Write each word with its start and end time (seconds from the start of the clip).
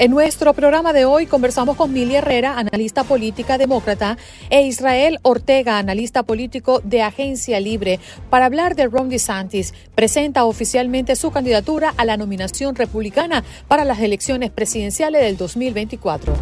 En 0.00 0.10
nuestro 0.10 0.54
programa 0.54 0.94
de 0.94 1.04
hoy 1.04 1.26
conversamos 1.26 1.76
con 1.76 1.92
Mili 1.92 2.16
Herrera, 2.16 2.58
analista 2.58 3.04
política 3.04 3.58
demócrata, 3.58 4.16
e 4.48 4.62
Israel 4.62 5.18
Ortega, 5.20 5.76
analista 5.76 6.22
político 6.22 6.80
de 6.82 7.02
Agencia 7.02 7.60
Libre, 7.60 8.00
para 8.30 8.46
hablar 8.46 8.76
de 8.76 8.86
Ron 8.86 9.10
DeSantis. 9.10 9.74
Presenta 9.94 10.46
oficialmente 10.46 11.16
su 11.16 11.30
candidatura 11.32 11.92
a 11.98 12.06
la 12.06 12.16
nominación 12.16 12.76
republicana 12.76 13.44
para 13.68 13.84
las 13.84 14.00
elecciones 14.00 14.50
presidenciales 14.50 15.20
del 15.20 15.36
2024. 15.36 16.32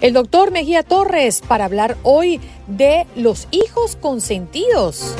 El 0.00 0.14
doctor 0.14 0.50
Mejía 0.50 0.82
Torres 0.82 1.42
para 1.46 1.66
hablar 1.66 1.98
hoy 2.02 2.40
de 2.66 3.06
los 3.14 3.46
hijos 3.50 3.94
consentidos. 3.96 5.14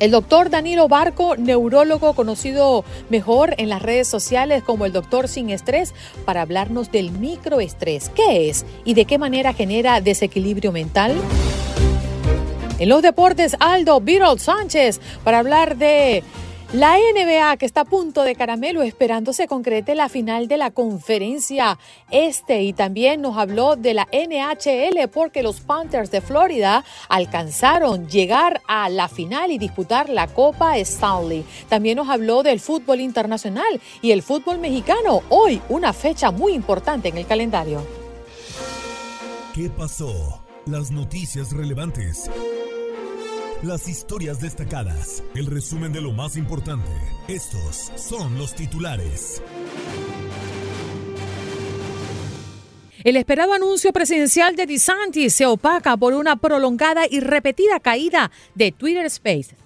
El 0.00 0.12
doctor 0.12 0.48
Danilo 0.48 0.86
Barco, 0.86 1.36
neurólogo 1.36 2.14
conocido 2.14 2.84
mejor 3.08 3.54
en 3.58 3.68
las 3.68 3.82
redes 3.82 4.06
sociales 4.06 4.62
como 4.62 4.86
el 4.86 4.92
doctor 4.92 5.26
sin 5.26 5.50
estrés, 5.50 5.92
para 6.24 6.42
hablarnos 6.42 6.92
del 6.92 7.10
microestrés. 7.10 8.08
¿Qué 8.10 8.48
es 8.48 8.64
y 8.84 8.94
de 8.94 9.06
qué 9.06 9.18
manera 9.18 9.54
genera 9.54 10.00
desequilibrio 10.00 10.70
mental? 10.70 11.16
En 12.78 12.88
los 12.88 13.02
deportes, 13.02 13.56
Aldo 13.58 14.00
Birol 14.00 14.38
Sánchez 14.38 15.00
para 15.24 15.40
hablar 15.40 15.76
de 15.76 16.22
la 16.72 16.98
NBA 16.98 17.56
que 17.56 17.64
está 17.64 17.80
a 17.80 17.84
punto 17.86 18.24
de 18.24 18.34
caramelo 18.34 18.82
esperando 18.82 19.32
se 19.32 19.46
concrete 19.46 19.94
la 19.94 20.10
final 20.10 20.48
de 20.48 20.58
la 20.58 20.70
conferencia 20.70 21.78
este 22.10 22.62
y 22.62 22.74
también 22.74 23.22
nos 23.22 23.38
habló 23.38 23.74
de 23.76 23.94
la 23.94 24.06
NHL 24.12 25.08
porque 25.08 25.42
los 25.42 25.60
Panthers 25.60 26.10
de 26.10 26.20
Florida 26.20 26.84
alcanzaron 27.08 28.06
llegar 28.06 28.60
a 28.68 28.90
la 28.90 29.08
final 29.08 29.50
y 29.50 29.56
disputar 29.56 30.10
la 30.10 30.26
Copa 30.26 30.76
Stanley. 30.76 31.42
También 31.70 31.96
nos 31.96 32.10
habló 32.10 32.42
del 32.42 32.60
fútbol 32.60 33.00
internacional 33.00 33.80
y 34.02 34.10
el 34.10 34.22
fútbol 34.22 34.58
mexicano. 34.58 35.22
Hoy 35.30 35.62
una 35.70 35.94
fecha 35.94 36.30
muy 36.30 36.52
importante 36.52 37.08
en 37.08 37.16
el 37.16 37.26
calendario. 37.26 37.82
¿Qué 39.54 39.70
pasó? 39.70 40.44
Las 40.66 40.90
noticias 40.90 41.50
relevantes 41.52 42.30
las 43.62 43.88
historias 43.88 44.40
destacadas, 44.40 45.22
el 45.34 45.46
resumen 45.46 45.92
de 45.92 46.00
lo 46.00 46.12
más 46.12 46.36
importante. 46.36 46.90
Estos 47.26 47.90
son 47.96 48.38
los 48.38 48.54
titulares. 48.54 49.42
El 53.04 53.16
esperado 53.16 53.52
anuncio 53.52 53.92
presidencial 53.92 54.54
de 54.56 54.66
DeSantis 54.66 55.34
se 55.34 55.46
opaca 55.46 55.96
por 55.96 56.14
una 56.14 56.36
prolongada 56.36 57.06
y 57.08 57.20
repetida 57.20 57.80
caída 57.80 58.30
de 58.54 58.72
Twitter 58.72 59.06
Space. 59.06 59.56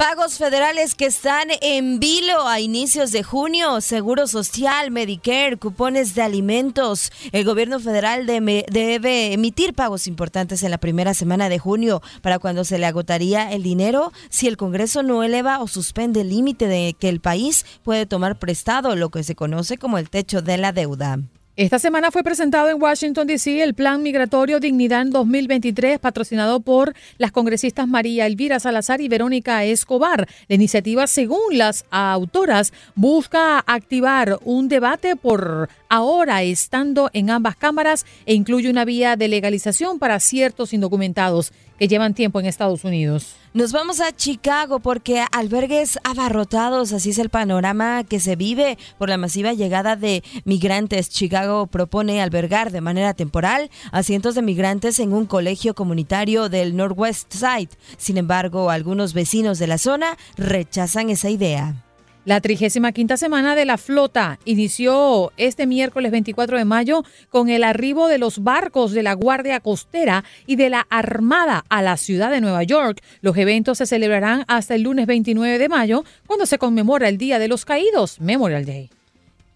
Pagos 0.00 0.38
federales 0.38 0.94
que 0.94 1.04
están 1.04 1.48
en 1.60 2.00
vilo 2.00 2.48
a 2.48 2.58
inicios 2.58 3.12
de 3.12 3.22
junio, 3.22 3.82
Seguro 3.82 4.26
Social, 4.26 4.90
Medicare, 4.90 5.58
cupones 5.58 6.14
de 6.14 6.22
alimentos. 6.22 7.12
El 7.32 7.44
gobierno 7.44 7.78
federal 7.80 8.24
debe 8.24 9.34
emitir 9.34 9.74
pagos 9.74 10.06
importantes 10.06 10.62
en 10.62 10.70
la 10.70 10.78
primera 10.78 11.12
semana 11.12 11.50
de 11.50 11.58
junio 11.58 12.00
para 12.22 12.38
cuando 12.38 12.64
se 12.64 12.78
le 12.78 12.86
agotaría 12.86 13.52
el 13.52 13.62
dinero 13.62 14.10
si 14.30 14.48
el 14.48 14.56
Congreso 14.56 15.02
no 15.02 15.22
eleva 15.22 15.60
o 15.60 15.68
suspende 15.68 16.22
el 16.22 16.30
límite 16.30 16.66
de 16.66 16.96
que 16.98 17.10
el 17.10 17.20
país 17.20 17.66
puede 17.82 18.06
tomar 18.06 18.38
prestado, 18.38 18.96
lo 18.96 19.10
que 19.10 19.22
se 19.22 19.34
conoce 19.34 19.76
como 19.76 19.98
el 19.98 20.08
techo 20.08 20.40
de 20.40 20.56
la 20.56 20.72
deuda. 20.72 21.18
Esta 21.60 21.78
semana 21.78 22.10
fue 22.10 22.22
presentado 22.22 22.70
en 22.70 22.80
Washington, 22.80 23.26
D.C. 23.26 23.62
el 23.62 23.74
Plan 23.74 24.02
Migratorio 24.02 24.60
Dignidad 24.60 25.02
en 25.02 25.10
2023, 25.10 25.98
patrocinado 25.98 26.60
por 26.60 26.94
las 27.18 27.32
congresistas 27.32 27.86
María 27.86 28.24
Elvira 28.24 28.58
Salazar 28.58 29.02
y 29.02 29.08
Verónica 29.08 29.62
Escobar. 29.62 30.26
La 30.48 30.54
iniciativa, 30.54 31.06
según 31.06 31.58
las 31.58 31.84
autoras, 31.90 32.72
busca 32.94 33.58
activar 33.58 34.38
un 34.42 34.70
debate 34.70 35.16
por 35.16 35.68
ahora 35.90 36.42
estando 36.42 37.10
en 37.12 37.28
ambas 37.28 37.56
cámaras 37.56 38.06
e 38.24 38.32
incluye 38.32 38.70
una 38.70 38.86
vía 38.86 39.16
de 39.16 39.28
legalización 39.28 39.98
para 39.98 40.18
ciertos 40.20 40.72
indocumentados 40.72 41.52
que 41.78 41.88
llevan 41.88 42.14
tiempo 42.14 42.40
en 42.40 42.46
Estados 42.46 42.84
Unidos. 42.84 43.34
Nos 43.52 43.72
vamos 43.72 44.00
a 44.00 44.14
Chicago 44.14 44.78
porque 44.78 45.24
albergues 45.32 45.98
abarrotados, 46.04 46.92
así 46.92 47.10
es 47.10 47.18
el 47.18 47.30
panorama 47.30 48.04
que 48.04 48.20
se 48.20 48.36
vive 48.36 48.78
por 48.96 49.08
la 49.08 49.16
masiva 49.16 49.54
llegada 49.54 49.96
de 49.96 50.22
migrantes. 50.44 51.10
Chicago 51.10 51.66
propone 51.66 52.22
albergar 52.22 52.70
de 52.70 52.80
manera 52.80 53.12
temporal 53.14 53.70
a 53.90 54.04
cientos 54.04 54.36
de 54.36 54.42
migrantes 54.42 55.00
en 55.00 55.12
un 55.12 55.26
colegio 55.26 55.74
comunitario 55.74 56.48
del 56.48 56.76
Northwest 56.76 57.32
Side. 57.32 57.70
Sin 57.96 58.18
embargo, 58.18 58.70
algunos 58.70 59.14
vecinos 59.14 59.58
de 59.58 59.66
la 59.66 59.78
zona 59.78 60.16
rechazan 60.36 61.10
esa 61.10 61.30
idea. 61.30 61.89
La 62.30 62.40
35 62.40 63.16
semana 63.16 63.56
de 63.56 63.64
la 63.64 63.76
flota 63.76 64.38
inició 64.44 65.32
este 65.36 65.66
miércoles 65.66 66.12
24 66.12 66.58
de 66.58 66.64
mayo 66.64 67.02
con 67.28 67.48
el 67.48 67.64
arribo 67.64 68.06
de 68.06 68.18
los 68.18 68.44
barcos 68.44 68.92
de 68.92 69.02
la 69.02 69.14
Guardia 69.14 69.58
Costera 69.58 70.22
y 70.46 70.54
de 70.54 70.70
la 70.70 70.86
Armada 70.90 71.64
a 71.68 71.82
la 71.82 71.96
ciudad 71.96 72.30
de 72.30 72.40
Nueva 72.40 72.62
York. 72.62 73.02
Los 73.20 73.36
eventos 73.36 73.78
se 73.78 73.86
celebrarán 73.86 74.44
hasta 74.46 74.76
el 74.76 74.82
lunes 74.82 75.06
29 75.06 75.58
de 75.58 75.68
mayo, 75.68 76.04
cuando 76.28 76.46
se 76.46 76.58
conmemora 76.58 77.08
el 77.08 77.18
Día 77.18 77.40
de 77.40 77.48
los 77.48 77.64
Caídos, 77.64 78.20
Memorial 78.20 78.64
Day. 78.64 78.90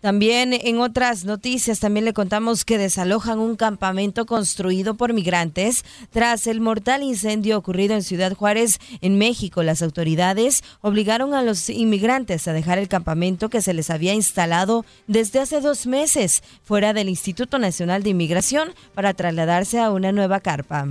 También 0.05 0.53
en 0.53 0.81
otras 0.81 1.25
noticias 1.25 1.81
también 1.81 2.05
le 2.05 2.13
contamos 2.13 2.67
que 2.67 2.77
desalojan 2.77 3.39
un 3.39 3.57
campamento 3.57 4.27
construido 4.27 4.97
por 4.97 5.15
migrantes 5.15 5.83
tras 6.11 6.47
el 6.47 6.61
mortal 6.61 7.03
incendio 7.03 7.57
ocurrido 7.57 7.95
en 7.95 8.03
Ciudad 8.03 8.35
Juárez, 8.35 8.81
en 9.01 9.17
México. 9.17 9.63
Las 9.63 9.81
autoridades 9.81 10.63
obligaron 10.83 11.33
a 11.33 11.41
los 11.41 11.71
inmigrantes 11.71 12.47
a 12.47 12.53
dejar 12.53 12.77
el 12.77 12.89
campamento 12.89 13.49
que 13.49 13.63
se 13.63 13.73
les 13.73 13.89
había 13.89 14.13
instalado 14.13 14.85
desde 15.07 15.41
hace 15.41 15.63
dos 15.63 15.87
meses 15.87 16.43
fuera 16.65 16.93
del 16.93 17.09
Instituto 17.09 17.59
Nacional 17.59 18.03
de 18.03 18.11
Inmigración 18.11 18.75
para 18.95 19.15
trasladarse 19.15 19.81
a 19.81 19.91
una 19.91 20.13
nueva 20.13 20.41
carpa. 20.41 20.87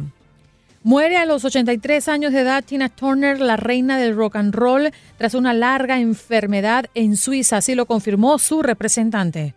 Muere 0.85 1.15
a 1.15 1.25
los 1.25 1.45
83 1.45 2.09
años 2.09 2.33
de 2.33 2.41
edad 2.41 2.61
Tina 2.61 2.89
Turner, 2.89 3.39
la 3.39 3.55
reina 3.55 3.97
del 3.97 4.17
rock 4.17 4.35
and 4.35 4.53
roll, 4.53 4.91
tras 5.17 5.33
una 5.33 5.53
larga 5.53 6.01
enfermedad 6.01 6.87
en 6.93 7.15
Suiza, 7.15 7.57
así 7.57 7.73
lo 7.73 7.85
confirmó 7.85 8.37
su 8.37 8.61
representante. 8.61 9.55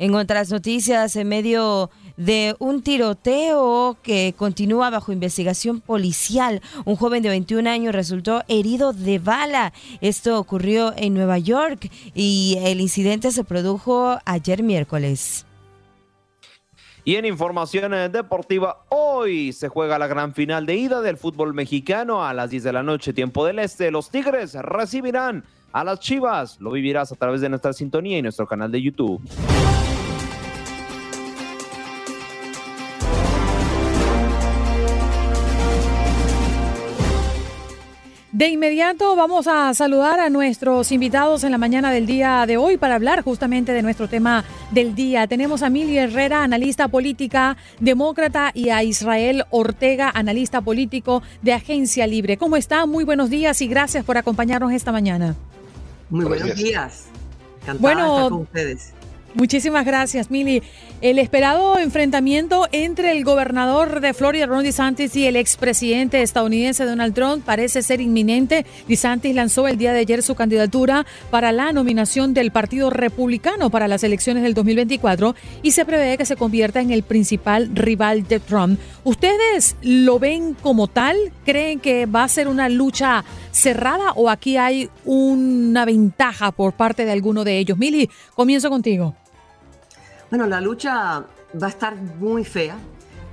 En 0.00 0.12
otras 0.16 0.50
noticias, 0.50 1.14
en 1.14 1.28
medio 1.28 1.90
de 2.16 2.56
un 2.58 2.82
tiroteo 2.82 3.98
que 4.02 4.34
continúa 4.36 4.90
bajo 4.90 5.12
investigación 5.12 5.80
policial, 5.80 6.60
un 6.84 6.96
joven 6.96 7.22
de 7.22 7.28
21 7.28 7.70
años 7.70 7.94
resultó 7.94 8.42
herido 8.48 8.92
de 8.92 9.20
bala. 9.20 9.72
Esto 10.00 10.36
ocurrió 10.40 10.92
en 10.96 11.14
Nueva 11.14 11.38
York 11.38 11.88
y 12.12 12.58
el 12.64 12.80
incidente 12.80 13.30
se 13.30 13.44
produjo 13.44 14.18
ayer 14.24 14.64
miércoles. 14.64 15.46
Y 17.10 17.16
en 17.16 17.24
información 17.24 17.92
eh, 17.92 18.08
deportiva, 18.08 18.84
hoy 18.88 19.52
se 19.52 19.66
juega 19.66 19.98
la 19.98 20.06
gran 20.06 20.32
final 20.32 20.64
de 20.64 20.76
ida 20.76 21.00
del 21.00 21.16
fútbol 21.16 21.54
mexicano 21.54 22.24
a 22.24 22.32
las 22.32 22.50
10 22.50 22.62
de 22.62 22.72
la 22.72 22.84
noche, 22.84 23.12
tiempo 23.12 23.44
del 23.44 23.58
este. 23.58 23.90
Los 23.90 24.10
Tigres 24.10 24.54
recibirán 24.54 25.42
a 25.72 25.82
las 25.82 25.98
Chivas. 25.98 26.60
Lo 26.60 26.70
vivirás 26.70 27.10
a 27.10 27.16
través 27.16 27.40
de 27.40 27.48
nuestra 27.48 27.72
sintonía 27.72 28.18
y 28.18 28.22
nuestro 28.22 28.46
canal 28.46 28.70
de 28.70 28.80
YouTube. 28.80 29.20
De 38.40 38.48
inmediato 38.48 39.16
vamos 39.16 39.46
a 39.46 39.74
saludar 39.74 40.18
a 40.18 40.30
nuestros 40.30 40.92
invitados 40.92 41.44
en 41.44 41.50
la 41.50 41.58
mañana 41.58 41.92
del 41.92 42.06
día 42.06 42.46
de 42.46 42.56
hoy 42.56 42.78
para 42.78 42.94
hablar 42.94 43.22
justamente 43.22 43.74
de 43.74 43.82
nuestro 43.82 44.08
tema 44.08 44.46
del 44.70 44.94
día. 44.94 45.26
Tenemos 45.26 45.62
a 45.62 45.68
Mili 45.68 45.98
Herrera, 45.98 46.42
analista 46.42 46.88
política 46.88 47.58
demócrata, 47.80 48.50
y 48.54 48.70
a 48.70 48.82
Israel 48.82 49.44
Ortega, 49.50 50.10
analista 50.14 50.62
político 50.62 51.22
de 51.42 51.52
Agencia 51.52 52.06
Libre. 52.06 52.38
¿Cómo 52.38 52.56
están? 52.56 52.88
Muy 52.88 53.04
buenos 53.04 53.28
días 53.28 53.60
y 53.60 53.68
gracias 53.68 54.06
por 54.06 54.16
acompañarnos 54.16 54.72
esta 54.72 54.90
mañana. 54.90 55.36
Muy 56.08 56.24
buenos, 56.24 56.54
días. 56.56 57.08
bueno, 57.78 58.30
con 58.30 58.40
ustedes. 58.40 58.94
Muchísimas 59.34 59.86
gracias, 59.86 60.30
Mili. 60.30 60.62
El 61.00 61.18
esperado 61.18 61.78
enfrentamiento 61.78 62.66
entre 62.72 63.12
el 63.12 63.24
gobernador 63.24 64.00
de 64.00 64.12
Florida, 64.12 64.46
Ron 64.46 64.64
DeSantis, 64.64 65.14
y 65.14 65.26
el 65.26 65.36
expresidente 65.36 66.20
estadounidense 66.20 66.84
Donald 66.84 67.14
Trump 67.14 67.44
parece 67.44 67.82
ser 67.82 68.00
inminente. 68.00 68.66
DeSantis 68.88 69.34
lanzó 69.34 69.68
el 69.68 69.78
día 69.78 69.92
de 69.92 70.00
ayer 70.00 70.22
su 70.22 70.34
candidatura 70.34 71.06
para 71.30 71.52
la 71.52 71.72
nominación 71.72 72.34
del 72.34 72.50
Partido 72.50 72.90
Republicano 72.90 73.70
para 73.70 73.86
las 73.86 74.02
elecciones 74.02 74.42
del 74.42 74.52
2024 74.52 75.36
y 75.62 75.70
se 75.70 75.84
prevé 75.84 76.18
que 76.18 76.26
se 76.26 76.36
convierta 76.36 76.80
en 76.80 76.90
el 76.90 77.04
principal 77.04 77.70
rival 77.72 78.26
de 78.26 78.40
Trump. 78.40 78.80
¿Ustedes 79.04 79.76
lo 79.80 80.18
ven 80.18 80.54
como 80.60 80.88
tal? 80.88 81.16
¿Creen 81.44 81.78
que 81.78 82.06
va 82.06 82.24
a 82.24 82.28
ser 82.28 82.48
una 82.48 82.68
lucha 82.68 83.24
cerrada 83.52 84.12
o 84.16 84.28
aquí 84.28 84.56
hay 84.56 84.90
una 85.04 85.84
ventaja 85.84 86.50
por 86.50 86.72
parte 86.72 87.04
de 87.04 87.12
alguno 87.12 87.44
de 87.44 87.58
ellos? 87.58 87.78
Mili, 87.78 88.10
comienzo 88.34 88.68
contigo. 88.68 89.14
Bueno, 90.30 90.46
la 90.46 90.60
lucha 90.60 91.24
va 91.60 91.66
a 91.66 91.70
estar 91.70 91.96
muy 91.96 92.44
fea. 92.44 92.78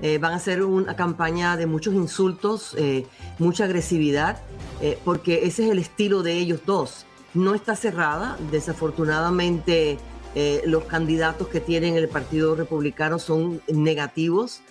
Eh, 0.01 0.17
van 0.17 0.33
a 0.33 0.39
ser 0.39 0.63
una 0.63 0.95
campaña 0.95 1.55
de 1.55 1.67
muchos 1.67 1.93
insultos, 1.93 2.73
eh, 2.75 3.05
mucha 3.37 3.65
agresividad, 3.65 4.41
eh, 4.81 4.97
porque 5.05 5.45
ese 5.45 5.65
es 5.65 5.71
el 5.71 5.77
estilo 5.77 6.23
de 6.23 6.33
ellos 6.33 6.61
dos. 6.65 7.05
No 7.35 7.53
está 7.53 7.75
cerrada. 7.75 8.37
Desafortunadamente, 8.51 9.99
los 10.65 10.83
candidatos 10.83 11.47
que 11.47 11.59
tienen 11.59 11.95
el 11.95 12.07
Partido 12.09 12.53
Republicano 12.53 13.17
son 13.17 13.59
negativos, 13.67 14.61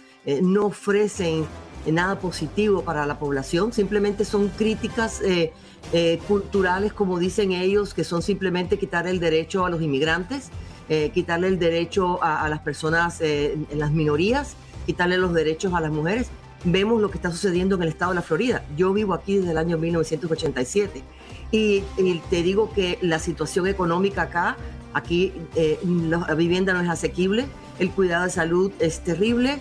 no 0.41 0.67
ofrecen 0.67 1.45
nada 1.87 2.21
positivo 2.21 2.83
para 2.83 3.05
la 3.05 3.19
población, 3.19 3.73
simplemente 3.73 4.25
son 4.25 4.49
críticas 4.49 5.21
culturales, 6.29 6.93
como 6.93 7.19
dicen 7.19 7.51
ellos, 7.51 7.95
que 7.95 8.05
son 8.05 8.23
simplemente 8.23 8.79
quitar 8.79 9.09
el 9.09 9.19
derecho 9.19 9.67
a 9.67 9.71
los 9.71 9.83
inmigrantes. 9.83 10.53
Eh, 10.89 11.11
quitarle 11.13 11.49
el 11.49 11.59
derecho 11.59 12.23
a, 12.23 12.49
las 12.49 12.61
personas 12.61 13.21
eh, 13.21 13.59
las 13.75 13.91
minorías, 13.91 14.55
quitarle 14.87 15.19
los 15.19 15.35
derechos 15.35 15.75
a 15.75 15.81
las 15.81 15.91
mujeres. 15.91 16.29
Vemos 16.63 17.01
lo 17.01 17.11
que 17.11 17.19
está 17.19 17.33
sucediendo 17.33 17.75
en 17.75 17.83
el 17.83 17.89
estado 17.89 18.13
de 18.13 18.17
la 18.17 18.23
Florida. 18.23 18.65
Yo 18.77 18.93
vivo 18.93 19.13
aquí 19.13 19.37
desde 19.39 19.51
el 19.51 19.59
año 19.59 19.79
1987 19.79 21.03
y, 21.51 21.83
te 22.31 22.43
digo 22.43 22.73
que 22.73 22.99
la 23.03 23.19
situación 23.19 23.67
económica 23.67 24.23
acá, 24.23 24.57
aquí 24.93 25.33
eh, 25.57 25.81
la 25.85 26.35
vivienda 26.35 26.73
no 26.73 26.81
es 26.81 26.89
asequible, 26.89 27.47
el 27.81 27.91
cuidado 27.91 28.25
de 28.25 28.31
salud 28.31 28.71
es 28.79 29.01
terrible, 29.01 29.59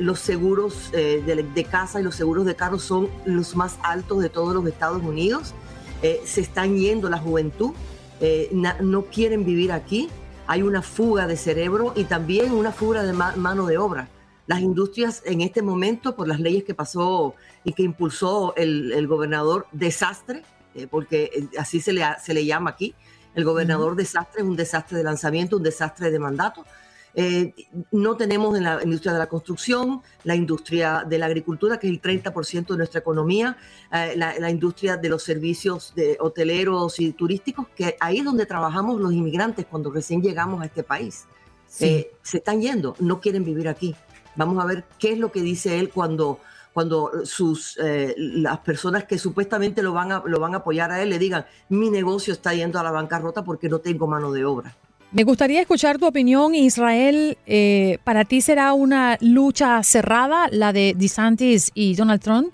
los 0.00 0.18
seguros 0.20 0.90
de, 0.92 1.46
de, 1.54 1.64
casa 1.64 2.00
y 2.00 2.02
los 2.02 2.16
seguros 2.16 2.44
de 2.44 2.54
carro 2.54 2.78
son 2.78 3.08
los 3.24 3.56
más 3.56 3.78
altos 3.82 4.20
de 4.20 4.28
todos 4.28 4.54
los 4.54 4.66
Estados 4.66 5.02
Unidos. 5.02 5.54
se 6.02 6.40
están 6.40 6.76
yendo 6.76 7.08
la 7.08 7.18
juventud 7.18 7.72
eh, 8.20 8.50
no 8.52 9.04
quieren 9.06 9.44
vivir 9.44 9.72
aquí, 9.72 10.08
hay 10.46 10.62
una 10.62 10.82
fuga 10.82 11.26
de 11.26 11.36
cerebro 11.36 11.92
y 11.96 12.04
también 12.04 12.52
una 12.52 12.72
fuga 12.72 13.02
de 13.02 13.12
mano 13.12 13.66
de 13.66 13.78
obra. 13.78 14.08
Las 14.46 14.60
industrias 14.60 15.22
en 15.24 15.40
este 15.40 15.60
momento, 15.60 16.14
por 16.14 16.28
las 16.28 16.38
leyes 16.38 16.62
que 16.64 16.74
pasó 16.74 17.34
y 17.64 17.72
que 17.72 17.82
impulsó 17.82 18.54
el, 18.56 19.06
gobernador 19.08 19.66
desastre, 19.72 20.44
eh, 20.74 20.86
porque 20.88 21.30
eh, 21.34 21.48
así 21.58 21.80
se 21.80 21.92
le, 21.92 22.04
se 22.22 22.32
le 22.32 22.44
llama 22.44 22.70
aquí, 22.70 22.94
el 23.34 23.44
gobernador 23.44 23.96
desastre 23.96 24.42
es 24.42 24.48
un 24.48 24.56
desastre 24.56 24.98
de 24.98 25.04
lanzamiento, 25.04 25.56
un 25.56 25.62
desastre 25.62 26.10
de 26.10 26.18
mandato, 26.18 26.64
eh, 27.18 27.54
no 27.92 28.14
tenemos 28.14 28.54
en 28.58 28.64
la 28.64 28.78
industria 28.84 29.14
de 29.14 29.18
la 29.18 29.26
construcción, 29.26 30.02
la 30.24 30.34
industria 30.34 31.02
de 31.08 31.18
la 31.18 31.24
agricultura, 31.24 31.78
que 31.78 31.86
es 31.86 31.94
el 31.94 32.02
30% 32.02 32.66
de 32.66 32.76
nuestra 32.76 33.00
economía, 33.00 33.56
eh, 33.90 34.12
la, 34.16 34.50
industria 34.50 34.98
de 34.98 35.08
los 35.08 35.22
servicios 35.22 35.94
de 35.96 36.18
hoteleros 36.20 37.00
y 37.00 37.12
turísticos, 37.12 37.68
que 37.74 37.96
ahí 38.00 38.18
es 38.18 38.24
donde 38.24 38.44
trabajamos 38.44 39.00
los 39.00 39.14
inmigrantes 39.14 39.64
cuando 39.64 39.90
recién 39.90 40.20
llegamos 40.20 40.60
a 40.60 40.66
este 40.66 40.82
país. 40.82 41.24
Eh, 41.80 42.12
se 42.22 42.36
están 42.36 42.60
yendo, 42.60 42.94
no 43.00 43.18
quieren 43.18 43.46
vivir 43.46 43.68
aquí. 43.68 43.96
Vamos 44.34 44.62
a 44.62 44.66
ver 44.66 44.84
qué 44.98 45.12
es 45.12 45.18
lo 45.18 45.32
que 45.32 45.40
dice 45.40 45.78
él 45.78 45.88
cuando 45.88 46.38
cuando 46.74 47.24
sus 47.24 47.78
las 48.18 48.58
personas 48.58 49.04
que 49.04 49.16
supuestamente 49.16 49.82
lo 49.82 49.94
van 49.94 50.12
a 50.12 50.22
lo 50.26 50.38
van 50.38 50.52
a 50.52 50.58
apoyar 50.58 50.92
a 50.92 51.02
él 51.02 51.08
le 51.08 51.18
digan 51.18 51.46
mi 51.70 51.88
negocio 51.88 52.34
está 52.34 52.52
yendo 52.52 52.78
a 52.78 52.82
la 52.82 52.90
bancarrota 52.90 53.42
porque 53.42 53.70
no 53.70 53.78
tengo 53.78 54.06
mano 54.06 54.30
de 54.30 54.44
obra. 54.44 54.76
Me 55.12 55.24
gustaría 55.24 55.60
escuchar 55.60 55.98
tu 55.98 56.06
opinión, 56.06 56.54
Israel. 56.54 57.38
Eh, 57.46 57.98
¿Para 58.04 58.24
ti 58.24 58.40
será 58.40 58.74
una 58.74 59.16
lucha 59.20 59.82
cerrada 59.82 60.48
la 60.50 60.72
de 60.72 60.94
DeSantis 60.96 61.70
y 61.74 61.94
Donald 61.94 62.20
Trump? 62.20 62.52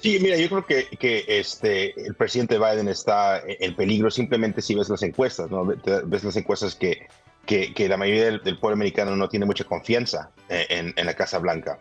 Sí, 0.00 0.18
mira, 0.20 0.36
yo 0.36 0.48
creo 0.48 0.66
que, 0.66 0.96
que 0.96 1.24
este, 1.26 2.00
el 2.00 2.14
presidente 2.14 2.58
Biden 2.58 2.88
está 2.88 3.42
en 3.44 3.74
peligro 3.74 4.10
simplemente 4.10 4.62
si 4.62 4.74
ves 4.74 4.88
las 4.88 5.02
encuestas, 5.02 5.50
¿no? 5.50 5.64
Ves 5.64 6.22
las 6.22 6.36
encuestas 6.36 6.74
que, 6.76 7.08
que, 7.44 7.74
que 7.74 7.88
la 7.88 7.96
mayoría 7.96 8.26
del, 8.26 8.58
pueblo 8.58 8.74
americano 8.74 9.16
no 9.16 9.28
tiene 9.28 9.46
mucha 9.46 9.64
confianza 9.64 10.30
en, 10.48 10.94
en 10.96 11.06
la 11.06 11.14
Casa 11.14 11.38
Blanca. 11.38 11.78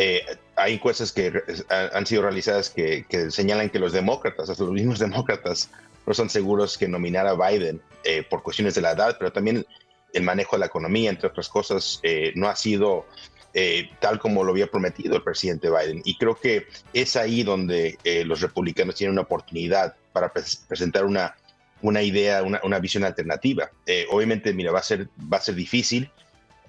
Eh, 0.00 0.24
hay 0.54 0.74
encuestas 0.74 1.10
que 1.10 1.32
han 1.70 2.06
sido 2.06 2.22
realizadas 2.22 2.70
que, 2.70 3.04
que, 3.08 3.32
señalan 3.32 3.68
que 3.68 3.80
los 3.80 3.92
demócratas, 3.92 4.48
hasta 4.48 4.62
los 4.62 4.72
mismos 4.72 5.00
demócratas, 5.00 5.70
no 6.08 6.14
son 6.14 6.30
seguros 6.30 6.78
que 6.78 6.88
nominar 6.88 7.26
a 7.26 7.34
Biden 7.34 7.82
eh, 8.02 8.22
por 8.22 8.42
cuestiones 8.42 8.74
de 8.74 8.80
la 8.80 8.92
edad, 8.92 9.16
pero 9.18 9.30
también 9.30 9.66
el 10.14 10.22
manejo 10.22 10.56
de 10.56 10.60
la 10.60 10.66
economía, 10.66 11.10
entre 11.10 11.28
otras 11.28 11.50
cosas, 11.50 12.00
eh, 12.02 12.32
no 12.34 12.48
ha 12.48 12.56
sido 12.56 13.04
eh, 13.52 13.90
tal 14.00 14.18
como 14.18 14.42
lo 14.42 14.52
había 14.52 14.68
prometido 14.68 15.16
el 15.16 15.22
presidente 15.22 15.68
Biden. 15.68 16.00
Y 16.06 16.16
creo 16.16 16.34
que 16.34 16.66
es 16.94 17.14
ahí 17.14 17.42
donde 17.42 17.98
los 18.24 18.40
republicanos 18.40 18.94
tienen 18.94 19.12
una 19.12 19.22
oportunidad 19.22 19.96
para 20.12 20.32
presentar 20.32 21.04
una, 21.04 21.36
una 21.82 22.02
idea, 22.02 22.42
una, 22.42 22.60
una 22.64 22.78
visión 22.78 23.04
alternativa. 23.04 23.70
obviamente, 24.10 24.54
mira, 24.54 24.72
va 24.72 24.78
a 24.78 24.82
ser, 24.82 25.08
va 25.30 25.36
a 25.36 25.42
ser 25.42 25.54
difícil. 25.56 26.10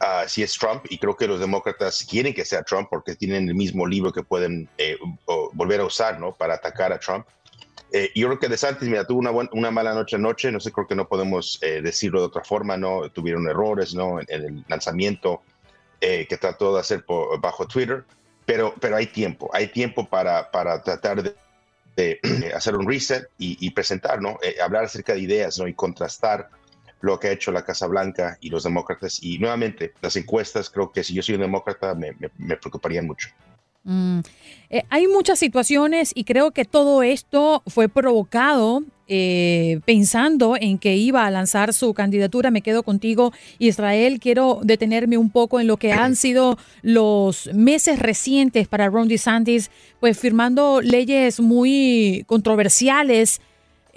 Uh, 0.02 0.26
si 0.28 0.44
es 0.44 0.58
Trump, 0.58 0.86
y 0.90 0.98
creo 0.98 1.14
que 1.18 1.28
los 1.28 1.42
demócratas 1.42 2.06
quieren 2.10 2.34
que 2.34 2.46
sea 2.46 2.64
Trump 2.64 2.88
porque 2.90 3.16
tienen 3.16 3.50
el 3.50 3.56
mismo 3.56 3.86
libro 3.86 4.14
que 4.14 4.24
pueden 4.24 4.70
volver 5.54 5.82
a 5.82 5.86
usar 5.86 6.20
¿no? 6.22 6.34
para 6.34 6.54
atacar 6.56 6.94
a 6.94 7.00
Trump. 7.00 7.26
Eh, 7.92 8.12
yo 8.14 8.28
creo 8.28 8.40
que 8.40 8.48
DeSantis, 8.48 8.88
mira, 8.88 9.06
tuvo 9.06 9.20
una, 9.20 9.32
una 9.52 9.72
mala 9.72 9.94
noche 9.94 10.16
anoche, 10.16 10.52
no 10.52 10.60
sé, 10.60 10.72
creo 10.72 10.88
que 10.88 10.96
no 10.96 11.08
podemos 11.08 11.60
eh, 11.62 11.82
decirlo 11.82 12.20
de 12.20 12.28
otra 12.28 12.44
forma, 12.44 12.78
¿no? 12.78 13.10
Tuvieron 13.10 13.48
errores, 13.48 13.96
¿no? 13.96 14.20
En, 14.20 14.28
el 14.30 14.66
lanzamiento 14.68 15.42
eh, 16.00 16.28
que 16.28 16.38
trató 16.38 16.76
de 16.76 16.82
hacer 16.82 17.04
por, 17.04 17.40
bajo 17.42 17.68
Twitter, 17.68 18.04
pero, 18.46 18.76
pero 18.80 18.96
hay 18.96 19.08
tiempo, 19.08 19.50
hay 19.54 19.68
tiempo 19.68 20.08
para, 20.08 20.52
para 20.52 20.82
tratar 20.84 21.24
de, 21.24 21.36
hacer 22.56 22.78
un 22.78 22.88
reset 22.88 23.28
y, 23.38 23.70
presentar, 23.72 24.22
¿no? 24.22 24.38
hablar 24.64 24.86
acerca 24.86 25.14
de 25.14 25.20
ideas, 25.20 25.60
¿no? 25.60 25.68
Y 25.68 25.74
contrastar 25.74 26.50
lo 27.02 27.20
que 27.20 27.28
ha 27.28 27.32
hecho 27.32 27.52
la 27.52 27.66
Casa 27.66 27.88
Blanca 27.88 28.38
y 28.40 28.50
los 28.50 28.64
demócratas. 28.64 29.22
Y 29.22 29.38
nuevamente, 29.38 29.94
las 30.02 30.16
encuestas, 30.16 30.70
creo 30.70 30.94
que 30.94 31.04
si 31.04 31.14
yo 31.14 31.22
soy 31.22 31.36
un 31.36 31.42
demócrata, 31.42 31.94
me, 31.96 32.14
me, 32.14 32.30
me 32.38 32.56
preocuparían 32.56 33.06
mucho. 33.06 33.30
Mm. 33.84 34.20
Eh, 34.70 34.84
hay 34.90 35.08
muchas 35.08 35.40
situaciones 35.40 36.12
y 36.14 36.24
creo 36.24 36.52
que 36.52 36.66
todo 36.66 37.02
esto 37.02 37.64
fue 37.68 37.90
provocado 37.90 38.84
eh, 39.08 39.80
pensando 39.86 40.56
en 40.60 40.78
que 40.78 40.96
iba 40.96 41.26
a 41.26 41.32
lanzar 41.32 41.74
su 41.74 41.96
candidatura. 41.96 42.52
Me 42.52 42.62
quedo 42.62 42.84
contigo, 42.84 43.34
Israel. 43.58 44.20
Quiero 44.20 44.60
detenerme 44.64 45.18
un 45.18 45.32
poco 45.32 45.60
en 45.60 45.66
lo 45.66 45.78
que 45.78 45.94
han 45.94 46.16
sido 46.16 46.60
los 46.84 47.50
meses 47.54 47.98
recientes 47.98 48.68
para 48.68 48.90
Ron 48.90 49.08
DeSantis, 49.08 49.72
pues 50.00 50.20
firmando 50.20 50.82
leyes 50.82 51.40
muy 51.40 52.24
controversiales 52.28 53.42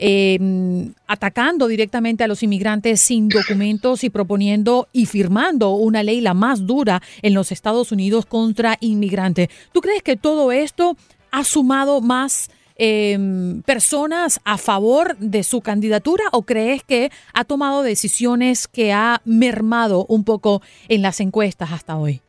Em, 0.05 0.95
atacando 1.07 1.69
directamente 1.69 2.25
a 2.25 2.27
los 2.27 2.43
inmigrantes 2.43 3.01
sin 3.01 3.29
documentos 3.29 4.03
y 4.03 4.11
proponiendo 4.11 4.89
y 4.93 5.07
firmando 5.07 5.77
una 5.77 6.03
ley 6.03 6.21
la 6.21 6.35
más 6.35 6.67
dura 6.67 7.01
en 7.23 7.35
los 7.35 7.53
Estados 7.53 7.93
Unidos 7.93 8.27
contra 8.27 8.79
inmigrantes. 8.81 9.49
¿Tú 9.71 9.81
crees 9.81 10.03
que 10.03 10.17
todo 10.17 10.51
esto 10.51 10.97
ha 11.31 11.45
sumado 11.45 12.01
más 12.01 12.51
em, 12.75 13.63
personas 13.63 14.41
a 14.43 14.59
favor 14.59 15.17
de 15.19 15.45
su 15.45 15.61
candidatura 15.61 16.25
o 16.33 16.43
crees 16.43 16.83
que 16.83 17.13
ha 17.33 17.45
tomado 17.45 17.85
decisiones 17.85 18.67
que 18.67 18.93
ha 18.93 19.23
mermado 19.25 20.05
un 20.09 20.25
poco 20.25 20.63
en 20.89 21.03
las 21.03 21.21
encuestas 21.21 21.71
hasta 21.71 21.97
hoy? 21.97 22.23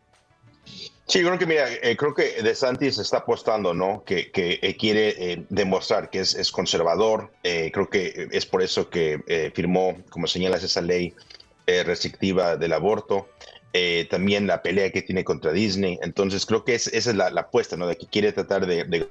Sí, 1.13 1.20
creo 1.22 1.38
que 1.38 1.46
mira, 1.46 1.72
eh, 1.72 1.96
creo 1.96 2.15
que 2.15 2.41
DeSantis 2.41 2.98
está 2.98 3.17
apostando, 3.17 3.75
¿no? 3.75 4.03
Que, 4.03 4.32
que 4.32 4.58
eh, 4.63 4.75
quiere 4.75 5.10
eh, 5.10 5.46
demostrar 5.48 6.10
que 6.10 6.22
es, 6.22 6.34
es 6.34 6.51
conservador. 6.51 7.29
creo 7.43 7.88
que 7.88 8.29
es 8.32 8.48
por 8.48 8.63
eso 8.63 8.89
que 8.89 9.51
firmó, 9.53 9.96
como 10.10 10.25
señalas, 10.25 10.63
esa 10.63 10.82
ley 10.82 11.13
restrictiva 11.67 12.58
del 12.58 12.74
aborto. 12.74 13.29
también 14.10 14.48
la 14.48 14.63
pelea 14.63 14.91
que 14.91 15.03
tiene 15.03 15.24
contra 15.24 15.51
Disney. 15.51 16.00
Entonces 16.01 16.48
creo 16.48 16.65
que 16.65 16.74
es, 16.74 16.88
esa 16.88 17.12
es 17.12 17.15
la, 17.15 17.27
apuesta, 17.27 17.77
¿no? 17.77 17.86
De 17.86 17.96
que 17.96 18.08
quiere 18.08 18.32
tratar 18.32 18.65
de, 18.65 19.08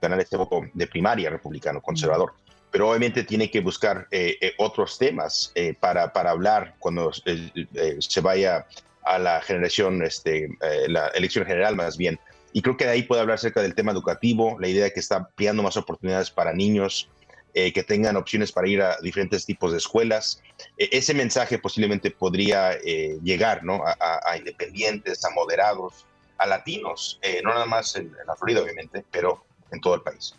ganar 0.00 0.20
este 0.20 0.38
voto 0.38 0.62
de 0.72 0.86
primaria 0.86 1.28
republicano 1.28 1.82
conservador. 1.82 2.32
Pero 2.70 2.88
obviamente 2.88 3.22
tiene 3.22 3.50
que 3.50 3.60
buscar 3.60 4.08
otros 4.56 4.96
temas 4.96 5.52
para, 5.78 6.10
para 6.10 6.30
hablar 6.30 6.74
cuando 6.78 7.12
se 7.12 8.20
vaya 8.22 8.66
a 9.04 9.18
la 9.18 9.40
generación, 9.40 10.02
este, 10.02 10.48
la 10.88 11.08
elección 11.08 11.46
general 11.46 11.76
más 11.76 11.96
bien. 11.96 12.18
Y 12.52 12.62
creo 12.62 12.76
que 12.76 12.84
de 12.84 12.92
ahí 12.92 13.02
puede 13.02 13.20
hablar 13.20 13.34
acerca 13.34 13.60
del 13.60 13.74
tema 13.74 13.90
educativo, 13.90 14.56
la 14.60 14.68
idea 14.68 14.84
de 14.84 14.92
que 14.92 15.00
está 15.00 15.16
ampliando 15.16 15.62
más 15.62 15.76
oportunidades 15.76 16.30
para 16.30 16.52
niños, 16.52 17.08
eh, 17.56 17.72
que 17.72 17.84
tengan 17.84 18.16
opciones 18.16 18.50
para 18.50 18.68
ir 18.68 18.82
a 18.82 18.96
diferentes 19.00 19.46
tipos 19.46 19.70
de 19.70 19.78
escuelas. 19.78 20.42
E, 20.76 20.88
ese 20.90 21.14
mensaje 21.14 21.56
posiblemente 21.56 22.10
podría 22.10 22.72
eh, 22.72 23.16
llegar 23.22 23.62
¿no? 23.62 23.82
a, 23.84 24.36
independientes, 24.36 25.24
a 25.24 25.30
moderados, 25.30 26.04
a 26.38 26.46
latinos, 26.46 27.20
eh, 27.22 27.40
no 27.44 27.50
nada 27.50 27.66
más 27.66 27.94
en, 27.94 28.12
la 28.26 28.34
Florida, 28.34 28.60
obviamente, 28.60 29.04
pero 29.08 29.44
en 29.70 29.80
todo 29.80 29.94
el 29.94 30.02
país. 30.02 30.34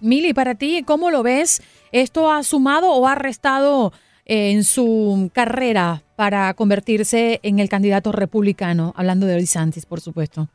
Mili, 0.00 0.34
para 0.34 0.56
ti, 0.56 0.82
¿cómo 0.86 1.10
lo 1.10 1.22
ves? 1.22 1.62
¿Esto 1.90 2.30
ha 2.30 2.42
sumado 2.42 2.92
o 2.92 3.06
ha 3.06 3.14
restado 3.14 3.94
en 4.26 4.62
su 4.62 5.30
carrera 5.32 6.02
para 6.18 6.52
convertirse 6.54 7.38
en 7.44 7.60
el 7.60 7.68
candidato 7.68 8.10
republicano? 8.10 8.92
Hablando 8.96 9.24
de 9.24 9.34
DeSantis, 9.36 9.86
por 9.86 10.00
supuesto. 10.00 10.48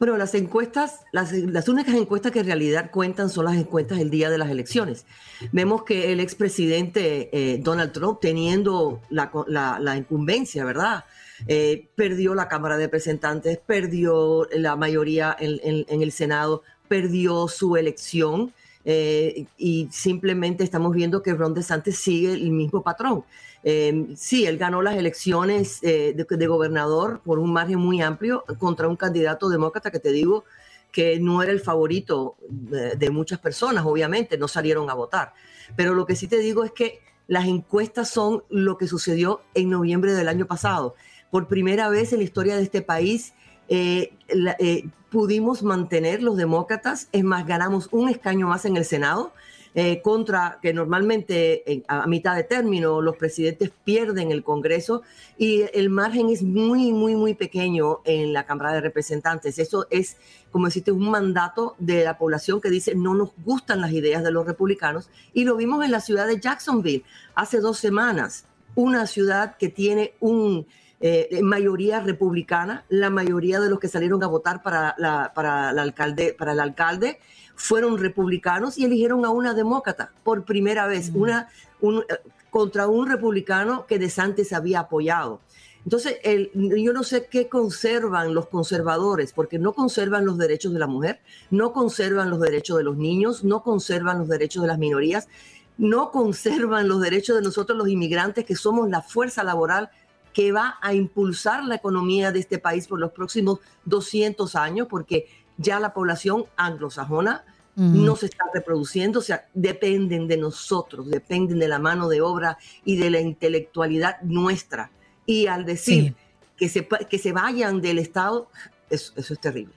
Bueno, 0.00 0.16
las 0.16 0.34
encuestas, 0.34 1.02
las, 1.12 1.32
únicas 1.68 1.94
encuestas 1.94 2.32
que 2.32 2.40
en 2.40 2.46
realidad 2.46 2.90
cuentan 2.90 3.30
son 3.30 3.44
las 3.44 3.54
encuestas 3.54 4.00
el 4.00 4.10
día 4.10 4.30
de 4.30 4.36
las 4.36 4.50
elecciones. 4.50 5.06
Vemos 5.52 5.84
que 5.84 6.12
el 6.12 6.18
expresidente 6.18 7.30
eh, 7.32 7.60
Donald 7.62 7.92
Trump, 7.92 8.18
teniendo 8.20 9.00
la, 9.10 9.96
incumbencia, 9.96 10.64
¿verdad? 10.64 11.04
Eh, 11.46 11.86
perdió 11.94 12.34
la 12.34 12.48
Cámara 12.48 12.76
de 12.76 12.86
Representantes, 12.86 13.60
perdió 13.64 14.48
la 14.50 14.74
mayoría 14.74 15.36
en, 15.38 16.02
el 16.02 16.10
Senado, 16.10 16.64
perdió 16.88 17.46
su 17.46 17.76
elección. 17.76 18.52
Eh, 18.84 19.46
y 19.56 19.88
simplemente 19.90 20.62
estamos 20.62 20.94
viendo 20.94 21.22
que 21.22 21.32
Ron 21.32 21.54
DeSantis 21.54 21.98
sigue 21.98 22.32
el 22.32 22.50
mismo 22.50 22.82
patrón. 22.82 23.24
Em, 23.62 24.14
sí, 24.14 24.44
él 24.44 24.58
ganó 24.58 24.82
las 24.82 24.96
elecciones 24.96 25.78
eh, 25.82 26.14
de, 26.14 26.46
gobernador 26.46 27.22
por 27.24 27.38
un 27.38 27.50
margen 27.52 27.78
muy 27.78 28.02
amplio 28.02 28.44
contra 28.58 28.88
un 28.88 28.96
candidato 28.96 29.48
demócrata 29.48 29.90
que 29.90 30.00
te 30.00 30.12
digo 30.12 30.44
que 30.92 31.18
no 31.18 31.42
era 31.42 31.50
el 31.50 31.60
favorito 31.60 32.36
de, 32.48 33.10
muchas 33.10 33.40
personas, 33.40 33.84
obviamente, 33.84 34.38
no 34.38 34.46
salieron 34.46 34.90
a 34.90 34.94
votar. 34.94 35.32
Pero 35.74 35.94
lo 35.94 36.06
que 36.06 36.14
sí 36.14 36.28
te 36.28 36.38
digo 36.38 36.62
es 36.62 36.70
que 36.70 37.00
las 37.26 37.46
encuestas 37.46 38.10
son 38.10 38.44
lo 38.48 38.76
que 38.78 38.86
sucedió 38.86 39.40
en 39.54 39.70
noviembre 39.70 40.12
del 40.12 40.28
año 40.28 40.46
pasado. 40.46 40.94
Por 41.32 41.48
primera 41.48 41.88
vez 41.88 42.12
en 42.12 42.18
la 42.18 42.24
historia 42.24 42.56
de 42.56 42.62
este 42.62 42.80
país 42.80 43.34
eh, 43.68 44.12
eh, 44.58 44.84
pudimos 45.14 45.62
mantener 45.62 46.24
los 46.24 46.36
demócratas, 46.36 47.08
es 47.12 47.22
más, 47.22 47.46
ganamos 47.46 47.88
un 47.92 48.08
escaño 48.08 48.48
más 48.48 48.64
en 48.64 48.76
el 48.76 48.84
Senado 48.84 49.32
eh, 49.76 50.02
contra 50.02 50.58
que 50.60 50.74
normalmente 50.74 51.84
a 51.86 52.08
mitad 52.08 52.34
de 52.34 52.42
término 52.42 53.00
los 53.00 53.16
presidentes 53.16 53.70
pierden 53.84 54.32
el 54.32 54.42
Congreso 54.42 55.02
y 55.38 55.66
el 55.72 55.88
margen 55.88 56.30
es 56.30 56.42
muy, 56.42 56.90
muy, 56.90 57.14
muy 57.14 57.34
pequeño 57.34 58.00
en 58.04 58.32
la 58.32 58.44
Cámara 58.44 58.72
de 58.72 58.80
Representantes. 58.80 59.60
Eso 59.60 59.86
es, 59.88 60.16
como 60.50 60.66
deciste, 60.66 60.90
un 60.90 61.08
mandato 61.08 61.76
de 61.78 62.02
la 62.02 62.18
población 62.18 62.60
que 62.60 62.70
dice 62.70 62.96
no 62.96 63.14
nos 63.14 63.30
gustan 63.44 63.80
las 63.80 63.92
ideas 63.92 64.24
de 64.24 64.32
los 64.32 64.44
republicanos 64.44 65.10
y 65.32 65.44
lo 65.44 65.54
vimos 65.54 65.84
en 65.84 65.92
la 65.92 66.00
ciudad 66.00 66.26
de 66.26 66.40
Jacksonville 66.40 67.04
hace 67.36 67.60
dos 67.60 67.78
semanas, 67.78 68.46
una 68.74 69.06
ciudad 69.06 69.56
que 69.58 69.68
tiene 69.68 70.14
un... 70.18 70.66
Eh, 71.06 71.42
mayoría 71.42 72.00
republicana, 72.00 72.86
la 72.88 73.10
mayoría 73.10 73.60
de 73.60 73.68
los 73.68 73.78
que 73.78 73.88
salieron 73.88 74.24
a 74.24 74.26
votar 74.26 74.62
para, 74.62 74.94
la, 74.96 75.32
para, 75.34 75.68
el 75.68 75.78
alcalde, 75.78 76.32
para 76.32 76.52
el 76.52 76.60
alcalde 76.60 77.20
fueron 77.56 77.98
republicanos 77.98 78.78
y 78.78 78.86
eligieron 78.86 79.26
a 79.26 79.28
una 79.28 79.52
demócrata 79.52 80.12
por 80.22 80.46
primera 80.46 80.86
vez, 80.86 81.10
una, 81.12 81.50
un, 81.82 81.98
eh, 82.08 82.30
contra 82.48 82.86
un 82.86 83.06
republicano 83.06 83.84
que 83.86 83.98
de 83.98 84.10
antes 84.16 84.54
había 84.54 84.80
apoyado. 84.80 85.42
Entonces, 85.84 86.16
el, 86.22 86.50
yo 86.54 86.94
no 86.94 87.02
sé 87.02 87.26
qué 87.26 87.50
conservan 87.50 88.32
los 88.32 88.46
conservadores, 88.46 89.34
porque 89.34 89.58
no 89.58 89.74
conservan 89.74 90.24
los 90.24 90.38
derechos 90.38 90.72
de 90.72 90.78
la 90.78 90.86
mujer, 90.86 91.20
no 91.50 91.74
conservan 91.74 92.30
los 92.30 92.40
derechos 92.40 92.78
de 92.78 92.84
los 92.84 92.96
niños, 92.96 93.44
no 93.44 93.62
conservan 93.62 94.20
los 94.20 94.28
derechos 94.28 94.62
de 94.62 94.68
las 94.68 94.78
minorías, 94.78 95.28
no 95.76 96.10
conservan 96.10 96.88
los 96.88 97.02
derechos 97.02 97.36
de 97.36 97.42
nosotros 97.42 97.76
los 97.76 97.88
inmigrantes, 97.88 98.46
que 98.46 98.56
somos 98.56 98.88
la 98.88 99.02
fuerza 99.02 99.44
laboral 99.44 99.90
que 100.34 100.52
va 100.52 100.78
a 100.82 100.92
impulsar 100.92 101.64
la 101.64 101.76
economía 101.76 102.32
de 102.32 102.40
este 102.40 102.58
país 102.58 102.86
por 102.86 102.98
los 102.98 103.12
próximos 103.12 103.60
200 103.86 104.54
años, 104.56 104.88
porque 104.90 105.26
ya 105.56 105.80
la 105.80 105.94
población 105.94 106.44
anglosajona 106.56 107.44
no 107.76 108.14
se 108.14 108.26
está 108.26 108.44
reproduciendo, 108.54 109.18
o 109.18 109.22
sea, 109.22 109.48
dependen 109.52 110.28
de 110.28 110.36
nosotros, 110.36 111.10
dependen 111.10 111.58
de 111.58 111.66
la 111.66 111.80
mano 111.80 112.08
de 112.08 112.20
obra 112.20 112.56
y 112.84 112.96
de 112.96 113.10
la 113.10 113.20
intelectualidad 113.20 114.20
nuestra. 114.22 114.92
Y 115.26 115.48
al 115.48 115.64
decir 115.64 116.14
que, 116.56 116.68
se, 116.68 116.86
que 116.86 117.18
se 117.18 117.32
vayan 117.32 117.80
del 117.80 117.98
Estado, 117.98 118.48
eso 118.90 119.12
es 119.16 119.40
terrible. 119.40 119.74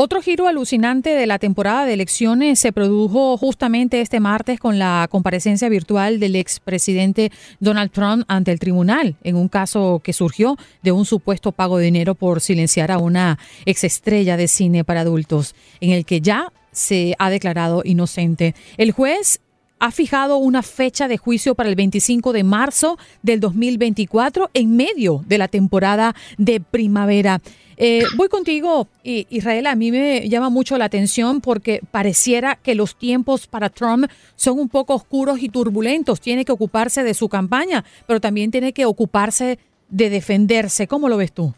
Otro 0.00 0.22
giro 0.22 0.46
alucinante 0.46 1.10
de 1.10 1.26
la 1.26 1.40
temporada 1.40 1.84
de 1.84 1.94
elecciones 1.94 2.60
se 2.60 2.70
produjo 2.70 3.36
justamente 3.36 4.00
este 4.00 4.20
martes 4.20 4.60
con 4.60 4.78
la 4.78 5.08
comparecencia 5.10 5.68
virtual 5.68 6.20
del 6.20 6.36
expresidente 6.36 7.32
Donald 7.58 7.90
Trump 7.90 8.24
ante 8.28 8.52
el 8.52 8.60
tribunal 8.60 9.16
en 9.24 9.34
un 9.34 9.48
caso 9.48 10.00
que 10.04 10.12
surgió 10.12 10.56
de 10.84 10.92
un 10.92 11.04
supuesto 11.04 11.50
pago 11.50 11.78
de 11.78 11.86
dinero 11.86 12.14
por 12.14 12.40
silenciar 12.40 12.92
a 12.92 12.98
una 12.98 13.40
exestrella 13.64 14.36
de 14.36 14.46
cine 14.46 14.84
para 14.84 15.00
adultos, 15.00 15.56
en 15.80 15.90
el 15.90 16.04
que 16.04 16.20
ya 16.20 16.52
se 16.70 17.16
ha 17.18 17.28
declarado 17.28 17.82
inocente. 17.84 18.54
El 18.76 18.92
juez 18.92 19.40
ha 19.78 19.90
fijado 19.90 20.38
una 20.38 20.62
fecha 20.62 21.08
de 21.08 21.18
juicio 21.18 21.54
para 21.54 21.68
el 21.68 21.76
25 21.76 22.32
de 22.32 22.44
marzo 22.44 22.98
del 23.22 23.40
2024 23.40 24.50
en 24.54 24.76
medio 24.76 25.24
de 25.26 25.38
la 25.38 25.48
temporada 25.48 26.14
de 26.36 26.60
primavera. 26.60 27.40
Eh, 27.80 28.02
voy 28.16 28.28
contigo, 28.28 28.88
Israel. 29.04 29.66
A 29.68 29.76
mí 29.76 29.92
me 29.92 30.28
llama 30.28 30.50
mucho 30.50 30.76
la 30.78 30.86
atención 30.86 31.40
porque 31.40 31.80
pareciera 31.92 32.56
que 32.56 32.74
los 32.74 32.96
tiempos 32.98 33.46
para 33.46 33.70
Trump 33.70 34.10
son 34.34 34.58
un 34.58 34.68
poco 34.68 34.94
oscuros 34.94 35.40
y 35.40 35.48
turbulentos. 35.48 36.20
Tiene 36.20 36.44
que 36.44 36.50
ocuparse 36.50 37.04
de 37.04 37.14
su 37.14 37.28
campaña, 37.28 37.84
pero 38.06 38.20
también 38.20 38.50
tiene 38.50 38.72
que 38.72 38.84
ocuparse 38.84 39.60
de 39.88 40.10
defenderse. 40.10 40.88
¿Cómo 40.88 41.08
lo 41.08 41.16
ves 41.16 41.32
tú? 41.32 41.54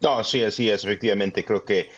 No, 0.00 0.24
sí, 0.24 0.42
así 0.42 0.70
es. 0.70 0.82
Efectivamente, 0.84 1.44
creo 1.44 1.62
que 1.64 1.90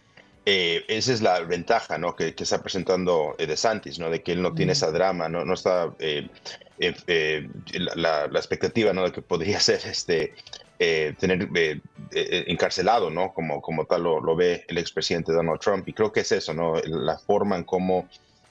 eh, 0.46 0.84
esa 0.88 1.12
es 1.12 1.22
la 1.22 1.40
ventaja 1.40 1.98
¿no? 1.98 2.14
que, 2.14 2.34
está 2.36 2.62
presentando 2.62 3.34
eh, 3.38 3.46
De 3.46 3.56
Santis, 3.56 3.98
¿no? 3.98 4.10
de 4.10 4.22
que 4.22 4.32
él 4.32 4.42
no 4.42 4.54
tiene 4.54 4.72
esa 4.72 4.90
drama, 4.90 5.28
no, 5.28 5.44
no 5.44 5.54
está 5.54 5.94
la, 6.78 8.26
la, 8.28 8.38
expectativa 8.38 8.92
¿no? 8.92 9.04
de 9.04 9.12
que 9.12 9.22
podría 9.22 9.60
ser 9.60 9.80
este, 9.86 10.34
eh, 10.80 11.14
tener 11.20 11.48
eh, 11.54 11.80
eh, 12.10 12.44
encarcelado, 12.48 13.08
¿no? 13.08 13.32
Como, 13.32 13.62
como 13.62 13.84
tal 13.84 14.02
lo, 14.02 14.36
ve 14.36 14.64
el 14.66 14.78
expresidente 14.78 15.32
Donald 15.32 15.60
Trump. 15.60 15.88
Y 15.88 15.92
creo 15.92 16.12
que 16.12 16.20
es 16.20 16.32
eso, 16.32 16.52
¿no? 16.52 16.74
La 16.84 17.16
forma 17.16 17.56
en 17.56 17.64
cómo 17.64 18.08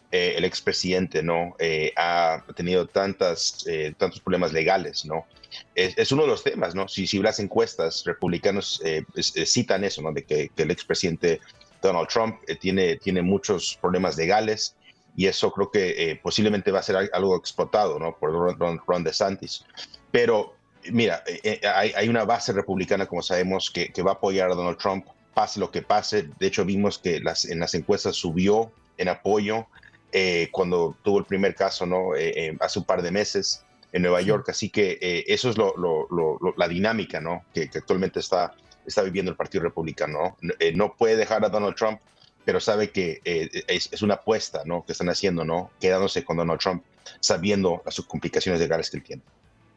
el 0.10 0.46
expresidente, 0.46 1.24
¿no? 1.24 1.56
ha 1.98 2.44
tenido 2.56 2.86
tantas, 2.86 3.66
tantos 3.98 4.20
problemas 4.20 4.54
legales, 4.54 5.06
¿no? 5.06 5.26
Es, 5.74 6.12
uno 6.12 6.22
de 6.22 6.28
los 6.28 6.44
temas, 6.44 6.76
¿no? 6.76 6.88
Si, 6.88 7.08
si 7.08 7.18
las 7.18 7.40
encuestas 7.40 8.04
republicanos 8.06 8.80
citan 9.18 9.84
eso, 9.84 10.04
¿no? 10.04 10.14
De 10.14 10.24
que, 10.24 10.52
el 10.56 10.70
expresidente 10.70 11.42
Donald 11.88 12.08
Trump 12.08 12.40
tiene, 12.60 12.98
tiene 12.98 13.22
muchos 13.22 13.78
problemas 13.82 14.18
legales 14.18 14.76
y 15.16 15.28
eso 15.28 15.52
creo 15.52 15.70
que 15.70 16.20
posiblemente 16.24 16.72
va 16.72 16.80
a 16.80 16.84
ser 16.84 17.10
algo 17.14 17.36
explotado, 17.36 18.00
¿no? 18.00 18.18
Por 18.18 18.32
Ron, 18.32 18.82
Ron 18.86 19.04
DeSantis. 19.04 19.64
Pero 20.12 20.56
mira, 20.92 21.24
eh, 21.26 21.60
eh, 21.62 21.68
hay, 21.68 22.10
una 22.10 22.26
base 22.26 22.54
republicana, 22.54 23.06
como 23.06 23.22
sabemos, 23.22 23.72
que, 23.72 23.92
va 24.02 24.12
a 24.12 24.14
apoyar 24.16 24.52
a 24.52 24.56
Donald 24.56 24.78
Trump, 24.78 25.06
pase 25.34 25.60
lo 25.60 25.72
que 25.72 25.82
pase. 25.82 26.30
De 26.40 26.48
hecho, 26.48 26.66
vimos 26.66 26.98
que 27.00 27.20
las, 27.20 27.46
en 27.46 27.60
las 27.60 27.74
encuestas 27.74 28.16
subió 28.16 28.72
en 28.98 29.10
apoyo 29.10 29.68
eh, 30.12 30.50
cuando 30.52 30.96
tuvo 31.04 31.20
el 31.20 31.26
primer 31.26 31.56
caso, 31.56 31.86
¿no? 31.86 32.12
hace 32.60 32.80
un 32.80 32.86
par 32.86 33.02
de 33.02 33.12
meses 33.12 33.64
en 33.92 34.02
Nueva 34.04 34.22
York. 34.22 34.50
Así 34.50 34.70
que 34.70 35.24
eso 35.28 35.50
es 35.50 35.56
la 35.58 36.68
dinámica, 36.68 37.20
¿no? 37.20 37.44
Que, 37.54 37.70
actualmente 37.74 38.20
está, 38.20 38.54
está 38.86 39.02
viviendo 39.02 39.32
el 39.32 39.38
Partido 39.38 39.64
Republicano. 39.64 40.38
¿no? 40.42 40.54
no 40.76 40.96
puede 40.96 41.16
dejar 41.16 41.44
a 41.46 41.50
Donald 41.50 41.76
Trump, 41.76 42.00
pero 42.46 42.60
sabe 42.60 42.92
que 42.92 43.22
es, 43.24 43.90
es, 43.92 44.02
una 44.02 44.16
apuesta, 44.16 44.64
¿no? 44.66 44.84
Que 44.86 44.92
están 44.92 45.10
haciendo, 45.10 45.46
¿no? 45.46 45.72
Quedándose 45.80 46.26
con 46.26 46.38
Donald 46.38 46.60
Trump, 46.60 46.84
sabiendo 47.20 47.82
las 47.86 48.00
complicaciones 48.02 48.60
legales 48.60 48.90
que 48.90 48.98
él 48.98 49.04
tiene. 49.04 49.22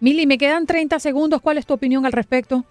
Mili, 0.01 0.27
me 0.27 0.37
quedan 0.37 0.67
30 0.67 0.99
segundos. 0.99 1.41
¿Cuál 1.41 1.59
es 1.59 1.67
tu 1.67 1.75
opinión 1.75 2.05
al 2.05 2.13
respecto? 2.13 2.65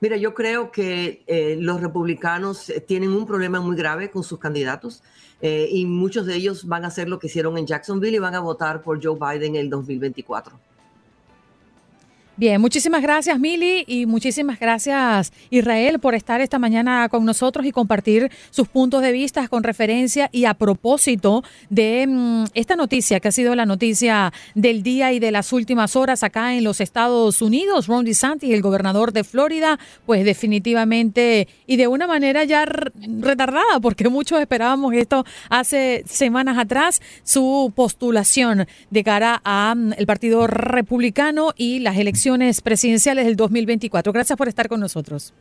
Mira, 0.00 0.16
yo 0.16 0.32
creo 0.32 0.70
que 0.70 1.22
eh, 1.26 1.56
los 1.60 1.80
republicanos 1.80 2.70
eh, 2.70 2.80
tienen 2.80 3.10
un 3.10 3.26
problema 3.26 3.60
muy 3.60 3.76
grave 3.76 4.10
con 4.10 4.22
sus 4.22 4.38
candidatos 4.38 5.02
eh, 5.42 5.68
y 5.70 5.84
muchos 5.84 6.24
de 6.24 6.36
ellos 6.36 6.66
van 6.66 6.84
a 6.84 6.88
hacer 6.88 7.08
lo 7.08 7.18
que 7.18 7.26
hicieron 7.26 7.58
en 7.58 7.66
Jacksonville 7.66 8.16
y 8.16 8.18
van 8.18 8.34
a 8.34 8.40
votar 8.40 8.80
por 8.80 9.04
Joe 9.04 9.18
Biden 9.18 9.56
en 9.56 9.62
el 9.62 9.70
2024. 9.70 10.58
Bien, 12.40 12.58
muchísimas 12.58 13.02
gracias 13.02 13.38
Mili 13.38 13.84
y 13.86 14.06
muchísimas 14.06 14.58
gracias 14.58 15.30
Israel 15.50 15.98
por 15.98 16.14
estar 16.14 16.40
esta 16.40 16.58
mañana 16.58 17.06
con 17.10 17.26
nosotros 17.26 17.66
y 17.66 17.70
compartir 17.70 18.30
sus 18.48 18.66
puntos 18.66 19.02
de 19.02 19.12
vista 19.12 19.46
con 19.48 19.62
referencia 19.62 20.30
y 20.32 20.46
a 20.46 20.54
propósito 20.54 21.44
de 21.68 22.06
mm, 22.08 22.44
esta 22.54 22.76
noticia 22.76 23.20
que 23.20 23.28
ha 23.28 23.32
sido 23.32 23.54
la 23.54 23.66
noticia 23.66 24.32
del 24.54 24.82
día 24.82 25.12
y 25.12 25.18
de 25.18 25.32
las 25.32 25.52
últimas 25.52 25.96
horas 25.96 26.22
acá 26.22 26.54
en 26.54 26.64
los 26.64 26.80
Estados 26.80 27.42
Unidos. 27.42 27.88
Ron 27.88 28.06
DeSantis, 28.06 28.54
el 28.54 28.62
gobernador 28.62 29.12
de 29.12 29.22
Florida, 29.22 29.78
pues 30.06 30.24
definitivamente 30.24 31.46
y 31.66 31.76
de 31.76 31.88
una 31.88 32.06
manera 32.06 32.44
ya 32.44 32.64
retardada 32.64 33.80
porque 33.82 34.08
muchos 34.08 34.40
esperábamos 34.40 34.94
esto 34.94 35.26
hace 35.50 36.04
semanas 36.06 36.56
atrás, 36.56 37.02
su 37.22 37.70
postulación 37.76 38.66
de 38.88 39.04
cara 39.04 39.42
al 39.44 39.76
mm, 39.76 40.06
Partido 40.06 40.46
Republicano 40.46 41.52
y 41.54 41.80
las 41.80 41.98
elecciones 41.98 42.29
presidenciales 42.62 43.26
del 43.26 43.36
2024. 43.36 44.12
Gracias 44.12 44.36
por 44.36 44.48
estar 44.48 44.68
con 44.68 44.80
nosotros. 44.80 45.34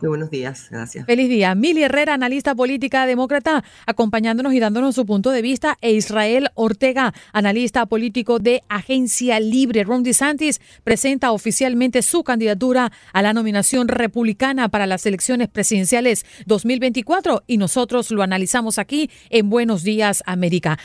Muy 0.00 0.08
buenos 0.08 0.30
días, 0.30 0.68
gracias. 0.70 1.06
Feliz 1.06 1.28
día. 1.28 1.54
Mili 1.54 1.82
Herrera, 1.82 2.14
analista 2.14 2.54
política 2.54 3.06
demócrata, 3.06 3.64
acompañándonos 3.86 4.52
y 4.52 4.60
dándonos 4.60 4.94
su 4.94 5.06
punto 5.06 5.30
de 5.30 5.40
vista, 5.40 5.78
e 5.80 5.92
Israel 5.92 6.50
Ortega, 6.54 7.14
analista 7.32 7.86
político 7.86 8.38
de 8.38 8.62
Agencia 8.68 9.40
Libre. 9.40 9.84
Ron 9.84 10.02
DeSantis 10.02 10.60
presenta 10.84 11.32
oficialmente 11.32 12.02
su 12.02 12.22
candidatura 12.22 12.92
a 13.12 13.22
la 13.22 13.32
nominación 13.32 13.88
republicana 13.88 14.68
para 14.68 14.86
las 14.86 15.06
elecciones 15.06 15.48
presidenciales 15.48 16.26
2024 16.44 17.44
y 17.46 17.56
nosotros 17.56 18.10
lo 18.10 18.22
analizamos 18.22 18.78
aquí 18.78 19.10
en 19.30 19.48
Buenos 19.48 19.82
Días 19.82 20.22
América. 20.26 20.78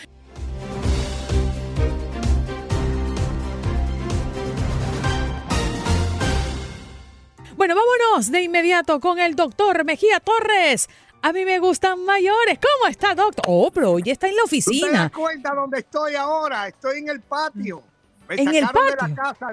Bueno, 7.61 7.75
vámonos 7.75 8.31
de 8.31 8.41
inmediato 8.41 8.99
con 8.99 9.19
el 9.19 9.35
doctor 9.35 9.85
Mejía 9.85 10.19
Torres. 10.19 10.89
A 11.21 11.31
mí 11.31 11.45
me 11.45 11.59
gustan 11.59 12.03
mayores. 12.03 12.57
¿Cómo 12.57 12.89
está, 12.89 13.13
doctor? 13.13 13.45
Oh, 13.47 13.69
pero 13.69 13.91
hoy 13.91 14.01
está 14.07 14.27
en 14.27 14.35
la 14.35 14.45
oficina. 14.45 14.87
¿Tú 14.87 14.91
te 14.91 14.97
das 14.97 15.11
cuenta 15.11 15.53
dónde 15.53 15.77
estoy 15.81 16.15
ahora? 16.15 16.67
Estoy 16.67 16.97
en 17.01 17.09
el 17.09 17.21
patio. 17.21 17.83
Me 18.27 18.41
¿En 18.41 18.55
el 18.55 18.63
patio? 18.65 18.81
De 18.81 19.09
la 19.09 19.13
casa. 19.13 19.49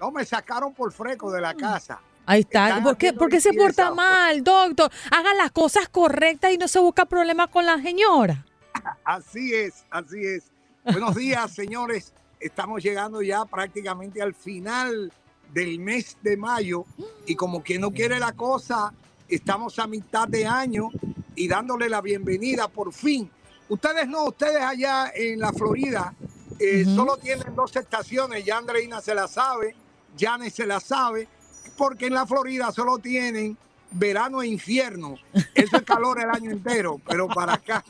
No, 0.00 0.10
me 0.10 0.24
sacaron 0.24 0.74
por 0.74 0.92
freco 0.92 1.30
de 1.30 1.40
la 1.40 1.54
casa. 1.54 2.00
Ahí 2.26 2.40
está. 2.40 2.82
¿Por 2.82 2.96
qué, 2.96 3.12
¿Por 3.12 3.30
qué 3.30 3.40
se 3.40 3.52
porta 3.52 3.94
mal, 3.94 4.42
doctor? 4.42 4.90
Haga 5.12 5.32
las 5.34 5.52
cosas 5.52 5.88
correctas 5.88 6.50
y 6.50 6.58
no 6.58 6.66
se 6.66 6.80
busca 6.80 7.06
problemas 7.06 7.50
con 7.50 7.64
la 7.64 7.80
señora. 7.80 8.44
Así 9.04 9.54
es, 9.54 9.84
así 9.90 10.26
es. 10.26 10.50
Buenos 10.82 11.14
días, 11.14 11.54
señores. 11.54 12.12
Estamos 12.40 12.82
llegando 12.82 13.22
ya 13.22 13.44
prácticamente 13.44 14.20
al 14.20 14.34
final 14.34 15.12
del 15.52 15.78
mes 15.78 16.16
de 16.22 16.36
mayo 16.36 16.84
y 17.26 17.34
como 17.34 17.62
quien 17.62 17.80
no 17.80 17.90
quiere 17.90 18.18
la 18.18 18.32
cosa, 18.32 18.92
estamos 19.28 19.78
a 19.78 19.86
mitad 19.86 20.28
de 20.28 20.46
año 20.46 20.90
y 21.34 21.48
dándole 21.48 21.88
la 21.88 22.00
bienvenida 22.00 22.68
por 22.68 22.92
fin. 22.92 23.30
Ustedes 23.68 24.08
no, 24.08 24.24
ustedes 24.24 24.62
allá 24.62 25.12
en 25.14 25.38
la 25.40 25.52
Florida 25.52 26.14
eh, 26.58 26.84
solo 26.84 27.16
tienen 27.16 27.54
dos 27.54 27.76
estaciones, 27.76 28.44
ya 28.44 28.58
Andreina 28.58 29.00
se 29.00 29.14
la 29.14 29.28
sabe, 29.28 29.74
Janes 30.18 30.54
se 30.54 30.66
la 30.66 30.80
sabe, 30.80 31.28
porque 31.76 32.06
en 32.06 32.14
la 32.14 32.26
Florida 32.26 32.72
solo 32.72 32.98
tienen 32.98 33.56
verano 33.90 34.42
e 34.42 34.48
infierno. 34.48 35.16
Eso 35.54 35.76
es 35.76 35.82
calor 35.82 36.20
el 36.20 36.30
año 36.30 36.50
entero, 36.50 37.00
pero 37.06 37.28
para 37.28 37.54
acá. 37.54 37.84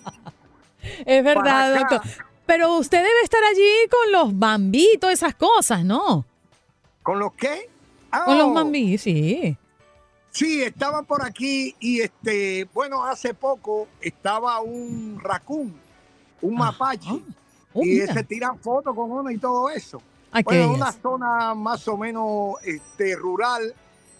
Es 1.05 1.25
verdad, 1.25 1.79
doctor. 1.79 2.01
Pero 2.47 2.77
usted 2.77 2.99
debe 2.99 3.21
estar 3.25 3.43
allí 3.45 3.89
con 3.91 4.13
los 4.13 4.39
bambitos, 4.39 5.11
esas 5.11 5.35
cosas, 5.35 5.85
¿no? 5.85 6.25
¿Con 7.09 7.21
los 7.21 7.33
qué? 7.33 7.71
Con 8.27 8.37
los 8.37 8.49
oh. 8.49 8.53
mambí, 8.53 8.99
sí. 8.99 9.57
Sí, 10.31 10.63
estaban 10.63 11.07
por 11.07 11.25
aquí 11.25 11.75
y 11.81 12.03
este, 12.03 12.69
bueno, 12.75 13.03
hace 13.03 13.33
poco 13.33 13.89
estaba 13.99 14.61
un 14.61 15.19
raccoon, 15.19 15.75
un 16.43 16.55
mapache, 16.55 17.23
oh, 17.73 17.83
y 17.83 18.01
se 18.01 18.25
tiran 18.25 18.59
fotos 18.59 18.95
con 18.95 19.11
uno 19.11 19.31
y 19.31 19.39
todo 19.39 19.71
eso. 19.71 20.03
Bueno, 20.45 20.75
una 20.75 20.93
zona 20.93 21.55
más 21.55 21.89
o 21.89 21.97
menos 21.97 22.57
este, 22.63 23.17
rural 23.17 23.75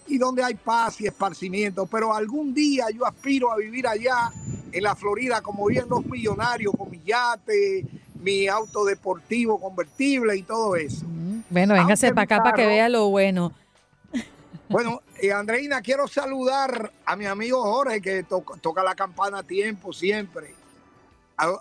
y 0.07 0.17
donde 0.17 0.43
hay 0.43 0.55
paz 0.55 0.99
y 1.01 1.05
esparcimiento, 1.05 1.85
pero 1.85 2.11
algún 2.11 2.55
día 2.55 2.87
yo 2.89 3.05
aspiro 3.05 3.51
a 3.51 3.57
vivir 3.57 3.85
allá 3.85 4.31
en 4.71 4.83
la 4.83 4.95
Florida 4.95 5.41
como 5.41 5.67
bien 5.67 5.85
los 5.87 6.03
millonarios, 6.07 6.73
con 6.75 6.89
mi 6.89 6.99
yate, 7.03 7.85
mi 8.19 8.47
auto 8.47 8.85
deportivo 8.85 9.59
convertible 9.59 10.35
y 10.35 10.43
todo 10.43 10.75
eso. 10.75 11.05
Bueno, 11.49 11.73
véngase 11.73 12.09
para 12.13 12.23
acá 12.23 12.43
para 12.43 12.55
que 12.55 12.65
vea 12.65 12.89
lo 12.89 13.09
bueno. 13.09 13.53
Bueno, 14.69 15.01
y 15.19 15.31
Andreina, 15.31 15.81
quiero 15.81 16.07
saludar 16.07 16.91
a 17.03 17.15
mi 17.15 17.25
amigo 17.25 17.59
Jorge 17.63 18.01
que 18.01 18.23
toca 18.23 18.83
la 18.83 18.93
campana 18.93 19.39
a 19.39 19.43
tiempo 19.43 19.91
siempre. 19.91 20.53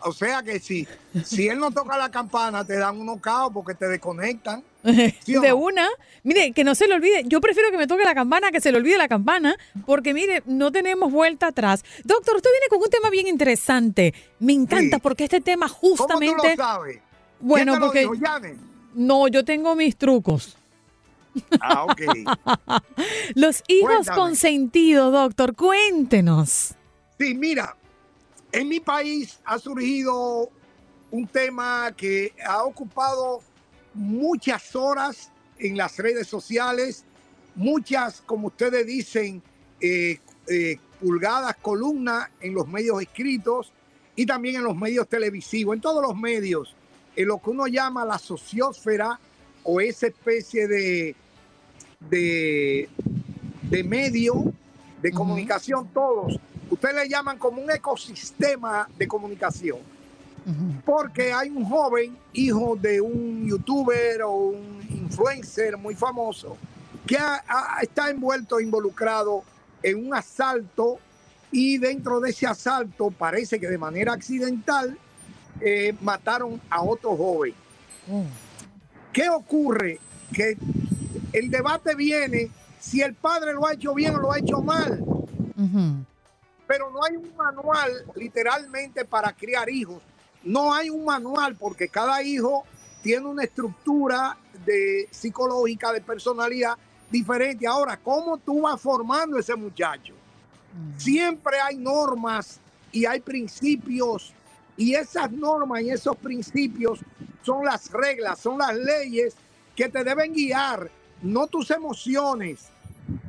O, 0.04 0.12
sea 0.12 0.42
que 0.42 0.58
si, 0.58 0.86
si 1.24 1.48
él 1.48 1.58
no 1.58 1.70
toca 1.70 1.96
la 1.96 2.10
campana, 2.10 2.64
te 2.64 2.76
dan 2.76 2.98
unos 2.98 3.20
caos 3.20 3.52
porque 3.52 3.74
te 3.74 3.86
desconectan. 3.86 4.64
de 4.82 5.52
una. 5.52 5.88
Mire, 6.22 6.52
que 6.52 6.64
no 6.64 6.74
se 6.74 6.88
le 6.88 6.94
olvide. 6.94 7.22
Yo 7.26 7.40
prefiero 7.40 7.70
que 7.70 7.76
me 7.76 7.86
toque 7.86 8.04
la 8.04 8.14
campana 8.14 8.50
que 8.50 8.60
se 8.60 8.72
le 8.72 8.78
olvide 8.78 8.98
la 8.98 9.08
campana, 9.08 9.56
porque 9.86 10.14
mire, 10.14 10.42
no 10.46 10.72
tenemos 10.72 11.12
vuelta 11.12 11.48
atrás. 11.48 11.84
Doctor, 12.04 12.36
usted 12.36 12.50
viene 12.50 12.66
con 12.68 12.80
un 12.82 12.90
tema 12.90 13.10
bien 13.10 13.28
interesante. 13.28 14.14
Me 14.40 14.52
encanta 14.52 14.98
porque 14.98 15.24
este 15.24 15.40
tema 15.40 15.68
justamente. 15.68 16.36
¿Cómo 16.36 16.42
tú 16.42 16.48
lo 16.48 16.56
sabes? 16.56 16.98
Bueno, 17.40 17.76
porque. 17.78 18.08
No, 18.94 19.28
yo 19.28 19.44
tengo 19.44 19.76
mis 19.76 19.96
trucos. 19.96 20.56
Ah, 21.60 21.84
ok. 21.84 22.00
Los 23.34 23.62
hijos 23.68 24.08
consentidos, 24.10 25.12
doctor, 25.12 25.54
cuéntenos. 25.54 26.74
Sí, 27.18 27.34
mira, 27.34 27.76
en 28.52 28.68
mi 28.68 28.80
país 28.80 29.38
ha 29.44 29.58
surgido 29.58 30.50
un 31.10 31.26
tema 31.26 31.92
que 31.96 32.32
ha 32.46 32.64
ocupado 32.64 33.40
muchas 33.94 34.74
horas 34.76 35.30
en 35.58 35.76
las 35.76 35.96
redes 35.98 36.26
sociales, 36.26 37.04
muchas, 37.54 38.20
como 38.20 38.48
ustedes 38.48 38.86
dicen, 38.86 39.42
eh, 39.80 40.18
eh, 40.48 40.78
pulgadas, 41.00 41.56
columnas 41.56 42.28
en 42.40 42.54
los 42.54 42.68
medios 42.68 43.00
escritos 43.02 43.72
y 44.16 44.26
también 44.26 44.56
en 44.56 44.64
los 44.64 44.76
medios 44.76 45.08
televisivos, 45.08 45.74
en 45.74 45.80
todos 45.80 46.02
los 46.02 46.16
medios 46.16 46.74
en 47.18 47.26
lo 47.26 47.42
que 47.42 47.50
uno 47.50 47.66
llama 47.66 48.04
la 48.04 48.16
sociosfera 48.16 49.18
o 49.64 49.80
esa 49.80 50.06
especie 50.06 50.68
de, 50.68 51.16
de, 52.08 52.88
de 53.62 53.84
medio 53.84 54.52
de 55.02 55.10
comunicación, 55.10 55.88
todos, 55.92 56.38
ustedes 56.70 56.94
le 56.94 57.08
llaman 57.08 57.38
como 57.38 57.62
un 57.62 57.70
ecosistema 57.70 58.88
de 58.96 59.06
comunicación. 59.06 59.78
Porque 60.86 61.30
hay 61.30 61.50
un 61.50 61.62
joven, 61.66 62.16
hijo 62.32 62.74
de 62.74 63.02
un 63.02 63.46
youtuber 63.46 64.22
o 64.22 64.32
un 64.32 64.80
influencer 64.88 65.76
muy 65.76 65.94
famoso, 65.94 66.56
que 67.06 67.18
está 67.82 68.08
envuelto, 68.08 68.58
involucrado 68.58 69.42
en 69.82 70.06
un 70.06 70.14
asalto 70.14 70.98
y 71.52 71.76
dentro 71.76 72.20
de 72.20 72.30
ese 72.30 72.46
asalto 72.46 73.10
parece 73.10 73.60
que 73.60 73.68
de 73.68 73.76
manera 73.76 74.14
accidental 74.14 74.96
eh, 75.60 75.94
mataron 76.00 76.60
a 76.70 76.82
otro 76.82 77.16
joven. 77.16 77.54
Mm. 78.06 78.22
¿Qué 79.12 79.28
ocurre? 79.28 80.00
Que 80.32 80.56
el 81.32 81.50
debate 81.50 81.94
viene 81.94 82.50
si 82.78 83.02
el 83.02 83.14
padre 83.14 83.52
lo 83.54 83.66
ha 83.66 83.74
hecho 83.74 83.94
bien 83.94 84.14
o 84.14 84.18
lo 84.18 84.32
ha 84.32 84.38
hecho 84.38 84.62
mal. 84.62 85.04
Pero 86.68 86.90
no 86.90 87.02
hay 87.02 87.16
un 87.16 87.36
manual 87.36 88.04
literalmente 88.14 89.04
para 89.04 89.32
criar 89.32 89.68
hijos. 89.68 90.00
No 90.44 90.72
hay 90.72 90.88
un 90.90 91.04
manual 91.04 91.56
porque 91.56 91.88
cada 91.88 92.22
hijo 92.22 92.64
tiene 93.02 93.26
una 93.26 93.42
estructura 93.42 94.38
de 94.64 95.08
psicológica, 95.10 95.92
de 95.92 96.00
personalidad 96.00 96.74
diferente. 97.10 97.66
Ahora, 97.66 97.96
¿cómo 97.96 98.38
tú 98.38 98.62
vas 98.62 98.80
formando 98.80 99.36
ese 99.38 99.56
muchacho? 99.56 100.14
Mm. 100.14 100.98
Siempre 101.00 101.58
hay 101.58 101.76
normas 101.76 102.60
y 102.92 103.04
hay 103.04 103.18
principios 103.18 104.32
y 104.78 104.94
esas 104.94 105.32
normas 105.32 105.82
y 105.82 105.90
esos 105.90 106.16
principios 106.16 107.00
son 107.42 107.64
las 107.64 107.90
reglas, 107.90 108.38
son 108.38 108.58
las 108.58 108.76
leyes 108.76 109.34
que 109.74 109.88
te 109.88 110.04
deben 110.04 110.32
guiar, 110.32 110.88
no 111.20 111.48
tus 111.48 111.70
emociones. 111.72 112.68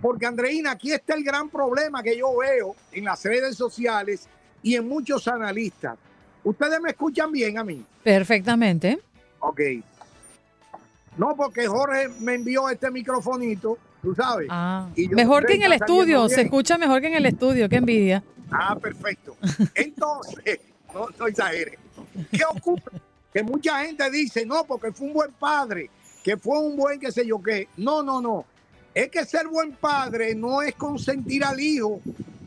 Porque 0.01 0.25
Andreina, 0.25 0.71
aquí 0.71 0.91
está 0.91 1.13
el 1.15 1.23
gran 1.23 1.49
problema 1.49 2.03
que 2.03 2.17
yo 2.17 2.37
veo 2.37 2.75
en 2.91 3.05
las 3.05 3.23
redes 3.23 3.55
sociales 3.55 4.27
y 4.61 4.75
en 4.75 4.87
muchos 4.87 5.27
analistas. 5.27 5.97
¿Ustedes 6.43 6.79
me 6.81 6.89
escuchan 6.89 7.31
bien 7.31 7.57
a 7.57 7.63
mí? 7.63 7.85
Perfectamente. 8.03 8.99
Ok. 9.39 9.61
No, 11.17 11.35
porque 11.35 11.67
Jorge 11.67 12.09
me 12.19 12.35
envió 12.35 12.69
este 12.69 12.89
microfonito, 12.91 13.77
tú 14.01 14.15
sabes. 14.15 14.47
Ah, 14.49 14.87
mejor 15.11 15.45
que 15.45 15.55
en 15.55 15.63
el 15.63 15.73
estudio, 15.73 16.29
se 16.29 16.41
escucha 16.43 16.77
mejor 16.77 17.01
que 17.01 17.07
en 17.07 17.15
el 17.15 17.25
estudio, 17.25 17.67
qué 17.67 17.77
envidia. 17.77 18.23
Ah, 18.51 18.77
perfecto. 18.77 19.35
Entonces, 19.75 20.59
no, 20.93 21.07
no 21.17 21.27
exagere. 21.27 21.77
¿Qué 22.31 22.43
ocurre? 22.49 23.01
Que 23.33 23.43
mucha 23.43 23.83
gente 23.83 24.09
dice, 24.09 24.45
no, 24.45 24.63
porque 24.65 24.91
fue 24.91 25.07
un 25.07 25.13
buen 25.13 25.31
padre. 25.33 25.89
que 26.23 26.37
fue 26.37 26.59
un 26.59 26.75
buen 26.75 26.99
qué 26.99 27.11
sé 27.11 27.25
yo 27.25 27.41
qué. 27.41 27.67
No, 27.77 28.01
no, 28.01 28.21
no. 28.21 28.45
Es 28.93 29.09
que 29.09 29.25
ser 29.25 29.47
buen 29.47 29.73
padre 29.73 30.33
no 30.35 30.61
es 30.61 30.75
consentir 30.75 31.43
al 31.43 31.59
hijo, 31.59 32.01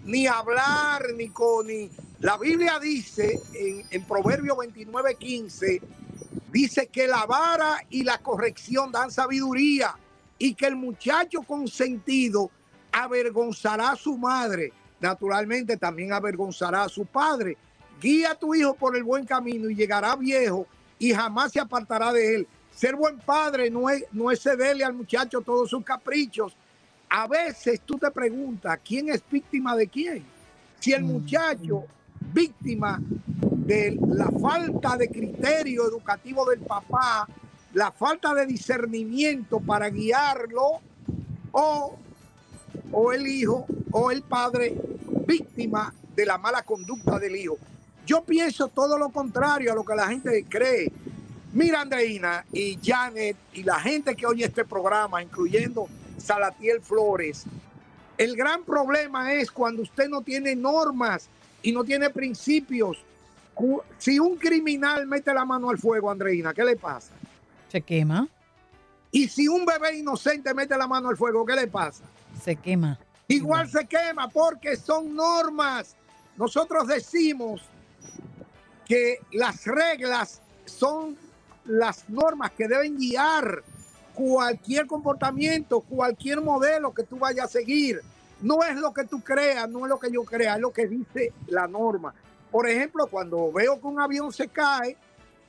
ni 0.04 0.26
hablar, 0.26 1.06
ni 1.16 1.28
con... 1.28 1.66
Ni... 1.66 1.90
La 2.20 2.36
Biblia 2.36 2.78
dice 2.78 3.40
en, 3.52 3.84
en 3.90 4.04
Proverbio 4.04 4.56
29, 4.56 5.16
15, 5.16 5.80
dice 6.52 6.86
que 6.86 7.08
la 7.08 7.26
vara 7.26 7.84
y 7.90 8.04
la 8.04 8.18
corrección 8.18 8.92
dan 8.92 9.10
sabiduría 9.10 9.96
y 10.38 10.54
que 10.54 10.66
el 10.66 10.76
muchacho 10.76 11.42
consentido 11.42 12.50
avergonzará 12.92 13.90
a 13.90 13.96
su 13.96 14.16
madre. 14.18 14.72
Naturalmente 15.00 15.76
también 15.76 16.12
avergonzará 16.12 16.84
a 16.84 16.88
su 16.88 17.06
padre. 17.06 17.56
Guía 18.00 18.32
a 18.32 18.34
tu 18.36 18.54
hijo 18.54 18.74
por 18.74 18.96
el 18.96 19.02
buen 19.02 19.24
camino 19.24 19.68
y 19.68 19.74
llegará 19.74 20.14
viejo 20.14 20.66
y 20.98 21.12
jamás 21.12 21.52
se 21.52 21.60
apartará 21.60 22.12
de 22.12 22.36
él. 22.36 22.48
Ser 22.74 22.96
buen 22.96 23.18
padre 23.18 23.70
no 23.70 23.88
es, 23.88 24.04
no 24.12 24.30
es 24.30 24.40
cederle 24.42 24.84
al 24.84 24.94
muchacho 24.94 25.40
todos 25.40 25.70
sus 25.70 25.84
caprichos. 25.84 26.56
A 27.08 27.26
veces 27.28 27.80
tú 27.84 27.98
te 27.98 28.10
preguntas, 28.10 28.78
¿quién 28.84 29.08
es 29.10 29.22
víctima 29.30 29.76
de 29.76 29.86
quién? 29.86 30.24
Si 30.80 30.92
el 30.92 31.04
muchacho, 31.04 31.84
víctima 32.32 33.00
de 33.02 33.98
la 34.08 34.30
falta 34.30 34.96
de 34.96 35.08
criterio 35.08 35.86
educativo 35.86 36.48
del 36.48 36.60
papá, 36.60 37.28
la 37.74 37.92
falta 37.92 38.34
de 38.34 38.46
discernimiento 38.46 39.60
para 39.60 39.88
guiarlo, 39.90 40.80
o, 41.52 41.98
o 42.90 43.12
el 43.12 43.26
hijo 43.26 43.66
o 43.92 44.10
el 44.10 44.22
padre 44.22 44.74
víctima 45.26 45.94
de 46.16 46.26
la 46.26 46.38
mala 46.38 46.62
conducta 46.62 47.18
del 47.18 47.36
hijo. 47.36 47.58
Yo 48.06 48.24
pienso 48.24 48.68
todo 48.68 48.98
lo 48.98 49.10
contrario 49.10 49.72
a 49.72 49.74
lo 49.74 49.84
que 49.84 49.94
la 49.94 50.08
gente 50.08 50.44
cree. 50.48 50.90
Mira, 51.52 51.82
Andreina 51.82 52.46
y 52.50 52.78
Janet 52.82 53.36
y 53.52 53.62
la 53.62 53.78
gente 53.78 54.16
que 54.16 54.26
oye 54.26 54.46
este 54.46 54.64
programa, 54.64 55.22
incluyendo 55.22 55.86
Salatiel 56.16 56.80
Flores, 56.80 57.44
el 58.16 58.36
gran 58.36 58.64
problema 58.64 59.32
es 59.34 59.50
cuando 59.50 59.82
usted 59.82 60.08
no 60.08 60.22
tiene 60.22 60.56
normas 60.56 61.28
y 61.62 61.72
no 61.72 61.84
tiene 61.84 62.08
principios. 62.08 62.98
Si 63.98 64.18
un 64.18 64.36
criminal 64.36 65.06
mete 65.06 65.34
la 65.34 65.44
mano 65.44 65.68
al 65.68 65.78
fuego, 65.78 66.10
Andreina, 66.10 66.54
¿qué 66.54 66.64
le 66.64 66.76
pasa? 66.76 67.12
Se 67.68 67.82
quema. 67.82 68.28
Y 69.10 69.28
si 69.28 69.46
un 69.46 69.66
bebé 69.66 69.98
inocente 69.98 70.54
mete 70.54 70.76
la 70.78 70.86
mano 70.86 71.10
al 71.10 71.18
fuego, 71.18 71.44
¿qué 71.44 71.54
le 71.54 71.66
pasa? 71.66 72.04
Se 72.42 72.56
quema. 72.56 72.98
Igual 73.28 73.68
se 73.68 73.86
quema 73.86 74.28
porque 74.28 74.76
son 74.76 75.14
normas. 75.14 75.96
Nosotros 76.38 76.86
decimos 76.88 77.60
que 78.86 79.18
las 79.32 79.66
reglas 79.66 80.40
son 80.64 81.16
las 81.64 82.08
normas 82.08 82.50
que 82.52 82.68
deben 82.68 82.96
guiar 82.96 83.62
cualquier 84.14 84.86
comportamiento, 84.86 85.80
cualquier 85.80 86.40
modelo 86.40 86.92
que 86.92 87.02
tú 87.04 87.18
vayas 87.18 87.46
a 87.46 87.48
seguir. 87.48 88.00
No 88.40 88.62
es 88.64 88.76
lo 88.76 88.92
que 88.92 89.04
tú 89.04 89.20
creas, 89.20 89.68
no 89.68 89.84
es 89.84 89.88
lo 89.88 89.98
que 89.98 90.10
yo 90.10 90.22
crea, 90.24 90.56
es 90.56 90.60
lo 90.60 90.72
que 90.72 90.86
dice 90.86 91.32
la 91.46 91.66
norma. 91.66 92.12
Por 92.50 92.68
ejemplo, 92.68 93.06
cuando 93.06 93.52
veo 93.52 93.80
que 93.80 93.86
un 93.86 94.00
avión 94.00 94.32
se 94.32 94.48
cae, 94.48 94.96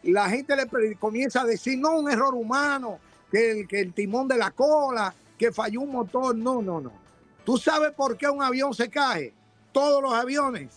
la 0.03 0.29
gente 0.29 0.55
le 0.55 0.95
comienza 0.95 1.41
a 1.41 1.45
decir, 1.45 1.77
no, 1.79 1.97
un 1.97 2.09
error 2.09 2.35
humano, 2.35 2.99
que 3.31 3.51
el, 3.51 3.67
que 3.67 3.79
el 3.79 3.93
timón 3.93 4.27
de 4.27 4.37
la 4.37 4.51
cola, 4.51 5.13
que 5.37 5.51
falló 5.51 5.81
un 5.81 5.91
motor. 5.91 6.35
No, 6.35 6.61
no, 6.61 6.79
no. 6.79 6.91
¿Tú 7.45 7.57
sabes 7.57 7.91
por 7.91 8.15
qué 8.15 8.29
un 8.29 8.41
avión 8.41 8.73
se 8.73 8.89
cae? 8.89 9.33
Todos 9.71 10.01
los 10.01 10.13
aviones. 10.13 10.69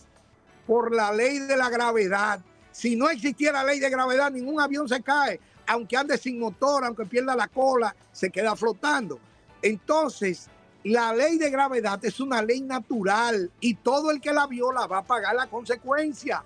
Por 0.65 0.93
la 0.93 1.13
ley 1.13 1.39
de 1.39 1.55
la 1.55 1.69
gravedad. 1.69 2.39
Si 2.77 2.95
no 2.95 3.09
existiera 3.09 3.63
ley 3.63 3.79
de 3.79 3.89
gravedad, 3.89 4.29
ningún 4.29 4.61
avión 4.61 4.87
se 4.87 5.01
cae. 5.01 5.39
Aunque 5.65 5.97
ande 5.97 6.15
sin 6.15 6.39
motor, 6.39 6.85
aunque 6.85 7.07
pierda 7.07 7.35
la 7.35 7.47
cola, 7.47 7.95
se 8.11 8.29
queda 8.29 8.55
flotando. 8.55 9.19
Entonces, 9.63 10.47
la 10.83 11.11
ley 11.11 11.39
de 11.39 11.49
gravedad 11.49 11.97
es 12.05 12.19
una 12.19 12.39
ley 12.43 12.61
natural 12.61 13.51
y 13.59 13.73
todo 13.73 14.11
el 14.11 14.21
que 14.21 14.31
la 14.31 14.45
viola 14.45 14.85
va 14.85 14.99
a 14.99 15.03
pagar 15.03 15.33
la 15.33 15.47
consecuencia. 15.47 16.43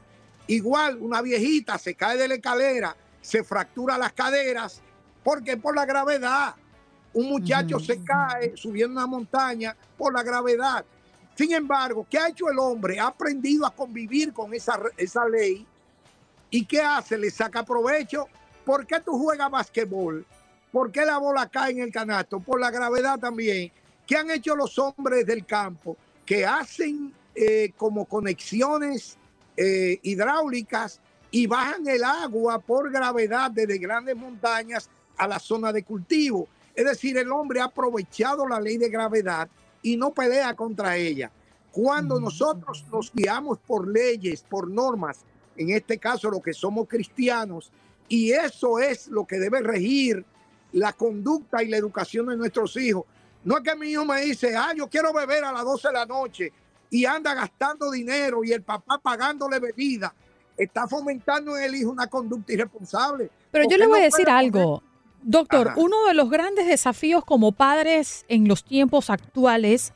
Igual, 0.48 1.00
una 1.02 1.22
viejita 1.22 1.78
se 1.78 1.96
cae 1.96 2.18
de 2.18 2.30
la 2.30 2.36
escalera, 2.36 2.96
se 3.20 3.44
fractura 3.44 3.98
las 3.98 4.14
caderas, 4.14 4.82
porque 5.26 5.58
por 5.58 5.76
la 5.76 5.86
gravedad. 5.86 6.56
Un 7.14 7.28
muchacho 7.28 7.78
se 7.78 8.02
cae 8.06 8.56
subiendo 8.56 8.94
una 8.94 9.06
montaña 9.06 9.76
por 9.98 10.14
la 10.14 10.24
gravedad. 10.24 10.86
Sin 11.36 11.52
embargo, 11.52 12.08
¿qué 12.10 12.18
ha 12.18 12.30
hecho 12.30 12.50
el 12.50 12.58
hombre? 12.58 13.02
Ha 13.02 13.08
aprendido 13.08 13.66
a 13.66 13.76
convivir 13.76 14.32
con 14.32 14.54
esa, 14.54 14.80
esa 14.96 15.28
ley 15.28 15.68
¿Y 16.52 16.66
qué 16.66 16.82
hace? 16.82 17.18
Le 17.18 17.32
saca 17.32 17.64
provecho. 17.64 18.28
¿Por 18.66 18.86
qué 18.86 19.00
tú 19.00 19.18
juegas 19.18 19.50
basquetbol? 19.50 20.26
¿Por 20.72 20.92
qué 20.92 21.06
la 21.06 21.18
bola 21.18 21.48
cae 21.48 21.72
en 21.72 21.80
el 21.80 21.92
canasto? 21.92 22.42
Por 22.42 22.60
la 22.60 22.70
gravedad 22.70 23.18
también. 23.18 23.72
¿Qué 24.06 24.18
han 24.18 24.30
hecho 24.30 24.56
los 24.56 24.78
hombres 24.78 25.26
del 25.26 25.46
campo? 25.46 25.96
Que 26.26 26.46
hacen 26.46 27.14
eh, 27.34 27.72
como 27.78 28.06
conexiones 28.06 29.18
eh, 29.56 30.00
hidráulicas 30.04 31.00
y 31.32 31.48
bajan 31.48 31.88
el 31.88 32.04
agua 32.04 32.60
por 32.60 32.92
gravedad 32.92 33.50
desde 33.50 33.78
grandes 33.78 34.18
montañas 34.18 34.90
a 35.18 35.28
la 35.28 35.40
zona 35.40 35.72
de 35.72 35.84
cultivo. 35.84 36.50
Es 36.76 36.86
decir, 36.86 37.18
el 37.18 37.32
hombre 37.32 37.62
ha 37.62 37.66
aprovechado 37.66 38.46
la 38.46 38.60
ley 38.60 38.78
de 38.78 38.90
gravedad 38.90 39.50
y 39.82 39.96
no 39.96 40.12
pelea 40.14 40.54
contra 40.54 40.98
ella. 40.98 41.32
Cuando 41.72 42.20
nosotros 42.20 42.86
nos 42.92 43.14
guiamos 43.14 43.60
por 43.60 43.88
leyes, 43.88 44.44
por 44.44 44.70
normas 44.70 45.24
en 45.58 45.72
este 45.72 45.98
caso 45.98 46.30
lo 46.30 46.42
que 46.42 46.54
somos 46.54 46.88
cristianos, 46.88 47.72
y 48.08 48.32
eso 48.32 48.80
es 48.80 49.08
lo 49.08 49.26
que 49.26 49.38
debe 49.38 49.62
regir 49.62 50.26
la 50.74 50.94
conducta 50.94 51.64
y 51.64 51.68
la 51.68 51.78
educación 51.78 52.28
de 52.28 52.38
nuestros 52.38 52.76
hijos. 52.78 53.06
No 53.44 53.58
es 53.58 53.64
que 53.64 53.76
mi 53.76 53.90
hijo 53.90 54.06
me 54.06 54.22
dice, 54.22 54.56
ah, 54.56 54.74
yo 54.76 54.88
quiero 54.88 55.14
beber 55.14 55.44
a 55.44 55.52
las 55.52 55.64
12 55.64 55.88
de 55.88 55.94
la 55.94 56.06
noche 56.06 56.54
y 56.90 57.06
anda 57.06 57.34
gastando 57.34 57.90
dinero 57.90 58.44
y 58.44 58.52
el 58.52 58.62
papá 58.62 59.00
pagándole 59.00 59.60
bebida. 59.60 60.14
Está 60.58 60.88
fomentando 60.88 61.58
en 61.58 61.64
el 61.64 61.76
hijo 61.76 61.90
una 61.90 62.08
conducta 62.08 62.54
irresponsable. 62.54 63.32
Pero 63.50 63.68
yo 63.70 63.78
le 63.78 63.88
voy 63.88 64.00
a 64.00 64.04
decir 64.04 64.30
algo. 64.30 64.84
Doctor, 65.24 65.74
uno 65.78 66.06
de 66.08 66.14
los 66.14 66.30
grandes 66.30 66.68
desafíos 66.68 67.24
como 67.24 67.52
padres 67.52 68.26
en 68.28 68.48
los 68.48 68.64
tiempos 68.64 69.10
actuales 69.10 69.94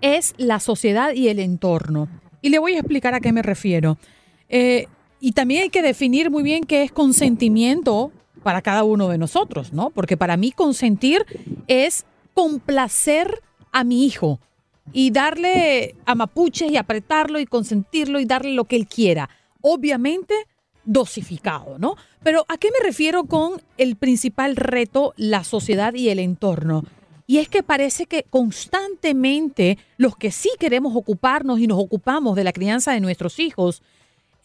es 0.00 0.34
la 0.36 0.60
sociedad 0.60 1.12
y 1.12 1.28
el 1.28 1.38
entorno. 1.38 2.08
Y 2.42 2.48
le 2.48 2.58
voy 2.58 2.74
a 2.74 2.80
explicar 2.80 3.14
a 3.14 3.20
qué 3.20 3.32
me 3.32 3.42
refiero. 3.42 3.98
Eh, 4.48 4.86
y 5.20 5.32
también 5.32 5.62
hay 5.62 5.70
que 5.70 5.82
definir 5.82 6.30
muy 6.30 6.42
bien 6.42 6.64
qué 6.64 6.82
es 6.82 6.92
consentimiento 6.92 8.12
para 8.42 8.62
cada 8.62 8.84
uno 8.84 9.08
de 9.08 9.18
nosotros, 9.18 9.72
¿no? 9.72 9.90
Porque 9.90 10.16
para 10.16 10.36
mí 10.36 10.52
consentir 10.52 11.24
es 11.66 12.04
complacer 12.34 13.42
a 13.72 13.82
mi 13.82 14.06
hijo 14.06 14.38
y 14.92 15.10
darle 15.10 15.96
a 16.04 16.14
mapuches 16.14 16.70
y 16.70 16.76
apretarlo 16.76 17.40
y 17.40 17.46
consentirlo 17.46 18.20
y 18.20 18.24
darle 18.24 18.52
lo 18.52 18.64
que 18.64 18.76
él 18.76 18.86
quiera. 18.86 19.28
Obviamente 19.60 20.34
dosificado, 20.84 21.78
¿no? 21.78 21.96
Pero 22.22 22.46
¿a 22.48 22.56
qué 22.56 22.68
me 22.70 22.86
refiero 22.86 23.24
con 23.24 23.60
el 23.76 23.96
principal 23.96 24.54
reto, 24.54 25.12
la 25.16 25.42
sociedad 25.42 25.94
y 25.94 26.08
el 26.08 26.20
entorno? 26.20 26.84
Y 27.26 27.38
es 27.38 27.48
que 27.48 27.64
parece 27.64 28.06
que 28.06 28.22
constantemente 28.30 29.78
los 29.96 30.16
que 30.16 30.30
sí 30.30 30.50
queremos 30.60 30.94
ocuparnos 30.94 31.58
y 31.58 31.66
nos 31.66 31.80
ocupamos 31.80 32.36
de 32.36 32.44
la 32.44 32.52
crianza 32.52 32.92
de 32.92 33.00
nuestros 33.00 33.40
hijos, 33.40 33.82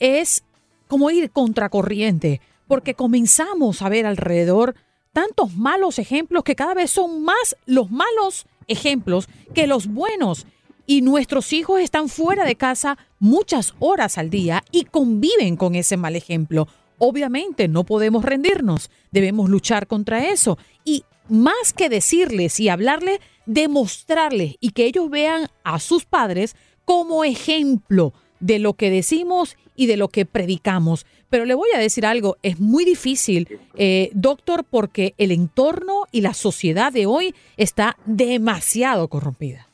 es 0.01 0.43
como 0.87 1.09
ir 1.11 1.31
contracorriente, 1.31 2.41
porque 2.67 2.95
comenzamos 2.95 3.81
a 3.81 3.87
ver 3.87 4.05
alrededor 4.05 4.75
tantos 5.13 5.55
malos 5.55 5.99
ejemplos 5.99 6.43
que 6.43 6.55
cada 6.55 6.73
vez 6.73 6.91
son 6.91 7.23
más 7.23 7.55
los 7.65 7.91
malos 7.91 8.45
ejemplos 8.67 9.29
que 9.53 9.67
los 9.67 9.87
buenos. 9.87 10.47
Y 10.85 11.01
nuestros 11.01 11.53
hijos 11.53 11.79
están 11.79 12.09
fuera 12.09 12.43
de 12.43 12.55
casa 12.55 12.97
muchas 13.19 13.75
horas 13.79 14.17
al 14.17 14.29
día 14.29 14.63
y 14.71 14.85
conviven 14.85 15.55
con 15.55 15.75
ese 15.75 15.95
mal 15.95 16.15
ejemplo. 16.15 16.67
Obviamente 16.97 17.67
no 17.67 17.83
podemos 17.83 18.25
rendirnos, 18.25 18.89
debemos 19.11 19.49
luchar 19.49 19.87
contra 19.87 20.27
eso. 20.27 20.57
Y 20.83 21.03
más 21.29 21.73
que 21.75 21.87
decirles 21.87 22.59
y 22.59 22.69
hablarles, 22.69 23.19
demostrarles 23.45 24.55
y 24.59 24.71
que 24.71 24.85
ellos 24.85 25.09
vean 25.09 25.47
a 25.63 25.79
sus 25.79 26.05
padres 26.05 26.55
como 26.85 27.23
ejemplo 27.23 28.13
de 28.39 28.59
lo 28.59 28.73
que 28.73 28.89
decimos 28.89 29.55
y 29.81 29.87
de 29.87 29.97
lo 29.97 30.09
que 30.09 30.27
predicamos. 30.27 31.07
Pero 31.31 31.45
le 31.45 31.55
voy 31.55 31.69
a 31.73 31.79
decir 31.79 32.05
algo, 32.05 32.37
es 32.43 32.59
muy 32.59 32.85
difícil, 32.85 33.59
eh, 33.73 34.11
doctor, 34.13 34.63
porque 34.63 35.15
el 35.17 35.31
entorno 35.31 36.03
y 36.11 36.21
la 36.21 36.35
sociedad 36.35 36.93
de 36.93 37.07
hoy 37.07 37.33
está 37.57 37.97
demasiado 38.05 39.07
corrompida. 39.07 39.67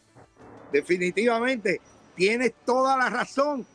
Definitivamente, 0.71 1.81
tienes 2.15 2.53
toda 2.65 2.95
la 2.95 3.09
razón. 3.09 3.65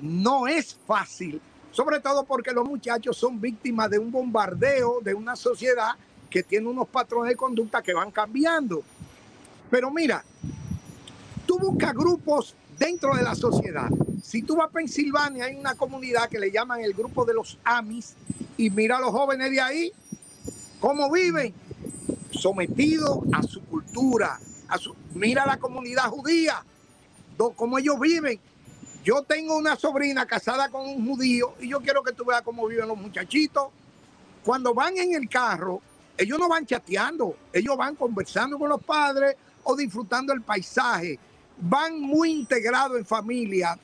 No 0.00 0.46
es 0.46 0.78
fácil, 0.86 1.40
sobre 1.72 1.98
todo 1.98 2.22
porque 2.22 2.52
los 2.52 2.64
muchachos 2.64 3.16
son 3.16 3.40
víctimas 3.40 3.90
de 3.90 3.98
un 3.98 4.12
bombardeo 4.12 5.00
de 5.02 5.12
una 5.12 5.34
sociedad 5.34 5.96
que 6.30 6.44
tiene 6.44 6.68
unos 6.68 6.86
patrones 6.86 7.30
de 7.30 7.36
conducta 7.36 7.82
que 7.82 7.94
van 7.94 8.12
cambiando. 8.12 8.84
Pero 9.68 9.90
mira, 9.90 10.24
tú 11.46 11.58
buscas 11.58 11.94
grupos 11.94 12.54
dentro 12.78 13.16
de 13.16 13.24
la 13.24 13.34
sociedad. 13.34 13.90
Si 14.22 14.42
tú 14.42 14.56
vas 14.56 14.68
a 14.68 14.72
Pensilvania, 14.72 15.46
hay 15.46 15.56
una 15.56 15.74
comunidad 15.76 16.28
que 16.28 16.38
le 16.40 16.50
llaman 16.52 16.80
el 16.82 16.94
grupo 16.94 17.24
de 17.24 17.34
los 17.34 17.58
Amis 17.64 18.14
y 18.56 18.70
mira 18.70 18.98
a 18.98 19.00
los 19.00 19.10
jóvenes 19.10 19.50
de 19.50 19.60
ahí, 19.60 19.92
cómo 20.80 21.10
viven. 21.12 21.54
sometidos 22.32 23.20
a 23.32 23.42
su 23.42 23.62
cultura. 23.64 24.38
A 24.68 24.78
su, 24.78 24.94
mira 25.14 25.46
la 25.46 25.58
comunidad 25.58 26.04
judía, 26.10 26.64
cómo 27.56 27.78
ellos 27.78 27.98
viven. 28.00 28.40
Yo 29.04 29.22
tengo 29.22 29.56
una 29.56 29.76
sobrina 29.76 30.26
casada 30.26 30.68
con 30.70 30.86
un 30.86 31.06
judío 31.06 31.54
y 31.60 31.68
yo 31.68 31.80
quiero 31.80 32.02
que 32.02 32.12
tú 32.12 32.24
veas 32.24 32.42
cómo 32.42 32.66
viven 32.68 32.88
los 32.88 32.98
muchachitos. 32.98 33.68
Cuando 34.44 34.74
van 34.74 34.96
en 34.98 35.14
el 35.14 35.28
carro, 35.28 35.82
ellos 36.18 36.38
no 36.38 36.48
van 36.48 36.66
chateando, 36.66 37.36
ellos 37.52 37.76
van 37.76 37.96
conversando 37.96 38.58
con 38.58 38.70
los 38.70 38.82
padres 38.82 39.36
o 39.64 39.76
disfrutando 39.76 40.32
el 40.32 40.42
paisaje. 40.42 41.18
Van 41.60 42.00
muy 42.00 42.30
integrados 42.30 42.98
en 42.98 43.04
familia. 43.04 43.78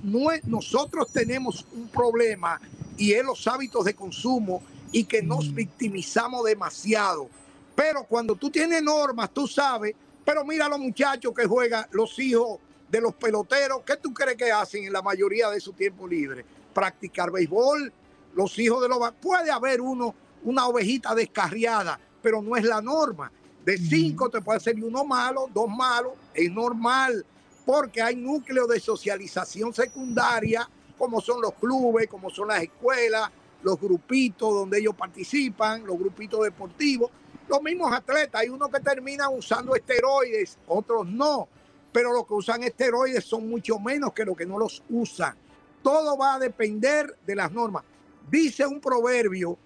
nosotros 0.45 1.13
tenemos 1.13 1.65
un 1.73 1.89
problema 1.89 2.61
y 2.97 3.13
es 3.13 3.25
los 3.25 3.47
hábitos 3.47 3.85
de 3.85 3.95
consumo 3.95 4.63
y 4.93 5.05
que 5.05 5.23
nos 5.23 5.51
mm. 5.51 5.55
victimizamos 5.55 6.45
demasiado. 6.45 7.29
Pero 7.75 8.05
cuando 8.05 8.35
tú 8.35 8.51
tienes 8.51 8.83
normas, 8.83 9.31
tú 9.31 9.47
sabes, 9.47 9.95
pero 10.25 10.45
mira 10.45 10.69
los 10.69 10.79
muchachos 10.79 11.33
que 11.35 11.47
juegan, 11.47 11.87
los 11.91 12.19
hijos 12.19 12.59
de 12.89 13.01
los 13.01 13.15
peloteros, 13.15 13.83
¿qué 13.85 13.97
tú 13.97 14.15
crees 14.15 14.37
que 14.37 14.51
hacen 14.51 14.85
en 14.85 14.93
la 14.93 15.03
mayoría 15.03 15.51
de 15.51 15.61
su 15.61 15.73
tiempo 15.73 16.09
libre? 16.09 16.45
Practicar 16.73 17.31
béisbol, 17.31 17.93
los 18.35 18.59
hijos 18.59 18.83
de 18.83 18.89
los... 18.89 18.99
Puede 19.21 19.51
haber 19.51 19.81
uno, 19.81 20.15
una 20.45 20.67
ovejita 20.67 21.15
descarriada, 21.15 22.01
pero 22.23 22.41
no 22.41 22.57
es 22.57 22.65
la 22.65 22.81
norma. 22.81 23.31
De 23.65 23.77
cinco 23.77 24.31
te 24.31 24.41
puede 24.41 24.61
ser 24.61 24.83
uno 24.83 25.05
malo, 25.05 25.51
dos 25.53 25.69
malos, 25.69 26.13
es 26.33 26.51
normal, 26.51 27.27
porque 27.67 28.01
hay 28.01 28.17
núcleos 28.17 28.69
de 28.69 28.81
socialización 28.81 29.75
secundaria, 29.75 30.67
como 30.97 31.21
son 31.21 31.43
los 31.43 31.53
clubes, 31.53 32.09
como 32.09 32.31
son 32.31 32.49
las 32.49 32.63
escuelas, 32.63 33.31
los 33.63 33.79
grupitos 33.79 34.55
donde 34.55 34.79
ellos 34.79 34.95
participan, 34.95 35.85
los 35.85 35.99
grupitos 35.99 36.43
deportivos, 36.43 37.11
los 37.47 37.61
mismos 37.61 37.93
atletas. 37.93 38.41
Hay 38.41 38.49
unos 38.49 38.71
que 38.71 38.81
terminan 38.81 39.29
usando 39.35 39.77
esteroides, 39.77 40.57
otros 40.67 41.07
no 41.07 41.49
pero 41.97 42.13
los 42.13 42.27
que 42.27 42.35
usan 42.35 42.63
esteroides 42.63 43.25
son 43.25 43.49
mucho 43.49 43.79
menos 43.79 44.13
que 44.13 44.27
los 44.27 44.37
que 44.37 44.45
no 44.45 44.59
los 44.59 44.83
usan. 44.91 45.35
Todo 45.83 46.19
va 46.19 46.35
a 46.35 46.39
depender 46.39 47.17
de 47.27 47.35
las 47.35 47.51
normas. 47.51 47.85
Dice 48.31 48.67
un 48.67 48.83
proverbio, 48.83 49.57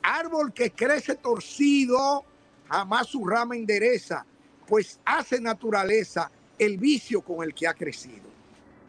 árbol 0.00 0.52
que 0.52 0.70
crece 0.70 1.16
torcido, 1.16 2.24
jamás 2.68 3.08
su 3.08 3.26
rama 3.26 3.56
endereza, 3.56 4.24
pues 4.68 5.00
hace 5.04 5.40
naturaleza 5.40 6.30
el 6.58 6.78
vicio 6.78 7.20
con 7.22 7.42
el 7.44 7.54
que 7.54 7.66
ha 7.66 7.74
crecido. 7.74 8.30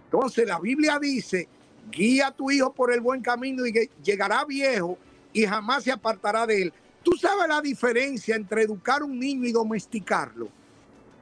Entonces 0.06 0.47
la 0.47 0.60
Biblia 0.60 0.99
dice, 0.99 1.47
guía 1.91 2.28
a 2.28 2.32
tu 2.32 2.52
hijo 2.52 2.71
por 2.71 2.93
el 2.93 3.02
buen 3.02 3.21
camino 3.21 3.65
y 3.65 3.89
llegará 4.04 4.45
viejo 4.45 4.97
y 5.32 5.45
jamás 5.45 5.84
se 5.84 5.91
apartará 5.91 6.45
de 6.45 6.63
él. 6.63 6.73
Tú 7.04 7.12
sabes 7.13 7.47
la 7.47 7.62
diferencia 7.62 8.36
entre 8.36 8.63
educar 8.63 9.04
un 9.04 9.19
niño 9.19 9.47
y 9.47 9.52
domesticarlo. 9.52 10.49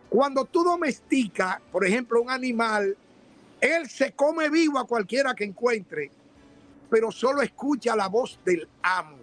Cuando 0.09 0.45
tú 0.45 0.63
domesticas, 0.63 1.59
por 1.71 1.85
ejemplo, 1.85 2.21
un 2.21 2.29
animal, 2.29 2.95
él 3.61 3.89
se 3.89 4.11
come 4.11 4.49
vivo 4.49 4.77
a 4.77 4.85
cualquiera 4.85 5.33
que 5.33 5.45
encuentre, 5.45 6.11
pero 6.89 7.11
solo 7.11 7.41
escucha 7.41 7.95
la 7.95 8.09
voz 8.09 8.39
del 8.43 8.67
amo. 8.81 9.17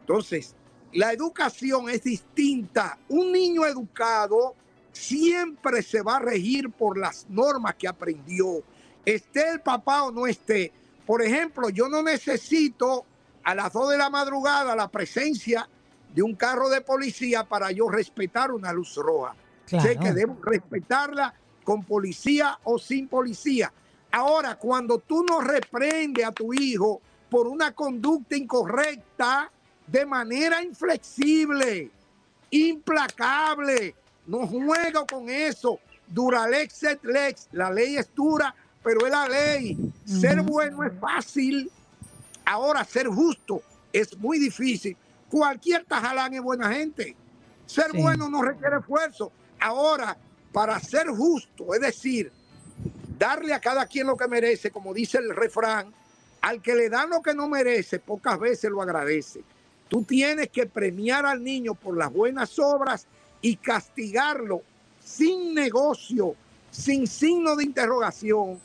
Entonces, 0.00 0.54
la 0.92 1.12
educación 1.12 1.88
es 1.88 2.02
distinta. 2.02 2.98
Un 3.08 3.30
niño 3.30 3.64
educado 3.66 4.54
siempre 4.92 5.82
se 5.82 6.02
va 6.02 6.16
a 6.16 6.20
regir 6.20 6.70
por 6.70 6.98
las 6.98 7.26
normas 7.28 7.74
que 7.76 7.88
aprendió, 7.88 8.62
esté 9.04 9.50
el 9.50 9.60
papá 9.60 10.04
o 10.04 10.12
no 10.12 10.26
esté. 10.26 10.72
Por 11.06 11.22
ejemplo, 11.22 11.70
yo 11.70 11.88
no 11.88 12.02
necesito 12.02 13.04
a 13.42 13.54
las 13.54 13.72
dos 13.72 13.90
de 13.90 13.98
la 13.98 14.10
madrugada 14.10 14.76
la 14.76 14.88
presencia 14.88 15.68
de 16.14 16.22
un 16.22 16.34
carro 16.34 16.68
de 16.68 16.80
policía 16.80 17.44
para 17.44 17.70
yo 17.70 17.88
respetar 17.88 18.52
una 18.52 18.72
luz 18.72 18.96
roja. 18.96 19.34
Sé 19.66 19.96
que 19.96 20.12
debo 20.12 20.36
respetarla 20.42 21.32
con 21.62 21.84
policía 21.84 22.58
o 22.64 22.78
sin 22.78 23.06
policía. 23.06 23.72
Ahora, 24.10 24.56
cuando 24.56 24.98
tú 24.98 25.24
no 25.24 25.40
reprendes 25.40 26.24
a 26.24 26.32
tu 26.32 26.52
hijo 26.52 27.00
por 27.28 27.46
una 27.46 27.72
conducta 27.72 28.36
incorrecta, 28.36 29.50
de 29.86 30.06
manera 30.06 30.62
inflexible, 30.62 31.90
implacable, 32.50 33.94
no 34.30 34.46
juego 34.46 35.06
con 35.06 35.28
eso. 35.28 35.80
Duralex 36.06 36.84
et 36.84 37.04
lex, 37.04 37.48
la 37.52 37.70
ley 37.70 37.96
es 37.96 38.14
dura, 38.14 38.54
pero 38.82 39.04
es 39.04 39.10
la 39.10 39.28
ley. 39.28 39.76
Ser 40.04 40.42
bueno 40.42 40.84
es 40.84 40.92
fácil. 41.00 41.70
Ahora, 42.44 42.84
ser 42.84 43.08
justo 43.08 43.60
es 43.92 44.16
muy 44.18 44.38
difícil. 44.38 44.96
Cualquier 45.28 45.84
tajalán 45.84 46.32
es 46.34 46.42
buena 46.42 46.72
gente. 46.72 47.16
Ser 47.66 47.92
bueno 47.92 48.28
no 48.28 48.42
requiere 48.42 48.78
esfuerzo. 48.78 49.32
Ahora, 49.58 50.16
para 50.52 50.78
ser 50.78 51.08
justo, 51.08 51.74
es 51.74 51.80
decir, 51.80 52.30
darle 53.18 53.52
a 53.52 53.60
cada 53.60 53.86
quien 53.86 54.06
lo 54.06 54.16
que 54.16 54.28
merece, 54.28 54.70
como 54.70 54.94
dice 54.94 55.18
el 55.18 55.34
refrán, 55.34 55.92
al 56.40 56.62
que 56.62 56.76
le 56.76 56.88
dan 56.88 57.10
lo 57.10 57.20
que 57.20 57.34
no 57.34 57.48
merece, 57.48 57.98
pocas 57.98 58.38
veces 58.38 58.70
lo 58.70 58.80
agradece. 58.80 59.42
Tú 59.88 60.04
tienes 60.04 60.50
que 60.50 60.66
premiar 60.66 61.26
al 61.26 61.42
niño 61.42 61.74
por 61.74 61.96
las 61.96 62.12
buenas 62.12 62.56
obras 62.60 63.08
y 63.42 63.56
castigarlo 63.56 64.62
sin 65.02 65.54
negocio, 65.54 66.34
sin 66.70 67.06
signo 67.06 67.56
de 67.56 67.64
interrogación, 67.64 68.58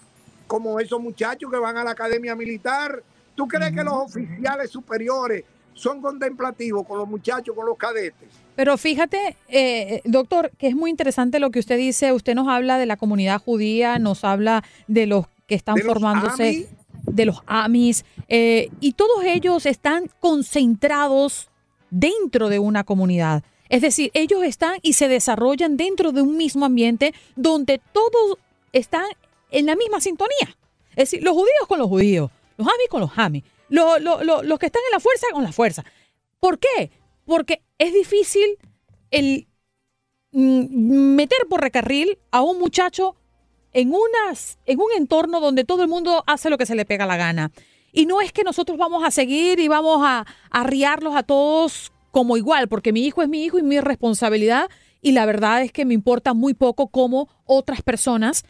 como 0.47 0.79
esos 0.79 1.01
muchachos 1.01 1.49
que 1.51 1.57
van 1.57 1.77
a 1.77 1.83
la 1.83 1.91
academia 1.91 2.35
militar. 2.35 3.01
¿Tú 3.35 3.47
crees 3.47 3.73
que 3.73 3.83
los 3.83 3.93
oficiales 3.93 4.69
superiores 4.69 5.43
son 5.73 6.01
contemplativos 6.01 6.87
con 6.87 6.99
los 6.99 7.07
muchachos, 7.07 7.55
con 7.55 7.65
los 7.65 7.77
cadetes? 7.77 8.29
Pero 8.55 8.77
fíjate, 8.77 9.35
eh, 9.49 10.01
doctor, 10.05 10.51
que 10.57 10.67
es 10.67 10.75
muy 10.75 10.89
interesante 10.89 11.39
lo 11.39 11.51
que 11.51 11.59
usted 11.59 11.77
dice. 11.77 12.13
Usted 12.13 12.35
nos 12.35 12.47
habla 12.47 12.77
de 12.77 12.85
la 12.85 12.95
comunidad 12.95 13.41
judía, 13.41 13.99
nos 13.99 14.23
habla 14.23 14.63
de 14.87 15.07
los 15.07 15.25
que 15.47 15.55
están 15.55 15.77
formándose, 15.77 16.69
de 17.03 17.25
los 17.25 17.43
AMIS, 17.45 18.05
eh, 18.29 18.69
y 18.79 18.93
todos 18.93 19.23
ellos 19.23 19.65
están 19.65 20.09
concentrados 20.19 21.49
dentro 21.91 22.49
de 22.49 22.59
una 22.59 22.83
comunidad. 22.83 23.43
Es 23.69 23.81
decir, 23.81 24.11
ellos 24.13 24.43
están 24.43 24.79
y 24.81 24.93
se 24.93 25.07
desarrollan 25.07 25.77
dentro 25.77 26.11
de 26.11 26.21
un 26.21 26.37
mismo 26.37 26.65
ambiente 26.65 27.13
donde 27.35 27.81
todos 27.91 28.37
están 28.73 29.05
en 29.51 29.65
la 29.65 29.75
misma 29.75 30.01
sintonía. 30.01 30.57
Es 30.91 31.09
decir, 31.09 31.23
los 31.23 31.33
judíos 31.33 31.67
con 31.67 31.79
los 31.79 31.87
judíos, 31.87 32.29
los 32.57 32.67
AMIS 32.67 32.89
con 32.89 33.01
los 33.01 33.11
AMIS, 33.15 33.43
los, 33.69 33.99
los 34.01 34.59
que 34.59 34.67
están 34.67 34.81
en 34.87 34.91
la 34.91 34.99
fuerza 34.99 35.27
con 35.33 35.43
la 35.43 35.51
fuerza. 35.51 35.83
¿Por 36.39 36.59
qué? 36.59 36.91
Porque 37.25 37.63
es 37.77 37.93
difícil 37.93 38.57
el 39.11 39.47
mm, 40.31 41.15
meter 41.15 41.47
por 41.49 41.61
recarril 41.61 42.19
a 42.31 42.41
un 42.41 42.59
muchacho 42.59 43.15
en, 43.73 43.93
unas, 43.93 44.59
en 44.65 44.79
un 44.79 44.91
entorno 44.95 45.39
donde 45.39 45.63
todo 45.63 45.81
el 45.81 45.89
mundo 45.89 46.23
hace 46.27 46.49
lo 46.49 46.57
que 46.57 46.65
se 46.65 46.75
le 46.75 46.85
pega 46.85 47.05
la 47.05 47.17
gana. 47.17 47.51
Y 47.91 48.05
no 48.05 48.21
es 48.21 48.31
que 48.31 48.43
nosotros 48.43 48.77
vamos 48.77 49.03
a 49.03 49.11
seguir 49.11 49.59
y 49.59 49.67
vamos 49.67 50.01
a 50.03 50.25
arriarlos 50.49 51.15
a 51.15 51.23
todos 51.23 51.91
como 52.15 52.37
igual, 52.37 52.69
porque 52.69 52.93
mi 52.93 53.05
hijo 53.05 53.23
es 53.23 53.27
mi 53.27 53.43
hijo 53.43 53.59
y 53.59 53.63
mi 53.63 53.77
responsabilidad. 53.81 54.69
Y 55.01 55.11
la 55.11 55.25
verdad 55.25 55.63
es 55.63 55.73
que 55.73 55.83
me 55.83 55.93
importa 55.93 56.33
muy 56.33 56.53
poco 56.53 56.87
cómo 56.87 57.27
otras 57.43 57.81
personas 57.81 58.45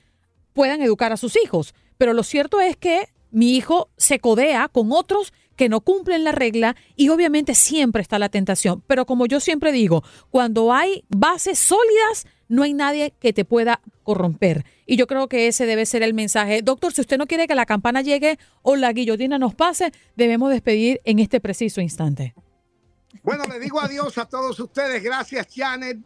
puedan 0.53 0.83
educar 0.83 1.11
a 1.11 1.17
sus 1.17 1.35
hijos. 1.35 1.73
Pero 1.97 2.13
lo 2.13 2.21
cierto 2.21 2.61
es 2.61 2.77
que 2.77 3.09
mi 3.31 3.55
hijo 3.55 3.89
se 3.97 4.19
codea 4.19 4.67
con 4.67 4.91
otros 4.91 5.33
que 5.55 5.67
no 5.67 5.81
cumplen 5.81 6.23
la 6.23 6.31
regla 6.31 6.75
y 6.95 7.09
obviamente 7.09 7.55
siempre 7.55 8.03
está 8.03 8.19
la 8.19 8.29
tentación. 8.29 8.83
Pero 8.85 9.07
como 9.07 9.25
yo 9.25 9.39
siempre 9.39 9.71
digo, 9.71 10.03
cuando 10.29 10.71
hay 10.71 11.03
bases 11.09 11.57
sólidas, 11.57 12.27
no 12.47 12.61
hay 12.61 12.75
nadie 12.75 13.15
que 13.19 13.33
te 13.33 13.45
pueda 13.45 13.81
corromper. 14.03 14.63
Y 14.85 14.95
yo 14.95 15.07
creo 15.07 15.27
que 15.27 15.47
ese 15.47 15.65
debe 15.65 15.87
ser 15.87 16.03
el 16.03 16.13
mensaje. 16.13 16.61
Doctor, 16.61 16.93
si 16.93 17.01
usted 17.01 17.17
no 17.17 17.25
quiere 17.25 17.47
que 17.47 17.55
la 17.55 17.65
campana 17.65 18.03
llegue 18.03 18.37
o 18.61 18.75
la 18.75 18.93
guillotina 18.93 19.39
nos 19.39 19.55
pase, 19.55 19.91
debemos 20.15 20.51
despedir 20.51 21.01
en 21.03 21.17
este 21.17 21.39
preciso 21.39 21.81
instante. 21.81 22.35
Bueno, 23.23 23.43
le 23.45 23.59
digo 23.59 23.79
adiós 23.79 24.17
a 24.17 24.25
todos 24.25 24.59
ustedes. 24.59 25.03
Gracias, 25.03 25.47
Janet, 25.53 25.97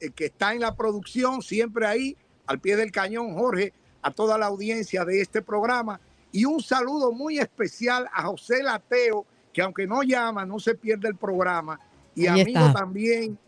eh, 0.00 0.10
que 0.10 0.26
está 0.26 0.52
en 0.52 0.60
la 0.60 0.74
producción, 0.74 1.42
siempre 1.42 1.86
ahí, 1.86 2.16
al 2.46 2.60
pie 2.60 2.76
del 2.76 2.92
cañón, 2.92 3.34
Jorge, 3.34 3.72
a 4.02 4.10
toda 4.10 4.38
la 4.38 4.46
audiencia 4.46 5.04
de 5.04 5.20
este 5.20 5.42
programa. 5.42 6.00
Y 6.32 6.44
un 6.44 6.62
saludo 6.62 7.12
muy 7.12 7.38
especial 7.38 8.08
a 8.12 8.24
José 8.24 8.62
Lateo, 8.62 9.26
que 9.52 9.62
aunque 9.62 9.86
no 9.86 10.02
llama, 10.02 10.44
no 10.44 10.58
se 10.58 10.74
pierde 10.74 11.08
el 11.08 11.16
programa. 11.16 11.80
Y 12.14 12.26
amigo 12.26 12.72
también. 12.72 13.38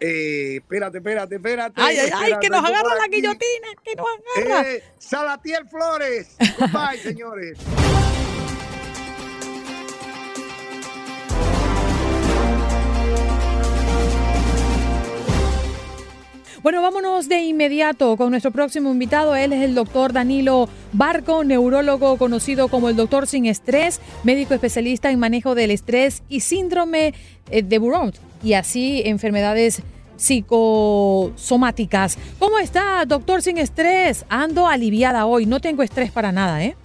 Eh, 0.00 0.56
espérate, 0.56 0.98
espérate, 0.98 1.36
espérate. 1.36 1.80
Ay, 1.80 1.96
ay, 1.96 2.10
ay, 2.12 2.32
que 2.40 2.48
nos 2.48 2.64
agarra 2.64 2.94
la 2.96 3.06
guillotina, 3.06 3.68
que 3.84 3.94
nos 3.94 4.06
agarra. 4.36 4.68
Eh, 4.68 4.82
Salatiel 4.98 5.68
Flores. 5.68 6.36
Goodbye, 6.58 6.98
señores. 6.98 7.58
Bueno, 16.62 16.80
vámonos 16.80 17.28
de 17.28 17.42
inmediato 17.42 18.16
con 18.16 18.30
nuestro 18.30 18.52
próximo 18.52 18.92
invitado. 18.92 19.34
Él 19.34 19.52
es 19.52 19.64
el 19.64 19.74
doctor 19.74 20.12
Danilo 20.12 20.68
Barco, 20.92 21.42
neurólogo 21.42 22.16
conocido 22.18 22.68
como 22.68 22.88
el 22.88 22.94
doctor 22.94 23.26
sin 23.26 23.46
estrés, 23.46 24.00
médico 24.22 24.54
especialista 24.54 25.10
en 25.10 25.18
manejo 25.18 25.56
del 25.56 25.72
estrés 25.72 26.22
y 26.28 26.38
síndrome 26.38 27.14
eh, 27.50 27.62
de 27.62 27.78
Burnout 27.78 28.14
y 28.44 28.52
así 28.52 29.02
enfermedades 29.04 29.82
psicosomáticas. 30.14 32.16
¿Cómo 32.38 32.60
está, 32.60 33.04
doctor 33.06 33.42
sin 33.42 33.58
estrés? 33.58 34.24
Ando 34.28 34.68
aliviada 34.68 35.26
hoy, 35.26 35.46
no 35.46 35.58
tengo 35.58 35.82
estrés 35.82 36.12
para 36.12 36.30
nada, 36.30 36.62
¿eh? 36.62 36.76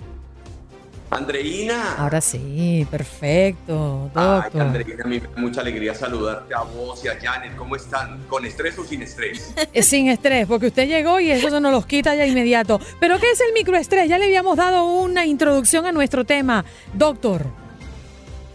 Andreina. 1.09 1.95
Ahora 1.97 2.19
sí, 2.19 2.85
perfecto, 2.91 4.09
doctor. 4.13 4.51
Ay, 4.53 4.59
Andreina, 4.59 5.03
a 5.03 5.07
mí 5.07 5.19
me 5.19 5.27
da 5.27 5.37
mucha 5.37 5.61
alegría 5.61 5.93
saludarte 5.95 6.53
a 6.53 6.63
vos 6.63 7.03
y 7.05 7.07
a 7.07 7.17
Janet. 7.19 7.55
¿Cómo 7.55 7.75
están? 7.77 8.19
¿Con 8.27 8.45
estrés 8.45 8.77
o 8.77 8.83
sin 8.83 9.01
estrés? 9.01 9.53
Eh, 9.73 9.83
sin 9.83 10.09
estrés, 10.09 10.47
porque 10.47 10.67
usted 10.67 10.87
llegó 10.87 11.19
y 11.19 11.31
eso 11.31 11.49
se 11.49 11.61
nos 11.61 11.71
los 11.71 11.85
quita 11.85 12.13
ya 12.15 12.25
inmediato. 12.25 12.79
¿Pero 12.99 13.19
qué 13.19 13.31
es 13.31 13.39
el 13.39 13.53
microestrés? 13.53 14.09
Ya 14.09 14.17
le 14.17 14.25
habíamos 14.25 14.57
dado 14.57 14.85
una 14.85 15.25
introducción 15.25 15.85
a 15.85 15.91
nuestro 15.91 16.25
tema, 16.25 16.65
doctor. 16.93 17.45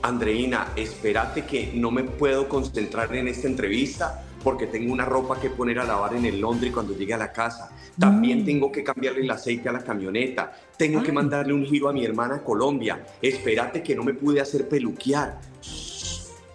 Andreina, 0.03 0.69
espérate 0.77 1.45
que 1.45 1.73
no 1.75 1.91
me 1.91 2.03
puedo 2.03 2.49
concentrar 2.49 3.15
en 3.15 3.29
esta 3.29 3.47
entrevista 3.47 4.25
porque 4.43 4.67
tengo 4.67 4.93
una 4.93 5.05
ropa 5.05 5.41
que 5.41 5.51
poner 5.51 5.79
a 5.79 5.85
lavar 5.85 6.15
en 6.15 6.25
el 6.25 6.41
Londres 6.41 6.73
cuando 6.73 6.95
llegue 6.95 7.15
a 7.15 7.19
la 7.19 7.33
casa. 7.33 7.71
También 7.99 8.45
tengo 8.45 8.71
que 8.71 8.83
cambiarle 8.83 9.21
el 9.23 9.31
aceite 9.31 9.69
a 9.69 9.73
la 9.73 9.83
camioneta. 9.83 10.53
Tengo 10.77 11.03
que 11.03 11.13
mandarle 11.13 11.53
un 11.53 11.65
giro 11.65 11.89
a 11.89 11.93
mi 11.93 12.05
hermana 12.05 12.37
a 12.37 12.43
Colombia. 12.43 13.05
Espérate 13.21 13.83
que 13.83 13.95
no 13.95 14.03
me 14.03 14.15
pude 14.15 14.41
hacer 14.41 14.69
peluquear. 14.69 15.41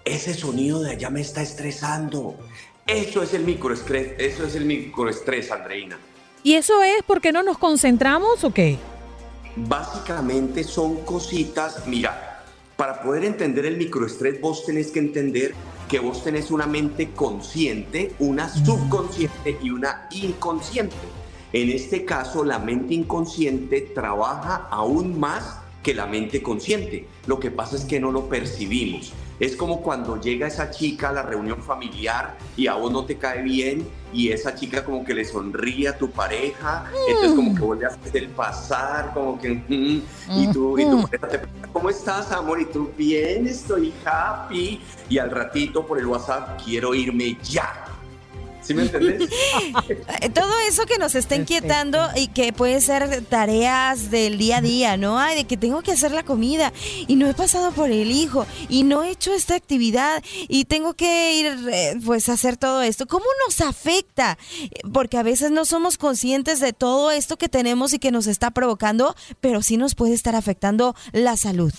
Ese 0.03 0.33
sonido 0.33 0.81
de 0.81 0.91
allá 0.91 1.09
me 1.09 1.21
está 1.21 1.41
estresando. 1.41 2.35
Eso 2.85 3.21
es 3.21 3.33
el 3.33 3.43
microestrés, 3.43 4.13
eso 4.17 4.45
es 4.45 4.55
el 4.55 4.65
microestrés, 4.65 5.51
Andreina. 5.51 5.97
¿Y 6.43 6.53
eso 6.53 6.81
es 6.81 7.03
porque 7.05 7.33
no 7.33 7.43
nos 7.43 7.57
concentramos 7.57 8.43
o 8.45 8.53
qué? 8.53 8.77
Básicamente 9.57 10.63
son 10.63 11.03
cositas, 11.03 11.85
mira, 11.87 12.43
para 12.77 13.01
poder 13.01 13.25
entender 13.25 13.65
el 13.65 13.75
microestrés 13.75 14.39
vos 14.39 14.65
tenés 14.65 14.91
que 14.91 14.99
entender 14.99 15.53
que 15.87 15.99
vos 15.99 16.23
tenés 16.23 16.51
una 16.51 16.67
mente 16.67 17.11
consciente, 17.11 18.13
una 18.19 18.49
subconsciente 18.49 19.57
y 19.61 19.69
una 19.69 20.07
inconsciente. 20.11 20.95
En 21.53 21.69
este 21.69 22.03
caso, 22.03 22.43
la 22.43 22.59
mente 22.59 22.93
inconsciente 22.93 23.81
trabaja 23.81 24.67
aún 24.69 25.19
más 25.19 25.59
que 25.81 25.93
la 25.93 26.05
mente 26.05 26.43
consciente. 26.43 27.07
Lo 27.25 27.39
que 27.39 27.51
pasa 27.51 27.77
es 27.77 27.85
que 27.85 27.99
no 27.99 28.11
lo 28.11 28.27
percibimos. 28.27 29.13
Es 29.39 29.55
como 29.55 29.81
cuando 29.81 30.19
llega 30.19 30.47
esa 30.47 30.71
chica 30.71 31.09
a 31.09 31.13
la 31.13 31.21
reunión 31.21 31.61
familiar 31.61 32.37
y 32.55 32.67
a 32.67 32.73
vos 32.73 32.91
no 32.91 33.05
te 33.05 33.17
cae 33.17 33.43
bien 33.43 33.87
y 34.11 34.29
esa 34.29 34.55
chica 34.55 34.83
como 34.83 35.03
que 35.05 35.13
le 35.13 35.25
sonríe 35.25 35.87
a 35.89 35.97
tu 35.97 36.09
pareja, 36.09 36.85
entonces 37.07 37.33
como 37.33 37.53
que 37.53 37.61
vuelve 37.61 37.85
a 37.85 37.89
hacer 37.89 38.17
el 38.17 38.29
pasar, 38.29 39.13
como 39.13 39.39
que... 39.39 39.49
mm, 39.49 40.01
y 40.39 40.47
tú, 40.51 40.79
y 40.79 40.85
tu 40.85 41.01
pareja 41.03 41.27
te 41.27 41.39
pregunta, 41.39 41.69
¿cómo 41.71 41.89
estás, 41.89 42.31
amor? 42.31 42.61
Y 42.61 42.65
tú, 42.65 42.91
bien, 42.97 43.47
estoy 43.47 43.93
happy. 44.05 44.81
Y 45.09 45.17
al 45.19 45.29
ratito 45.29 45.85
por 45.85 45.99
el 45.99 46.07
WhatsApp, 46.07 46.59
quiero 46.63 46.95
irme 46.95 47.37
ya. 47.43 47.86
¿Sí 48.67 48.73
me 48.73 48.81
entendés? 48.81 49.29
Todo 50.33 50.59
eso 50.67 50.85
que 50.85 50.97
nos 50.97 51.15
está 51.15 51.37
inquietando 51.37 52.05
y 52.17 52.27
que 52.27 52.51
puede 52.51 52.81
ser 52.81 53.23
tareas 53.23 54.11
del 54.11 54.37
día 54.37 54.57
a 54.57 54.61
día, 54.61 54.97
¿no? 54.97 55.17
Ay, 55.17 55.37
de 55.37 55.45
que 55.45 55.55
tengo 55.55 55.81
que 55.83 55.93
hacer 55.93 56.11
la 56.11 56.23
comida 56.23 56.73
y 57.07 57.15
no 57.15 57.29
he 57.29 57.33
pasado 57.33 57.71
por 57.71 57.91
el 57.91 58.11
hijo 58.11 58.45
y 58.67 58.83
no 58.83 59.03
he 59.03 59.11
hecho 59.11 59.33
esta 59.33 59.55
actividad 59.55 60.21
y 60.49 60.65
tengo 60.65 60.95
que 60.95 61.39
ir, 61.39 61.69
eh, 61.71 61.97
pues, 62.05 62.27
a 62.27 62.33
hacer 62.33 62.57
todo 62.57 62.81
esto. 62.81 63.07
¿Cómo 63.07 63.23
nos 63.47 63.61
afecta? 63.61 64.37
Porque 64.91 65.17
a 65.17 65.23
veces 65.23 65.49
no 65.49 65.63
somos 65.63 65.97
conscientes 65.97 66.59
de 66.59 66.73
todo 66.73 67.11
esto 67.11 67.37
que 67.37 67.47
tenemos 67.47 67.93
y 67.93 67.99
que 67.99 68.11
nos 68.11 68.27
está 68.27 68.51
provocando, 68.51 69.15
pero 69.39 69.61
sí 69.61 69.77
nos 69.77 69.95
puede 69.95 70.13
estar 70.13 70.35
afectando 70.35 70.93
la 71.13 71.37
salud. 71.37 71.71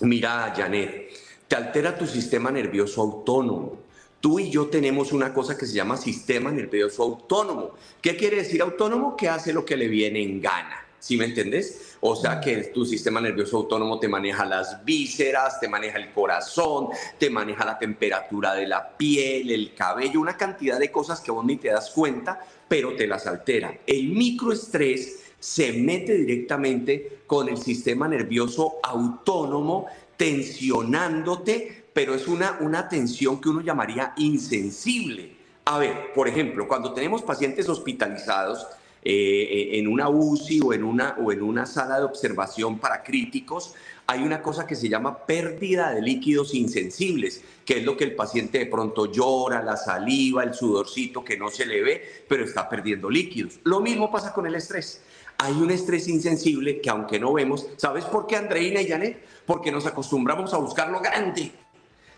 Mira, 0.00 0.52
Janet, 0.56 1.12
te 1.46 1.54
altera 1.54 1.96
tu 1.96 2.08
sistema 2.08 2.50
nervioso 2.50 3.00
autónomo. 3.02 3.83
Tú 4.24 4.38
y 4.38 4.48
yo 4.48 4.68
tenemos 4.68 5.12
una 5.12 5.34
cosa 5.34 5.54
que 5.54 5.66
se 5.66 5.74
llama 5.74 5.98
sistema 5.98 6.50
nervioso 6.50 7.02
autónomo. 7.02 7.72
¿Qué 8.00 8.16
quiere 8.16 8.36
decir 8.36 8.62
autónomo? 8.62 9.18
Que 9.18 9.28
hace 9.28 9.52
lo 9.52 9.66
que 9.66 9.76
le 9.76 9.86
viene 9.86 10.22
en 10.22 10.40
gana. 10.40 10.82
¿Sí 10.98 11.18
me 11.18 11.26
entendés? 11.26 11.98
O 12.00 12.16
sea 12.16 12.40
que 12.40 12.56
tu 12.72 12.86
sistema 12.86 13.20
nervioso 13.20 13.58
autónomo 13.58 14.00
te 14.00 14.08
maneja 14.08 14.46
las 14.46 14.82
vísceras, 14.82 15.60
te 15.60 15.68
maneja 15.68 15.98
el 15.98 16.10
corazón, 16.10 16.88
te 17.18 17.28
maneja 17.28 17.66
la 17.66 17.78
temperatura 17.78 18.54
de 18.54 18.66
la 18.66 18.96
piel, 18.96 19.50
el 19.50 19.74
cabello, 19.74 20.22
una 20.22 20.38
cantidad 20.38 20.78
de 20.78 20.90
cosas 20.90 21.20
que 21.20 21.30
vos 21.30 21.44
ni 21.44 21.58
te 21.58 21.68
das 21.68 21.90
cuenta, 21.90 22.40
pero 22.66 22.96
te 22.96 23.06
las 23.06 23.26
altera. 23.26 23.76
El 23.86 24.08
microestrés 24.08 25.18
se 25.38 25.74
mete 25.74 26.14
directamente 26.14 27.18
con 27.26 27.50
el 27.50 27.58
sistema 27.58 28.08
nervioso 28.08 28.76
autónomo, 28.82 29.84
tensionándote, 30.16 31.83
pero 31.94 32.14
es 32.14 32.28
una, 32.28 32.58
una 32.60 32.88
tensión 32.88 33.40
que 33.40 33.48
uno 33.48 33.62
llamaría 33.62 34.12
insensible. 34.18 35.36
A 35.64 35.78
ver, 35.78 36.12
por 36.12 36.28
ejemplo, 36.28 36.68
cuando 36.68 36.92
tenemos 36.92 37.22
pacientes 37.22 37.68
hospitalizados 37.70 38.66
eh, 39.02 39.70
en 39.78 39.86
una 39.86 40.08
UCI 40.08 40.60
o 40.60 40.72
en 40.74 40.82
una, 40.82 41.16
o 41.22 41.30
en 41.32 41.42
una 41.42 41.64
sala 41.64 41.98
de 41.98 42.04
observación 42.04 42.78
para 42.78 43.02
críticos, 43.02 43.74
hay 44.06 44.22
una 44.22 44.42
cosa 44.42 44.66
que 44.66 44.74
se 44.74 44.88
llama 44.88 45.24
pérdida 45.24 45.92
de 45.92 46.02
líquidos 46.02 46.52
insensibles, 46.52 47.42
que 47.64 47.78
es 47.78 47.84
lo 47.84 47.96
que 47.96 48.04
el 48.04 48.14
paciente 48.14 48.58
de 48.58 48.66
pronto 48.66 49.10
llora, 49.10 49.62
la 49.62 49.76
saliva, 49.76 50.42
el 50.42 50.52
sudorcito 50.52 51.24
que 51.24 51.38
no 51.38 51.48
se 51.48 51.64
le 51.64 51.82
ve, 51.82 52.02
pero 52.28 52.44
está 52.44 52.68
perdiendo 52.68 53.08
líquidos. 53.08 53.60
Lo 53.62 53.80
mismo 53.80 54.10
pasa 54.10 54.34
con 54.34 54.46
el 54.46 54.56
estrés. 54.56 55.02
Hay 55.38 55.52
un 55.52 55.70
estrés 55.70 56.08
insensible 56.08 56.80
que 56.80 56.90
aunque 56.90 57.18
no 57.18 57.32
vemos, 57.32 57.68
¿sabes 57.76 58.04
por 58.04 58.26
qué 58.26 58.36
Andreina 58.36 58.82
y 58.82 58.88
Janet? 58.88 59.24
Porque 59.46 59.72
nos 59.72 59.86
acostumbramos 59.86 60.52
a 60.52 60.58
buscar 60.58 60.90
lo 60.90 61.00
grande. 61.00 61.52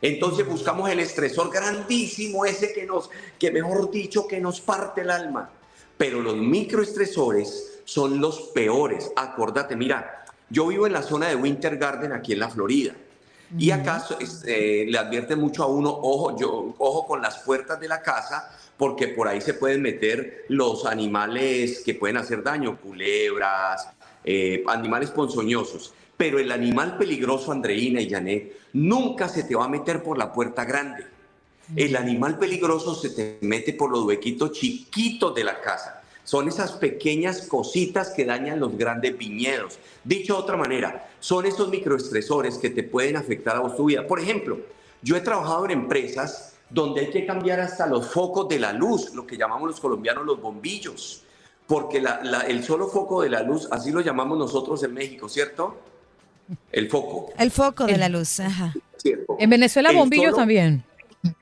Entonces 0.02 0.46
buscamos 0.46 0.90
el 0.90 1.00
estresor 1.00 1.50
grandísimo, 1.50 2.44
ese 2.44 2.72
que 2.72 2.84
nos, 2.84 3.10
que 3.38 3.50
mejor 3.50 3.90
dicho, 3.90 4.26
que 4.26 4.40
nos 4.40 4.60
parte 4.60 5.00
el 5.00 5.10
alma. 5.10 5.50
Pero 5.96 6.20
los 6.20 6.36
microestresores 6.36 7.80
son 7.84 8.20
los 8.20 8.40
peores. 8.54 9.10
Acordate, 9.16 9.76
mira, 9.76 10.24
yo 10.50 10.66
vivo 10.66 10.86
en 10.86 10.92
la 10.92 11.02
zona 11.02 11.28
de 11.28 11.36
Winter 11.36 11.76
Garden 11.78 12.12
aquí 12.12 12.32
en 12.32 12.40
la 12.40 12.50
Florida. 12.50 12.94
Y 13.56 13.70
acá 13.70 14.04
este, 14.18 14.86
le 14.86 14.98
advierte 14.98 15.36
mucho 15.36 15.62
a 15.62 15.66
uno, 15.66 15.90
ojo, 15.90 16.36
yo, 16.36 16.74
ojo 16.78 17.06
con 17.06 17.22
las 17.22 17.38
puertas 17.38 17.78
de 17.78 17.86
la 17.86 18.02
casa, 18.02 18.50
porque 18.76 19.08
por 19.08 19.28
ahí 19.28 19.40
se 19.40 19.54
pueden 19.54 19.82
meter 19.82 20.44
los 20.48 20.84
animales 20.84 21.82
que 21.84 21.94
pueden 21.94 22.16
hacer 22.16 22.42
daño, 22.42 22.76
culebras, 22.80 23.88
eh, 24.24 24.64
animales 24.66 25.10
ponzoñosos. 25.10 25.94
Pero 26.16 26.38
el 26.38 26.50
animal 26.50 26.96
peligroso, 26.96 27.52
Andreina 27.52 28.00
y 28.00 28.08
Janet, 28.08 28.58
nunca 28.72 29.28
se 29.28 29.44
te 29.44 29.54
va 29.54 29.66
a 29.66 29.68
meter 29.68 30.02
por 30.02 30.16
la 30.16 30.32
puerta 30.32 30.64
grande. 30.64 31.04
El 31.74 31.96
animal 31.96 32.38
peligroso 32.38 32.94
se 32.94 33.10
te 33.10 33.38
mete 33.40 33.72
por 33.72 33.90
los 33.90 34.04
huequitos 34.04 34.52
chiquitos 34.52 35.34
de 35.34 35.44
la 35.44 35.60
casa. 35.60 36.02
Son 36.22 36.48
esas 36.48 36.72
pequeñas 36.72 37.46
cositas 37.46 38.10
que 38.10 38.24
dañan 38.24 38.60
los 38.60 38.76
grandes 38.76 39.16
viñedos. 39.16 39.78
Dicho 40.02 40.34
de 40.34 40.40
otra 40.40 40.56
manera, 40.56 41.08
son 41.20 41.46
esos 41.46 41.68
microestresores 41.68 42.58
que 42.58 42.70
te 42.70 42.82
pueden 42.82 43.16
afectar 43.16 43.56
a 43.56 43.60
vos 43.60 43.76
tu 43.76 43.86
vida. 43.86 44.06
Por 44.06 44.20
ejemplo, 44.20 44.58
yo 45.02 45.16
he 45.16 45.20
trabajado 45.20 45.66
en 45.66 45.72
empresas 45.72 46.54
donde 46.70 47.02
hay 47.02 47.10
que 47.10 47.26
cambiar 47.26 47.60
hasta 47.60 47.86
los 47.86 48.08
focos 48.12 48.48
de 48.48 48.58
la 48.58 48.72
luz, 48.72 49.14
lo 49.14 49.26
que 49.26 49.36
llamamos 49.36 49.68
los 49.68 49.80
colombianos 49.80 50.26
los 50.26 50.40
bombillos, 50.40 51.22
porque 51.66 52.02
el 52.48 52.64
solo 52.64 52.88
foco 52.88 53.22
de 53.22 53.30
la 53.30 53.42
luz, 53.42 53.68
así 53.70 53.92
lo 53.92 54.00
llamamos 54.00 54.38
nosotros 54.38 54.82
en 54.82 54.94
México, 54.94 55.28
¿cierto? 55.28 55.76
El 56.72 56.88
foco. 56.88 57.32
El 57.38 57.50
foco 57.50 57.86
de 57.86 57.96
la 57.96 58.08
luz. 58.08 58.40
En 59.38 59.50
Venezuela, 59.50 59.90
El 59.90 59.96
bombillos 59.96 60.26
solo- 60.26 60.36
también. 60.36 60.84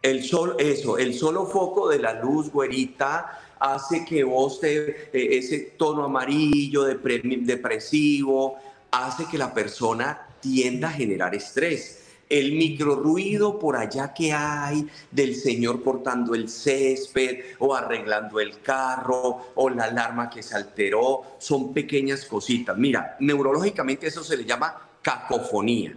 El 0.02 0.24
sol, 0.24 0.56
eso, 0.58 0.96
el 0.98 1.12
solo 1.14 1.46
foco 1.46 1.88
de 1.88 1.98
la 1.98 2.14
luz, 2.22 2.50
güerita, 2.50 3.38
hace 3.58 4.04
que 4.04 4.24
vos 4.24 4.60
te, 4.60 5.08
eh, 5.12 5.38
ese 5.38 5.74
tono 5.78 6.04
amarillo, 6.04 6.88
depre- 6.88 7.22
depresivo, 7.44 8.56
hace 8.90 9.26
que 9.26 9.36
la 9.38 9.52
persona 9.52 10.26
tienda 10.40 10.88
a 10.88 10.92
generar 10.92 11.34
estrés. 11.34 12.00
El 12.30 12.52
microruido 12.52 13.58
por 13.58 13.76
allá 13.76 14.14
que 14.14 14.32
hay 14.32 14.86
del 15.10 15.34
señor 15.36 15.82
cortando 15.82 16.34
el 16.34 16.48
césped 16.48 17.40
o 17.58 17.74
arreglando 17.74 18.40
el 18.40 18.60
carro 18.62 19.48
o 19.54 19.68
la 19.68 19.84
alarma 19.84 20.30
que 20.30 20.42
se 20.42 20.56
alteró, 20.56 21.36
son 21.38 21.74
pequeñas 21.74 22.24
cositas. 22.24 22.76
Mira, 22.78 23.16
neurológicamente 23.20 24.06
eso 24.06 24.24
se 24.24 24.36
le 24.38 24.44
llama 24.46 24.74
cacofonía 25.04 25.96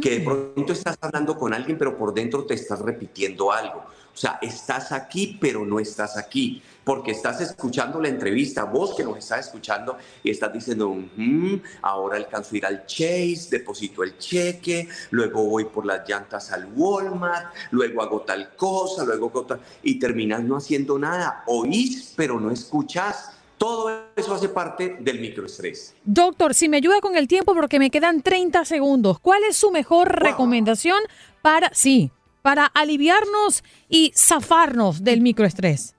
que 0.00 0.18
de 0.18 0.20
pronto 0.20 0.72
estás 0.72 0.96
hablando 1.00 1.36
con 1.36 1.52
alguien, 1.52 1.76
pero 1.76 1.96
por 1.96 2.14
dentro 2.14 2.44
te 2.44 2.54
estás 2.54 2.80
repitiendo 2.80 3.52
algo. 3.52 3.84
O 4.14 4.16
sea, 4.16 4.38
estás 4.42 4.90
aquí, 4.92 5.38
pero 5.40 5.64
no 5.64 5.78
estás 5.78 6.16
aquí, 6.16 6.62
porque 6.84 7.12
estás 7.12 7.40
escuchando 7.40 8.00
la 8.00 8.08
entrevista, 8.08 8.64
vos 8.64 8.94
que 8.94 9.04
nos 9.04 9.18
estás 9.18 9.46
escuchando 9.46 9.96
y 10.22 10.30
estás 10.30 10.52
diciendo, 10.52 10.88
"Ujú, 10.88 11.60
ahora 11.82 12.16
alcanzo 12.16 12.54
a 12.54 12.58
ir 12.58 12.66
al 12.66 12.86
Chase, 12.86 13.48
deposito 13.50 14.02
el 14.02 14.18
cheque, 14.18 14.88
luego 15.10 15.44
voy 15.44 15.66
por 15.66 15.86
las 15.86 16.06
llantas 16.08 16.52
al 16.52 16.72
Walmart, 16.74 17.54
luego 17.70 18.02
hago 18.02 18.20
tal 18.22 18.54
cosa, 18.56 19.04
luego 19.04 19.28
hago 19.28 19.46
tal, 19.46 19.60
y 19.82 19.98
terminas 19.98 20.42
no 20.42 20.56
haciendo 20.56 20.98
nada. 20.98 21.44
Oís, 21.46 22.12
pero 22.16 22.40
no 22.40 22.50
escuchás. 22.50 23.30
Todo 23.62 23.92
eso 24.16 24.34
hace 24.34 24.48
parte 24.48 24.96
del 24.98 25.20
microestrés. 25.20 25.94
Doctor, 26.04 26.52
si 26.52 26.68
me 26.68 26.78
ayuda 26.78 27.00
con 27.00 27.14
el 27.14 27.28
tiempo 27.28 27.54
porque 27.54 27.78
me 27.78 27.92
quedan 27.92 28.20
30 28.20 28.64
segundos, 28.64 29.20
¿cuál 29.20 29.44
es 29.44 29.56
su 29.56 29.70
mejor 29.70 30.20
recomendación 30.20 30.98
para... 31.42 31.70
Sí, 31.72 32.10
para 32.42 32.66
aliviarnos 32.66 33.62
y 33.88 34.12
zafarnos 34.16 35.04
del 35.04 35.20
microestrés? 35.20 35.94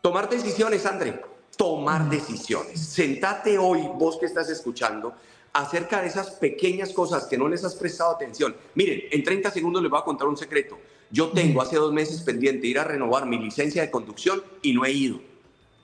Tomar 0.00 0.30
decisiones, 0.30 0.86
André. 0.86 1.20
Tomar 1.58 2.08
decisiones. 2.08 2.80
Sentate 2.80 3.58
hoy, 3.58 3.86
vos 3.98 4.16
que 4.16 4.24
estás 4.24 4.48
escuchando, 4.48 5.12
acerca 5.52 6.00
de 6.00 6.08
esas 6.08 6.30
pequeñas 6.30 6.94
cosas 6.94 7.26
que 7.26 7.36
no 7.36 7.48
les 7.48 7.62
has 7.66 7.74
prestado 7.74 8.12
atención. 8.12 8.56
Miren, 8.76 9.02
en 9.10 9.22
30 9.22 9.50
segundos 9.50 9.82
les 9.82 9.90
voy 9.90 10.00
a 10.00 10.04
contar 10.04 10.26
un 10.26 10.38
secreto. 10.38 10.78
Yo 11.10 11.28
tengo 11.32 11.60
hace 11.60 11.76
dos 11.76 11.92
meses 11.92 12.22
pendiente 12.22 12.66
ir 12.66 12.78
a 12.78 12.84
renovar 12.84 13.26
mi 13.26 13.38
licencia 13.38 13.82
de 13.82 13.90
conducción 13.90 14.42
y 14.62 14.72
no 14.72 14.86
he 14.86 14.92
ido. 14.92 15.20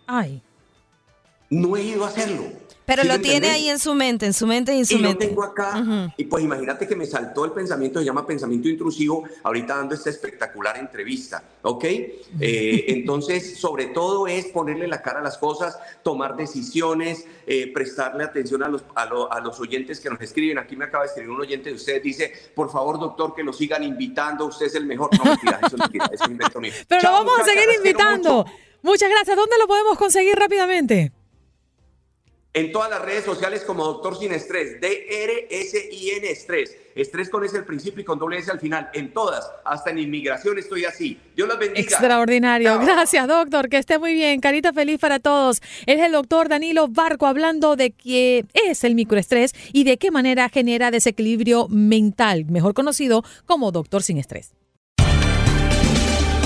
Ay. 0.06 0.42
No 1.50 1.76
he 1.76 1.82
ido 1.82 2.04
a 2.04 2.08
hacerlo. 2.08 2.44
Pero 2.86 3.02
¿Sí 3.02 3.08
lo 3.08 3.14
tiene 3.14 3.36
entendés? 3.38 3.50
ahí 3.56 3.68
en 3.68 3.78
su 3.80 3.94
mente, 3.94 4.26
en 4.26 4.32
su 4.32 4.46
mente 4.46 4.72
y 4.72 4.78
en 4.78 4.86
su 4.86 4.94
y 4.94 4.98
lo 4.98 5.08
mente. 5.08 5.26
tengo 5.26 5.42
acá. 5.42 6.12
Y 6.16 6.24
pues 6.26 6.44
imagínate 6.44 6.86
que 6.86 6.94
me 6.94 7.04
saltó 7.04 7.44
el 7.44 7.50
pensamiento, 7.50 7.98
se 7.98 8.04
llama 8.04 8.24
pensamiento 8.24 8.68
intrusivo, 8.68 9.24
ahorita 9.42 9.74
dando 9.76 9.96
esta 9.96 10.08
espectacular 10.08 10.78
entrevista, 10.78 11.42
¿ok? 11.62 11.82
Eh, 11.84 12.14
entonces, 12.88 13.58
sobre 13.58 13.86
todo 13.86 14.28
es 14.28 14.46
ponerle 14.46 14.86
la 14.86 15.02
cara 15.02 15.18
a 15.18 15.22
las 15.22 15.36
cosas, 15.36 15.76
tomar 16.04 16.36
decisiones, 16.36 17.24
eh, 17.48 17.72
prestarle 17.72 18.22
atención 18.22 18.62
a 18.62 18.68
los, 18.68 18.84
a, 18.94 19.04
lo- 19.06 19.32
a 19.32 19.40
los 19.40 19.58
oyentes 19.58 19.98
que 19.98 20.08
nos 20.08 20.20
escriben. 20.20 20.56
Aquí 20.58 20.76
me 20.76 20.84
acaba 20.84 21.02
de 21.02 21.08
escribir 21.08 21.30
un 21.30 21.40
oyente 21.40 21.70
de 21.70 21.74
ustedes, 21.74 22.00
dice, 22.04 22.32
por 22.54 22.70
favor, 22.70 23.00
doctor, 23.00 23.34
que 23.34 23.42
lo 23.42 23.52
sigan 23.52 23.82
invitando, 23.82 24.46
usted 24.46 24.66
es 24.66 24.76
el 24.76 24.86
mejor. 24.86 25.10
No, 25.18 25.24
mentira, 25.24 25.58
eso 25.66 25.74
es 25.74 25.80
mentira, 25.80 26.08
es 26.12 26.20
un 26.20 26.30
invento 26.30 26.60
mío. 26.60 26.72
Pero 26.88 27.00
Chao, 27.02 27.10
lo 27.18 27.24
vamos 27.24 27.40
a 27.40 27.44
seguir 27.44 27.68
invitando. 27.78 28.46
Muchas 28.82 29.10
gracias. 29.10 29.36
¿Dónde 29.36 29.56
lo 29.58 29.66
podemos 29.66 29.98
conseguir 29.98 30.36
rápidamente? 30.36 31.10
En 32.56 32.72
todas 32.72 32.88
las 32.88 33.02
redes 33.02 33.22
sociales 33.22 33.64
como 33.66 33.84
Doctor 33.84 34.18
Sin 34.18 34.32
Estrés, 34.32 34.80
D-R-S-I-N 34.80 36.26
Estrés. 36.26 36.74
Estrés 36.94 37.28
con 37.28 37.44
S 37.44 37.54
al 37.54 37.66
principio 37.66 38.00
y 38.00 38.04
con 38.04 38.18
doble 38.18 38.38
S 38.38 38.50
al 38.50 38.58
final. 38.58 38.88
En 38.94 39.12
todas, 39.12 39.52
hasta 39.62 39.90
en 39.90 39.98
inmigración 39.98 40.56
estoy 40.56 40.86
así. 40.86 41.20
Dios 41.36 41.46
las 41.46 41.58
bendiga. 41.58 41.82
Extraordinario. 41.82 42.70
Chao. 42.70 42.80
Gracias, 42.86 43.28
doctor. 43.28 43.68
Que 43.68 43.76
esté 43.76 43.98
muy 43.98 44.14
bien. 44.14 44.40
Carita 44.40 44.72
feliz 44.72 44.98
para 44.98 45.18
todos. 45.18 45.60
Es 45.84 46.00
el 46.00 46.12
doctor 46.12 46.48
Danilo 46.48 46.88
Barco 46.88 47.26
hablando 47.26 47.76
de 47.76 47.90
qué 47.90 48.46
es 48.54 48.84
el 48.84 48.94
microestrés 48.94 49.52
y 49.74 49.84
de 49.84 49.98
qué 49.98 50.10
manera 50.10 50.48
genera 50.48 50.90
desequilibrio 50.90 51.68
mental, 51.68 52.46
mejor 52.46 52.72
conocido 52.72 53.22
como 53.44 53.70
doctor 53.70 54.02
sin 54.02 54.16
estrés. 54.16 54.54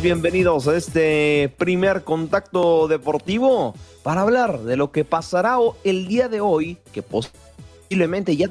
Bienvenidos, 0.00 0.68
a 0.68 0.76
este 0.76 1.52
primer 1.58 2.04
contacto 2.04 2.86
deportivo 2.86 3.74
para 4.04 4.20
hablar 4.20 4.60
de 4.60 4.76
lo 4.76 4.92
que 4.92 5.04
pasará 5.04 5.56
el 5.82 6.06
día 6.06 6.28
de 6.28 6.40
hoy, 6.40 6.78
que 6.92 7.02
posiblemente 7.02 8.36
ya, 8.36 8.48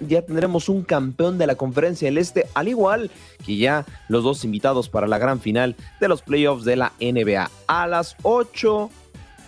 ya 0.00 0.22
tendremos 0.22 0.68
un 0.68 0.82
campeón 0.82 1.38
de 1.38 1.46
la 1.46 1.54
conferencia 1.54 2.06
del 2.06 2.18
Este, 2.18 2.46
al 2.52 2.68
igual 2.68 3.10
que 3.46 3.56
ya 3.56 3.86
los 4.08 4.24
dos 4.24 4.44
invitados 4.44 4.90
para 4.90 5.08
la 5.08 5.16
gran 5.16 5.40
final 5.40 5.74
de 6.00 6.08
los 6.08 6.20
playoffs 6.20 6.66
de 6.66 6.76
la 6.76 6.92
NBA. 7.00 7.50
A 7.66 7.86
las 7.86 8.14
8 8.22 8.90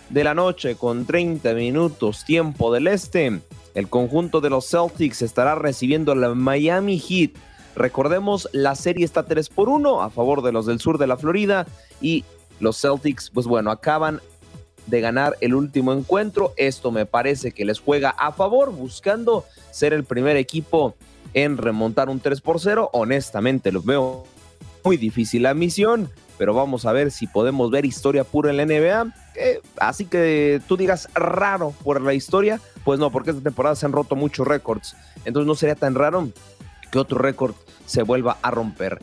de 0.09 0.23
la 0.23 0.33
noche 0.33 0.75
con 0.75 1.05
30 1.05 1.53
minutos 1.53 2.25
tiempo 2.25 2.73
del 2.73 2.87
Este, 2.87 3.41
el 3.75 3.89
conjunto 3.89 4.41
de 4.41 4.49
los 4.49 4.67
Celtics 4.67 5.21
estará 5.21 5.53
recibiendo 5.53 6.15
la 6.15 6.33
Miami 6.33 6.99
Heat. 6.99 7.31
Recordemos, 7.75 8.49
la 8.51 8.75
serie 8.75 9.05
está 9.05 9.23
3 9.23 9.49
por 9.49 9.69
1 9.69 10.01
a 10.01 10.09
favor 10.09 10.43
de 10.43 10.51
los 10.51 10.65
del 10.65 10.79
sur 10.79 10.97
de 10.97 11.07
la 11.07 11.17
Florida 11.17 11.65
y 12.01 12.23
los 12.59 12.79
Celtics, 12.79 13.29
pues 13.29 13.47
bueno, 13.47 13.71
acaban 13.71 14.21
de 14.87 15.01
ganar 15.01 15.35
el 15.41 15.55
último 15.55 15.93
encuentro. 15.93 16.53
Esto 16.57 16.91
me 16.91 17.05
parece 17.05 17.51
que 17.51 17.65
les 17.65 17.79
juega 17.79 18.09
a 18.09 18.31
favor, 18.31 18.71
buscando 18.71 19.45
ser 19.71 19.93
el 19.93 20.03
primer 20.03 20.37
equipo 20.37 20.95
en 21.33 21.57
remontar 21.57 22.09
un 22.09 22.19
3 22.19 22.41
por 22.41 22.59
0. 22.59 22.89
Honestamente, 22.93 23.71
lo 23.71 23.81
veo 23.81 24.25
muy 24.83 24.97
difícil 24.97 25.43
la 25.43 25.53
misión, 25.53 26.09
pero 26.37 26.53
vamos 26.53 26.85
a 26.85 26.91
ver 26.91 27.11
si 27.11 27.27
podemos 27.27 27.71
ver 27.71 27.85
historia 27.85 28.23
pura 28.23 28.51
en 28.51 28.57
la 28.57 28.65
NBA. 28.65 29.13
Eh, 29.35 29.61
así 29.77 30.05
que 30.05 30.61
tú 30.67 30.77
digas 30.77 31.09
raro 31.15 31.73
por 31.83 32.01
la 32.01 32.13
historia, 32.13 32.59
pues 32.83 32.99
no, 32.99 33.11
porque 33.11 33.31
esta 33.31 33.41
temporada 33.41 33.75
se 33.75 33.85
han 33.85 33.93
roto 33.93 34.15
muchos 34.15 34.45
récords. 34.47 34.95
Entonces 35.25 35.47
no 35.47 35.55
sería 35.55 35.75
tan 35.75 35.95
raro 35.95 36.29
que 36.93 36.99
otro 36.99 37.17
récord 37.17 37.55
se 37.87 38.03
vuelva 38.03 38.37
a 38.43 38.51
romper. 38.51 38.99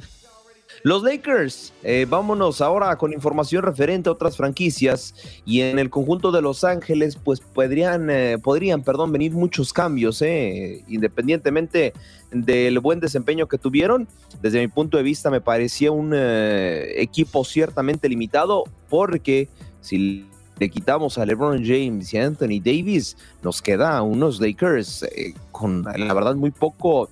Los 0.82 1.03
Lakers, 1.03 1.74
eh, 1.82 2.07
vámonos 2.09 2.62
ahora 2.62 2.97
con 2.97 3.12
información 3.12 3.64
referente 3.64 4.09
a 4.09 4.12
otras 4.12 4.36
franquicias 4.36 5.14
y 5.45 5.61
en 5.61 5.78
el 5.78 5.91
conjunto 5.91 6.32
de 6.32 6.41
Los 6.41 6.64
Ángeles, 6.64 7.18
pues 7.22 7.41
podrían, 7.41 8.09
eh, 8.09 8.38
podrían, 8.43 8.82
perdón, 8.82 9.12
venir 9.12 9.32
muchos 9.32 9.74
cambios, 9.74 10.22
eh, 10.22 10.82
independientemente 10.88 11.93
del 12.30 12.78
buen 12.78 13.01
desempeño 13.01 13.47
que 13.47 13.59
tuvieron. 13.59 14.09
Desde 14.41 14.61
mi 14.61 14.68
punto 14.68 14.97
de 14.97 15.03
vista, 15.03 15.30
me 15.30 15.43
parecía 15.43 15.91
un 15.91 16.12
eh, 16.14 16.95
equipo 16.97 17.45
ciertamente 17.45 18.09
limitado 18.09 18.64
porque 18.88 19.49
si 19.82 20.30
le 20.61 20.68
quitamos 20.68 21.16
a 21.16 21.24
LeBron 21.24 21.64
James 21.64 22.12
y 22.12 22.18
Anthony 22.18 22.61
Davis, 22.62 23.16
nos 23.43 23.62
queda 23.62 24.03
unos 24.03 24.41
Lakers 24.41 25.05
eh, 25.05 25.32
con 25.51 25.82
la 25.82 26.14
verdad 26.14 26.34
muy 26.34 26.51
poco 26.51 27.09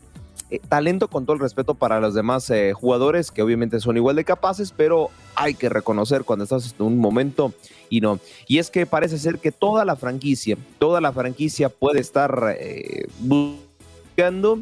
eh, 0.50 0.60
talento 0.66 1.08
con 1.08 1.26
todo 1.26 1.34
el 1.34 1.40
respeto 1.40 1.74
para 1.74 2.00
los 2.00 2.14
demás 2.14 2.48
eh, 2.48 2.72
jugadores 2.72 3.30
que 3.30 3.42
obviamente 3.42 3.80
son 3.80 3.98
igual 3.98 4.16
de 4.16 4.24
capaces, 4.24 4.72
pero 4.74 5.10
hay 5.34 5.54
que 5.54 5.68
reconocer 5.68 6.24
cuando 6.24 6.44
estás 6.44 6.74
en 6.78 6.86
un 6.86 6.98
momento 6.98 7.52
y 7.90 8.00
no. 8.00 8.18
Y 8.46 8.58
es 8.58 8.70
que 8.70 8.86
parece 8.86 9.18
ser 9.18 9.38
que 9.40 9.52
toda 9.52 9.84
la 9.84 9.94
franquicia, 9.94 10.56
toda 10.78 11.02
la 11.02 11.12
franquicia 11.12 11.68
puede 11.68 12.00
estar 12.00 12.56
eh, 12.58 13.06
buscando 13.20 14.60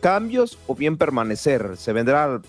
cambios 0.00 0.58
o 0.66 0.74
bien 0.74 0.96
permanecer. 0.96 1.76
Se 1.76 1.92
vendrá, 1.92 2.40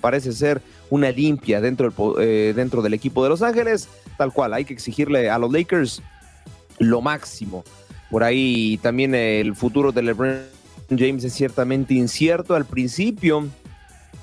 parece 0.00 0.32
ser, 0.32 0.60
una 0.90 1.10
limpia 1.12 1.60
dentro 1.60 1.90
del, 1.90 2.54
dentro 2.56 2.82
del 2.82 2.94
equipo 2.94 3.22
de 3.22 3.28
Los 3.28 3.42
Ángeles, 3.42 3.88
tal 4.18 4.32
cual. 4.32 4.54
Hay 4.54 4.64
que 4.64 4.74
exigirle 4.74 5.30
a 5.30 5.38
los 5.38 5.52
Lakers 5.52 6.02
lo 6.78 7.00
máximo. 7.00 7.62
Por 8.10 8.24
ahí 8.24 8.78
también 8.82 9.14
el 9.14 9.54
futuro 9.54 9.92
de 9.92 10.02
LeBron 10.02 10.53
James 10.88 11.24
es 11.24 11.32
ciertamente 11.32 11.94
incierto. 11.94 12.54
Al 12.54 12.64
principio 12.64 13.48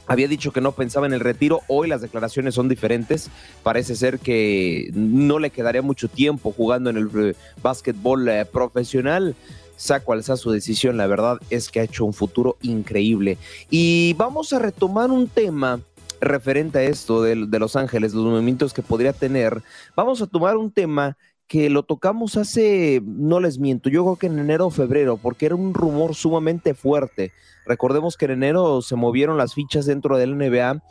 había 0.07 0.27
dicho 0.27 0.51
que 0.51 0.61
no 0.61 0.73
pensaba 0.73 1.05
en 1.05 1.13
el 1.13 1.19
retiro. 1.19 1.61
Hoy 1.67 1.87
las 1.87 2.01
declaraciones 2.01 2.55
son 2.55 2.67
diferentes. 2.67 3.29
Parece 3.63 3.95
ser 3.95 4.19
que 4.19 4.91
no 4.93 5.39
le 5.39 5.51
quedaría 5.51 5.81
mucho 5.81 6.07
tiempo 6.07 6.51
jugando 6.51 6.89
en 6.89 6.97
el 6.97 7.09
eh, 7.15 7.35
básquetbol 7.61 8.27
eh, 8.27 8.45
profesional. 8.45 9.35
Sea 9.77 10.01
cual 10.01 10.23
sea 10.23 10.37
su 10.37 10.51
decisión, 10.51 10.97
la 10.97 11.07
verdad 11.07 11.39
es 11.49 11.69
que 11.69 11.79
ha 11.79 11.83
hecho 11.83 12.05
un 12.05 12.13
futuro 12.13 12.57
increíble. 12.61 13.37
Y 13.69 14.13
vamos 14.13 14.53
a 14.53 14.59
retomar 14.59 15.09
un 15.09 15.27
tema 15.27 15.79
referente 16.19 16.77
a 16.77 16.83
esto 16.83 17.23
de, 17.23 17.47
de 17.47 17.59
Los 17.59 17.75
Ángeles, 17.75 18.13
los 18.13 18.25
movimientos 18.25 18.73
que 18.73 18.83
podría 18.83 19.11
tener. 19.11 19.63
Vamos 19.95 20.21
a 20.21 20.27
tomar 20.27 20.55
un 20.55 20.71
tema 20.71 21.17
que 21.51 21.69
lo 21.69 21.83
tocamos 21.83 22.37
hace, 22.37 23.01
no 23.03 23.41
les 23.41 23.59
miento, 23.59 23.89
yo 23.89 24.05
creo 24.05 24.15
que 24.15 24.27
en 24.27 24.39
enero 24.39 24.67
o 24.67 24.69
febrero, 24.69 25.17
porque 25.17 25.47
era 25.47 25.55
un 25.55 25.73
rumor 25.73 26.15
sumamente 26.15 26.73
fuerte. 26.73 27.33
Recordemos 27.65 28.15
que 28.15 28.23
en 28.23 28.31
enero 28.31 28.81
se 28.81 28.95
movieron 28.95 29.35
las 29.35 29.53
fichas 29.53 29.85
dentro 29.85 30.17
del 30.17 30.37
NBA. 30.37 30.81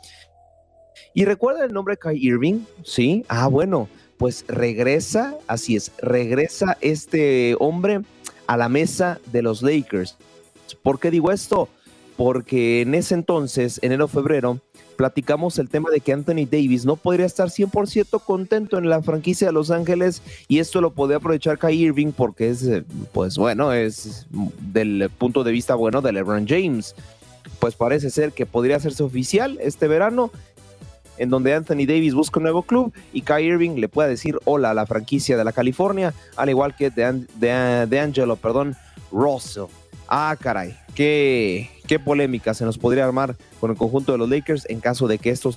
¿Y 1.15 1.25
recuerdan 1.25 1.63
el 1.63 1.73
nombre 1.73 1.93
de 1.93 1.97
Kai 1.97 2.15
Irving? 2.15 2.59
Sí. 2.83 3.25
Ah, 3.27 3.47
bueno, 3.47 3.89
pues 4.19 4.45
regresa, 4.47 5.35
así 5.47 5.75
es, 5.75 5.93
regresa 5.97 6.77
este 6.79 7.55
hombre 7.59 8.01
a 8.45 8.55
la 8.55 8.69
mesa 8.69 9.19
de 9.31 9.41
los 9.41 9.63
Lakers. 9.63 10.15
¿Por 10.83 10.99
qué 10.99 11.09
digo 11.09 11.31
esto? 11.31 11.69
Porque 12.17 12.81
en 12.81 12.93
ese 12.93 13.15
entonces, 13.15 13.79
enero-febrero, 13.81 14.61
platicamos 15.01 15.57
el 15.57 15.67
tema 15.67 15.89
de 15.89 15.99
que 15.99 16.13
Anthony 16.13 16.45
Davis 16.45 16.85
no 16.85 16.95
podría 16.95 17.25
estar 17.25 17.47
100% 17.47 18.23
contento 18.23 18.77
en 18.77 18.87
la 18.87 19.01
franquicia 19.01 19.47
de 19.47 19.53
Los 19.53 19.71
Ángeles 19.71 20.21
y 20.47 20.59
esto 20.59 20.79
lo 20.79 20.91
podría 20.91 21.17
aprovechar 21.17 21.57
Kai 21.57 21.75
Irving 21.75 22.11
porque 22.11 22.51
es, 22.51 22.61
eh, 22.67 22.83
pues 23.11 23.35
bueno, 23.35 23.73
es 23.73 24.27
del 24.59 25.09
punto 25.17 25.43
de 25.43 25.51
vista 25.51 25.73
bueno 25.73 26.03
de 26.03 26.11
LeBron 26.11 26.47
James. 26.47 26.93
Pues 27.57 27.73
parece 27.73 28.11
ser 28.11 28.31
que 28.31 28.45
podría 28.45 28.75
hacerse 28.75 29.01
oficial 29.01 29.57
este 29.59 29.87
verano 29.87 30.29
en 31.17 31.31
donde 31.31 31.55
Anthony 31.55 31.87
Davis 31.87 32.13
busca 32.13 32.37
un 32.39 32.43
nuevo 32.43 32.61
club 32.61 32.93
y 33.11 33.23
Kai 33.23 33.43
Irving 33.43 33.77
le 33.77 33.89
pueda 33.89 34.07
decir 34.07 34.37
hola 34.45 34.69
a 34.69 34.75
la 34.75 34.85
franquicia 34.85 35.35
de 35.35 35.43
la 35.43 35.51
California, 35.51 36.13
al 36.35 36.51
igual 36.51 36.75
que 36.75 36.91
de, 36.91 37.25
de, 37.37 37.87
de 37.87 37.99
Angelo, 37.99 38.35
perdón, 38.35 38.75
Russell. 39.11 39.65
Ah, 40.07 40.37
caray, 40.39 40.77
qué, 40.93 41.71
qué 41.91 41.99
polémica 41.99 42.53
se 42.53 42.63
nos 42.63 42.77
podría 42.77 43.03
armar 43.03 43.35
con 43.59 43.69
el 43.69 43.75
conjunto 43.75 44.13
de 44.13 44.17
los 44.17 44.29
Lakers 44.29 44.65
en 44.69 44.79
caso 44.79 45.09
de 45.09 45.17
que 45.17 45.29
esto 45.29 45.53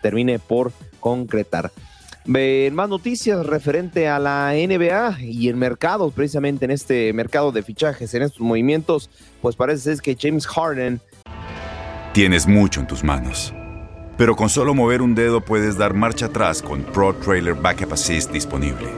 termine 0.00 0.38
por 0.38 0.72
concretar. 1.00 1.70
En 2.24 2.74
más 2.74 2.88
noticias 2.88 3.44
referente 3.44 4.08
a 4.08 4.18
la 4.18 4.54
NBA 4.54 5.20
y 5.20 5.48
el 5.48 5.56
mercado, 5.56 6.10
precisamente 6.12 6.64
en 6.64 6.70
este 6.70 7.12
mercado 7.12 7.52
de 7.52 7.62
fichajes, 7.62 8.14
en 8.14 8.22
estos 8.22 8.40
movimientos, 8.40 9.10
pues 9.42 9.54
parece 9.54 9.82
ser 9.82 10.00
que 10.00 10.16
James 10.18 10.46
Harden. 10.46 10.98
Tienes 12.14 12.46
mucho 12.46 12.80
en 12.80 12.86
tus 12.86 13.04
manos, 13.04 13.52
pero 14.16 14.36
con 14.36 14.48
solo 14.48 14.72
mover 14.72 15.02
un 15.02 15.14
dedo 15.14 15.42
puedes 15.42 15.76
dar 15.76 15.92
marcha 15.92 16.26
atrás 16.26 16.62
con 16.62 16.84
Pro 16.84 17.14
Trailer 17.16 17.52
Backup 17.52 17.92
Assist 17.92 18.32
disponible. 18.32 18.88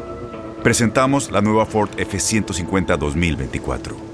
Presentamos 0.62 1.32
la 1.32 1.40
nueva 1.40 1.66
Ford 1.66 1.90
F150 1.96 2.96
2024 2.96 4.12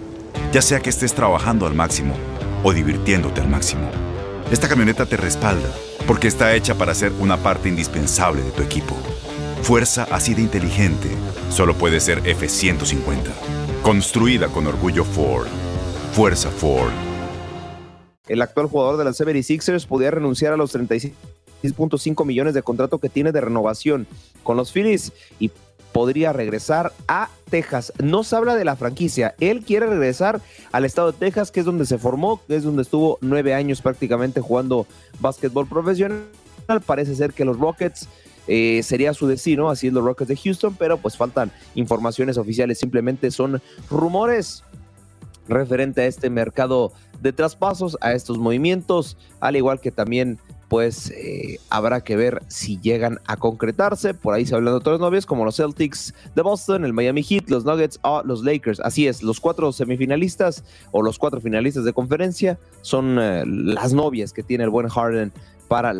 ya 0.53 0.63
sea 0.63 0.81
que 0.81 0.91
estés 0.91 1.15
trabajando 1.15 1.67
al 1.67 1.75
máximo 1.75 2.15
o 2.63 2.73
divirtiéndote 2.73 3.41
al 3.41 3.49
máximo. 3.49 3.91
Esta 4.51 4.69
camioneta 4.69 5.07
te 5.07 5.17
respalda 5.17 5.69
porque 6.07 6.29
está 6.29 6.55
hecha 6.55 6.75
para 6.75 6.95
ser 6.95 7.13
una 7.21 7.37
parte 7.37 7.69
indispensable 7.69 8.43
de 8.43 8.51
tu 8.51 8.63
equipo. 8.63 8.97
Fuerza 9.63 10.07
así 10.11 10.35
de 10.35 10.43
inteligente 10.43 11.09
solo 11.51 11.75
puede 11.75 12.01
ser 12.01 12.27
F-150. 12.27 13.31
Construida 13.83 14.49
con 14.49 14.67
orgullo 14.67 15.05
Ford. 15.05 15.49
Fuerza 16.13 16.51
Ford. 16.51 16.93
El 18.27 18.43
actual 18.43 18.67
jugador 18.67 18.97
de 18.97 19.05
las 19.05 19.21
76ers 19.21 19.87
podía 19.87 20.11
renunciar 20.11 20.53
a 20.53 20.57
los 20.57 20.75
36.5 20.75 22.25
millones 22.25 22.55
de 22.55 22.63
contrato 22.63 22.99
que 22.99 23.09
tiene 23.09 23.33
de 23.33 23.41
renovación 23.41 24.07
con 24.43 24.57
los 24.57 24.73
Phillies 24.73 25.13
y 25.39 25.51
podría 25.93 26.33
regresar 26.33 26.93
a 27.07 27.29
Texas. 27.51 27.93
No 28.03 28.25
se 28.25 28.37
habla 28.37 28.55
de 28.55 28.65
la 28.65 28.77
franquicia, 28.77 29.35
él 29.41 29.63
quiere 29.65 29.87
regresar 29.87 30.41
al 30.73 30.85
estado 30.85 31.13
de 31.13 31.19
Texas, 31.19 31.51
que 31.51 31.61
es 31.61 31.67
donde 31.67 31.87
se 31.87 31.99
formó, 31.99 32.41
que 32.47 32.57
es 32.57 32.65
donde 32.65 32.83
estuvo 32.83 33.19
nueve 33.21 33.55
años 33.55 33.83
prácticamente 33.83 34.41
jugando 34.41 34.87
básquetbol 35.21 35.69
profesional. 35.69 36.25
Parece 36.85 37.15
ser 37.15 37.33
que 37.33 37.45
los 37.45 37.59
Rockets 37.59 38.09
eh, 38.47 38.83
sería 38.83 39.15
su 39.15 39.27
destino, 39.27 39.71
así 39.71 39.89
es 39.89 39.93
los 39.93 40.05
Rockets 40.05 40.29
de 40.29 40.37
Houston, 40.37 40.75
pero 40.79 40.99
pues 40.99 41.17
faltan 41.17 41.51
informaciones 41.75 42.39
oficiales, 42.39 42.79
simplemente 42.79 43.31
son 43.31 43.61
rumores 43.91 44.65
referente 45.49 46.03
a 46.03 46.07
este 46.07 46.31
mercado 46.31 46.93
de 47.21 47.33
traspasos, 47.33 47.97
a 48.01 48.13
estos 48.13 48.39
movimientos, 48.39 49.17
al 49.41 49.57
igual 49.57 49.81
que 49.81 49.91
también 49.91 50.39
pues 50.69 51.11
eh, 51.11 51.59
habrá 51.71 52.03
que 52.03 52.17
ver 52.17 52.43
si 52.49 52.79
llegan 52.79 53.21
a 53.27 53.37
concretarse. 53.37 54.15
Por 54.15 54.35
ahí 54.35 54.45
se 54.45 54.55
hablan 54.55 54.75
de 54.75 54.79
otros 54.79 55.01
novios 55.01 55.27
como 55.27 55.45
los 55.45 55.57
Celtics 55.57 56.15
de 56.35 56.43
Boston, 56.43 56.85
el 56.85 56.93
Miami 56.93 57.23
Heat, 57.23 57.49
los 57.49 57.65
Nuggets 57.65 57.99
o 58.03 58.23
los 58.23 58.45
Lakers. 58.45 58.81
Así 58.81 59.07
es, 59.07 59.23
los 59.23 59.41
cuatro 59.41 59.73
semifinalistas 59.73 60.65
o 60.93 61.03
los 61.03 61.19
cuatro 61.19 61.41
finalistas 61.41 61.85
de 61.85 61.93
conferencia 61.93 62.59
son 62.83 63.19
eh, 63.19 63.45
las 63.47 63.95
novias 63.95 64.33
que 64.33 64.43
tiene 64.43 64.65
el 64.65 64.71
buen 64.71 64.89
Harden 64.89 65.33
para 65.69 65.95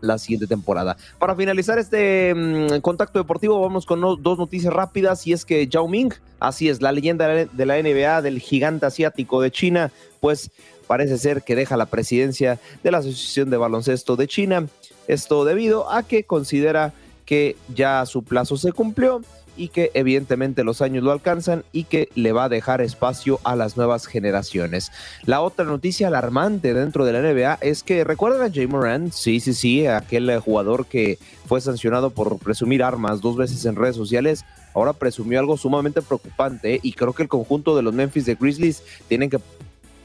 la 0.00 0.18
siguiente 0.18 0.46
temporada. 0.46 0.96
Para 1.18 1.34
finalizar 1.34 1.78
este 1.78 2.34
mm, 2.34 2.80
contacto 2.80 3.18
deportivo, 3.18 3.60
vamos 3.60 3.84
con 3.84 4.00
dos 4.00 4.38
noticias 4.38 4.72
rápidas 4.72 5.26
y 5.26 5.32
es 5.32 5.44
que 5.44 5.66
Yao 5.66 5.88
Ming, 5.88 6.12
así 6.40 6.68
es, 6.68 6.80
la 6.80 6.92
leyenda 6.92 7.28
de 7.28 7.66
la 7.66 7.82
NBA 7.82 8.22
del 8.22 8.40
gigante 8.40 8.86
asiático 8.86 9.40
de 9.40 9.50
China, 9.50 9.90
pues 10.20 10.50
parece 10.86 11.18
ser 11.18 11.42
que 11.42 11.56
deja 11.56 11.76
la 11.76 11.86
presidencia 11.86 12.58
de 12.82 12.90
la 12.90 12.98
Asociación 12.98 13.50
de 13.50 13.56
Baloncesto 13.56 14.16
de 14.16 14.26
China. 14.26 14.66
Esto 15.08 15.44
debido 15.44 15.90
a 15.90 16.02
que 16.02 16.24
considera 16.24 16.92
que 17.24 17.56
ya 17.74 18.06
su 18.06 18.22
plazo 18.22 18.56
se 18.56 18.72
cumplió 18.72 19.22
y 19.56 19.68
que 19.68 19.90
evidentemente 19.94 20.64
los 20.64 20.82
años 20.82 21.02
lo 21.02 21.12
alcanzan 21.12 21.64
y 21.72 21.84
que 21.84 22.08
le 22.14 22.32
va 22.32 22.44
a 22.44 22.48
dejar 22.48 22.80
espacio 22.80 23.40
a 23.44 23.56
las 23.56 23.76
nuevas 23.76 24.06
generaciones. 24.06 24.92
La 25.24 25.40
otra 25.40 25.64
noticia 25.64 26.08
alarmante 26.08 26.74
dentro 26.74 27.04
de 27.04 27.12
la 27.12 27.20
NBA 27.20 27.58
es 27.62 27.82
que 27.82 28.04
recuerdan 28.04 28.42
a 28.42 28.52
Jay 28.52 28.66
Moran, 28.66 29.12
sí, 29.12 29.40
sí, 29.40 29.54
sí, 29.54 29.86
aquel 29.86 30.38
jugador 30.40 30.86
que 30.86 31.18
fue 31.46 31.60
sancionado 31.60 32.10
por 32.10 32.38
presumir 32.38 32.82
armas 32.82 33.20
dos 33.20 33.36
veces 33.36 33.64
en 33.64 33.76
redes 33.76 33.96
sociales, 33.96 34.44
ahora 34.74 34.92
presumió 34.92 35.40
algo 35.40 35.56
sumamente 35.56 36.02
preocupante 36.02 36.80
y 36.82 36.92
creo 36.92 37.12
que 37.12 37.22
el 37.22 37.28
conjunto 37.28 37.76
de 37.76 37.82
los 37.82 37.94
Memphis 37.94 38.26
de 38.26 38.34
Grizzlies 38.34 38.82
tienen 39.08 39.30
que 39.30 39.38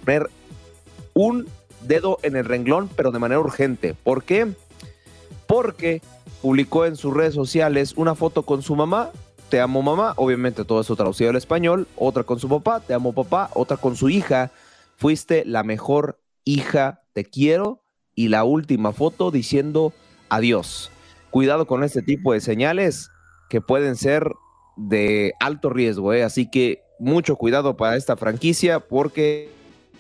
poner 0.05 0.29
un 1.13 1.47
dedo 1.87 2.19
en 2.23 2.35
el 2.35 2.45
renglón, 2.45 2.89
pero 2.95 3.11
de 3.11 3.19
manera 3.19 3.39
urgente. 3.39 3.93
¿Por 3.93 4.23
qué? 4.23 4.47
Porque 5.47 6.01
publicó 6.41 6.85
en 6.85 6.95
sus 6.95 7.13
redes 7.13 7.33
sociales 7.33 7.93
una 7.95 8.15
foto 8.15 8.43
con 8.43 8.61
su 8.61 8.75
mamá, 8.75 9.11
te 9.49 9.59
amo 9.59 9.81
mamá, 9.81 10.13
obviamente 10.15 10.63
todo 10.63 10.81
eso 10.81 10.95
traducido 10.95 11.29
al 11.29 11.35
español, 11.35 11.87
otra 11.97 12.23
con 12.23 12.39
su 12.39 12.47
papá, 12.47 12.79
te 12.79 12.93
amo 12.93 13.13
papá, 13.13 13.49
otra 13.53 13.77
con 13.77 13.95
su 13.95 14.09
hija, 14.09 14.51
fuiste 14.95 15.43
la 15.45 15.63
mejor 15.63 16.19
hija, 16.45 17.03
te 17.13 17.25
quiero, 17.25 17.81
y 18.15 18.29
la 18.29 18.43
última 18.43 18.93
foto 18.93 19.31
diciendo 19.31 19.93
adiós. 20.29 20.91
Cuidado 21.31 21.65
con 21.65 21.83
este 21.83 22.01
tipo 22.01 22.33
de 22.33 22.41
señales 22.41 23.09
que 23.49 23.61
pueden 23.61 23.95
ser 23.95 24.31
de 24.77 25.33
alto 25.39 25.69
riesgo, 25.69 26.13
¿eh? 26.13 26.23
así 26.23 26.49
que 26.49 26.81
mucho 26.99 27.35
cuidado 27.35 27.77
para 27.77 27.97
esta 27.97 28.15
franquicia 28.15 28.79
porque 28.79 29.49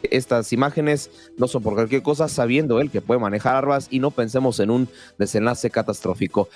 estas 0.03 0.53
imágenes 0.53 1.11
no 1.37 1.47
son 1.47 1.63
por 1.63 1.75
cualquier 1.75 2.01
cosa, 2.01 2.27
sabiendo 2.27 2.79
él 2.79 2.89
que 2.89 3.01
puede 3.01 3.19
manejar 3.19 3.55
armas 3.55 3.87
y 3.89 3.99
no 3.99 4.11
pensemos 4.11 4.59
en 4.59 4.71
un 4.71 4.89
desenlace 5.17 5.69
catastrófico. 5.69 6.49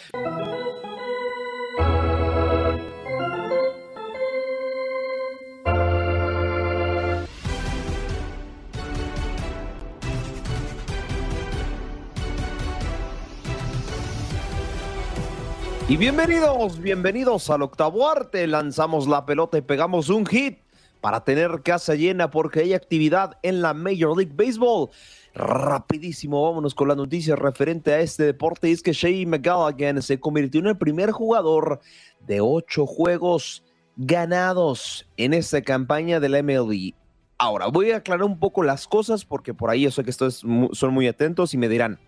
Y 15.87 15.97
bienvenidos, 15.97 16.79
bienvenidos 16.79 17.47
al 17.51 17.61
octavo 17.61 18.09
arte. 18.09 18.47
Lanzamos 18.47 19.07
la 19.07 19.23
pelota 19.23 19.59
y 19.59 19.61
pegamos 19.61 20.09
un 20.09 20.25
hit 20.25 20.64
para 21.05 21.23
tener 21.23 21.61
casa 21.61 21.93
llena 21.93 22.31
porque 22.31 22.61
hay 22.61 22.73
actividad 22.73 23.37
en 23.43 23.61
la 23.61 23.75
Major 23.75 24.17
League 24.17 24.33
Baseball. 24.33 24.89
Rapidísimo, 25.35 26.41
vámonos 26.41 26.73
con 26.73 26.87
la 26.87 26.95
noticia 26.95 27.35
referente 27.35 27.93
a 27.93 27.99
este 27.99 28.23
deporte. 28.23 28.71
Es 28.71 28.81
que 28.81 28.91
Shea 28.91 29.27
McGallaghan 29.27 30.01
se 30.01 30.19
convirtió 30.19 30.61
en 30.61 30.65
el 30.65 30.79
primer 30.79 31.11
jugador 31.11 31.79
de 32.21 32.41
ocho 32.41 32.87
juegos 32.87 33.63
ganados 33.95 35.07
en 35.15 35.35
esta 35.35 35.61
campaña 35.61 36.19
de 36.19 36.27
la 36.27 36.41
MLB. 36.41 36.95
Ahora, 37.37 37.67
voy 37.67 37.91
a 37.91 37.97
aclarar 37.97 38.23
un 38.23 38.39
poco 38.39 38.63
las 38.63 38.87
cosas 38.87 39.25
porque 39.25 39.53
por 39.53 39.69
ahí 39.69 39.81
yo 39.81 39.91
sé 39.91 40.03
que 40.03 40.09
estos 40.09 40.43
son 40.71 40.91
muy 40.91 41.07
atentos 41.07 41.53
y 41.53 41.59
me 41.59 41.69
dirán, 41.69 41.99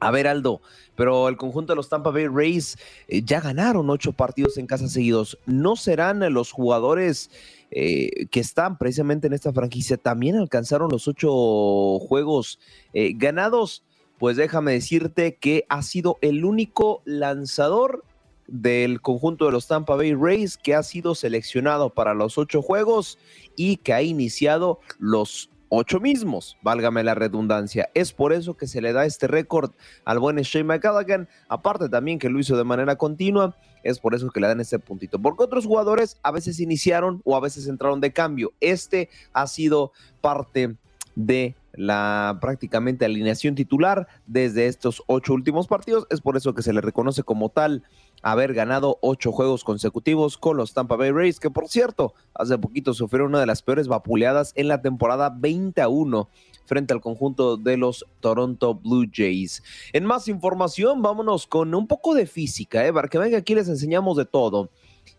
a 0.00 0.10
ver, 0.10 0.26
Aldo, 0.26 0.62
pero 0.96 1.28
el 1.28 1.36
conjunto 1.36 1.72
de 1.72 1.76
los 1.76 1.88
Tampa 1.88 2.10
Bay 2.10 2.26
Rays 2.26 2.76
eh, 3.08 3.22
ya 3.22 3.40
ganaron 3.40 3.88
ocho 3.90 4.12
partidos 4.12 4.56
en 4.58 4.66
casa 4.66 4.88
seguidos. 4.88 5.38
¿No 5.46 5.76
serán 5.76 6.20
los 6.32 6.52
jugadores 6.52 7.30
eh, 7.70 8.26
que 8.30 8.40
están 8.40 8.78
precisamente 8.78 9.28
en 9.28 9.32
esta 9.32 9.52
franquicia 9.52 9.96
también 9.96 10.36
alcanzaron 10.36 10.90
los 10.90 11.06
ocho 11.06 12.00
juegos 12.00 12.58
eh, 12.94 13.12
ganados, 13.14 13.84
pues 14.18 14.36
déjame 14.36 14.72
decirte 14.72 15.36
que 15.36 15.66
ha 15.68 15.82
sido 15.82 16.18
el 16.20 16.44
único 16.44 17.00
lanzador 17.04 18.04
del 18.48 19.00
conjunto 19.00 19.46
de 19.46 19.52
los 19.52 19.68
Tampa 19.68 19.94
Bay 19.94 20.14
Rays 20.14 20.56
que 20.56 20.74
ha 20.74 20.82
sido 20.82 21.14
seleccionado 21.14 21.90
para 21.90 22.14
los 22.14 22.38
ocho 22.38 22.60
juegos 22.60 23.18
y 23.54 23.76
que 23.76 23.92
ha 23.92 24.02
iniciado 24.02 24.80
los 24.98 25.50
ocho 25.70 26.00
mismos, 26.00 26.58
válgame 26.62 27.02
la 27.02 27.14
redundancia. 27.14 27.88
Es 27.94 28.12
por 28.12 28.34
eso 28.34 28.56
que 28.56 28.66
se 28.66 28.82
le 28.82 28.92
da 28.92 29.06
este 29.06 29.26
récord 29.26 29.70
al 30.04 30.18
buen 30.18 30.36
Shane 30.36 30.64
McCallaghan, 30.64 31.28
aparte 31.48 31.88
también 31.88 32.18
que 32.18 32.28
lo 32.28 32.38
hizo 32.38 32.56
de 32.56 32.64
manera 32.64 32.96
continua, 32.96 33.56
es 33.82 33.98
por 33.98 34.14
eso 34.14 34.28
que 34.30 34.40
le 34.40 34.48
dan 34.48 34.60
este 34.60 34.78
puntito. 34.78 35.18
Porque 35.20 35.44
otros 35.44 35.64
jugadores 35.64 36.18
a 36.22 36.32
veces 36.32 36.60
iniciaron 36.60 37.22
o 37.24 37.36
a 37.36 37.40
veces 37.40 37.66
entraron 37.66 38.00
de 38.00 38.12
cambio. 38.12 38.52
Este 38.60 39.08
ha 39.32 39.46
sido 39.46 39.92
parte 40.20 40.76
de 41.14 41.54
la 41.72 42.38
prácticamente 42.40 43.04
alineación 43.04 43.54
titular 43.54 44.08
desde 44.26 44.66
estos 44.66 45.02
ocho 45.06 45.32
últimos 45.34 45.68
partidos. 45.68 46.06
Es 46.10 46.20
por 46.20 46.36
eso 46.36 46.54
que 46.54 46.62
se 46.62 46.72
le 46.72 46.80
reconoce 46.80 47.22
como 47.22 47.48
tal 47.48 47.84
haber 48.22 48.54
ganado 48.54 48.98
ocho 49.00 49.32
juegos 49.32 49.64
consecutivos 49.64 50.38
con 50.38 50.56
los 50.56 50.74
Tampa 50.74 50.96
Bay 50.96 51.10
Rays, 51.10 51.40
que 51.40 51.50
por 51.50 51.68
cierto, 51.68 52.14
hace 52.34 52.58
poquito 52.58 52.94
sufrieron 52.94 53.28
una 53.28 53.40
de 53.40 53.46
las 53.46 53.62
peores 53.62 53.88
vapuleadas 53.88 54.52
en 54.56 54.68
la 54.68 54.82
temporada 54.82 55.30
21 55.30 56.28
frente 56.66 56.94
al 56.94 57.00
conjunto 57.00 57.56
de 57.56 57.76
los 57.76 58.06
Toronto 58.20 58.74
Blue 58.74 59.06
Jays. 59.12 59.62
En 59.92 60.04
más 60.04 60.28
información, 60.28 61.02
vámonos 61.02 61.46
con 61.48 61.74
un 61.74 61.88
poco 61.88 62.14
de 62.14 62.26
física, 62.26 62.86
¿eh? 62.86 62.92
para 62.92 63.08
que 63.08 63.18
venga 63.18 63.38
aquí 63.38 63.56
les 63.56 63.68
enseñamos 63.68 64.16
de 64.16 64.24
todo. 64.24 64.70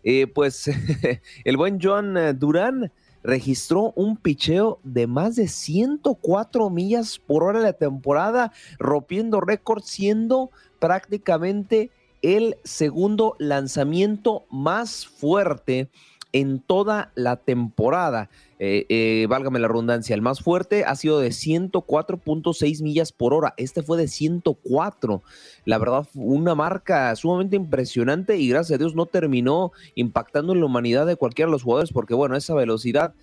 Eh, 0.02 0.26
pues 0.26 0.70
el 1.44 1.56
buen 1.58 1.78
John 1.80 2.16
eh, 2.16 2.32
Durán 2.32 2.90
registró 3.22 3.92
un 3.94 4.16
picheo 4.16 4.80
de 4.82 5.06
más 5.06 5.36
de 5.36 5.46
104 5.46 6.70
millas 6.70 7.18
por 7.18 7.44
hora 7.44 7.58
en 7.58 7.64
la 7.64 7.72
temporada, 7.74 8.52
rompiendo 8.78 9.40
récord, 9.40 9.82
siendo 9.84 10.50
prácticamente 10.78 11.90
el 12.22 12.56
segundo 12.64 13.34
lanzamiento 13.38 14.44
más 14.50 15.06
fuerte 15.06 15.90
en 16.32 16.60
toda 16.60 17.12
la 17.14 17.36
temporada. 17.36 18.30
Eh, 18.58 18.86
eh, 18.88 19.26
válgame 19.28 19.58
la 19.58 19.68
redundancia, 19.68 20.14
el 20.14 20.22
más 20.22 20.40
fuerte 20.40 20.84
ha 20.84 20.94
sido 20.94 21.18
de 21.18 21.28
104.6 21.28 22.82
millas 22.82 23.12
por 23.12 23.34
hora. 23.34 23.54
Este 23.56 23.82
fue 23.82 23.98
de 23.98 24.08
104. 24.08 25.22
La 25.64 25.78
verdad, 25.78 26.06
una 26.14 26.54
marca 26.54 27.14
sumamente 27.16 27.56
impresionante 27.56 28.38
y 28.38 28.48
gracias 28.48 28.76
a 28.76 28.78
Dios 28.78 28.94
no 28.94 29.06
terminó 29.06 29.72
impactando 29.94 30.52
en 30.52 30.60
la 30.60 30.66
humanidad 30.66 31.06
de 31.06 31.16
cualquiera 31.16 31.48
de 31.48 31.52
los 31.52 31.64
jugadores 31.64 31.92
porque, 31.92 32.14
bueno, 32.14 32.36
esa 32.36 32.54
velocidad, 32.54 33.14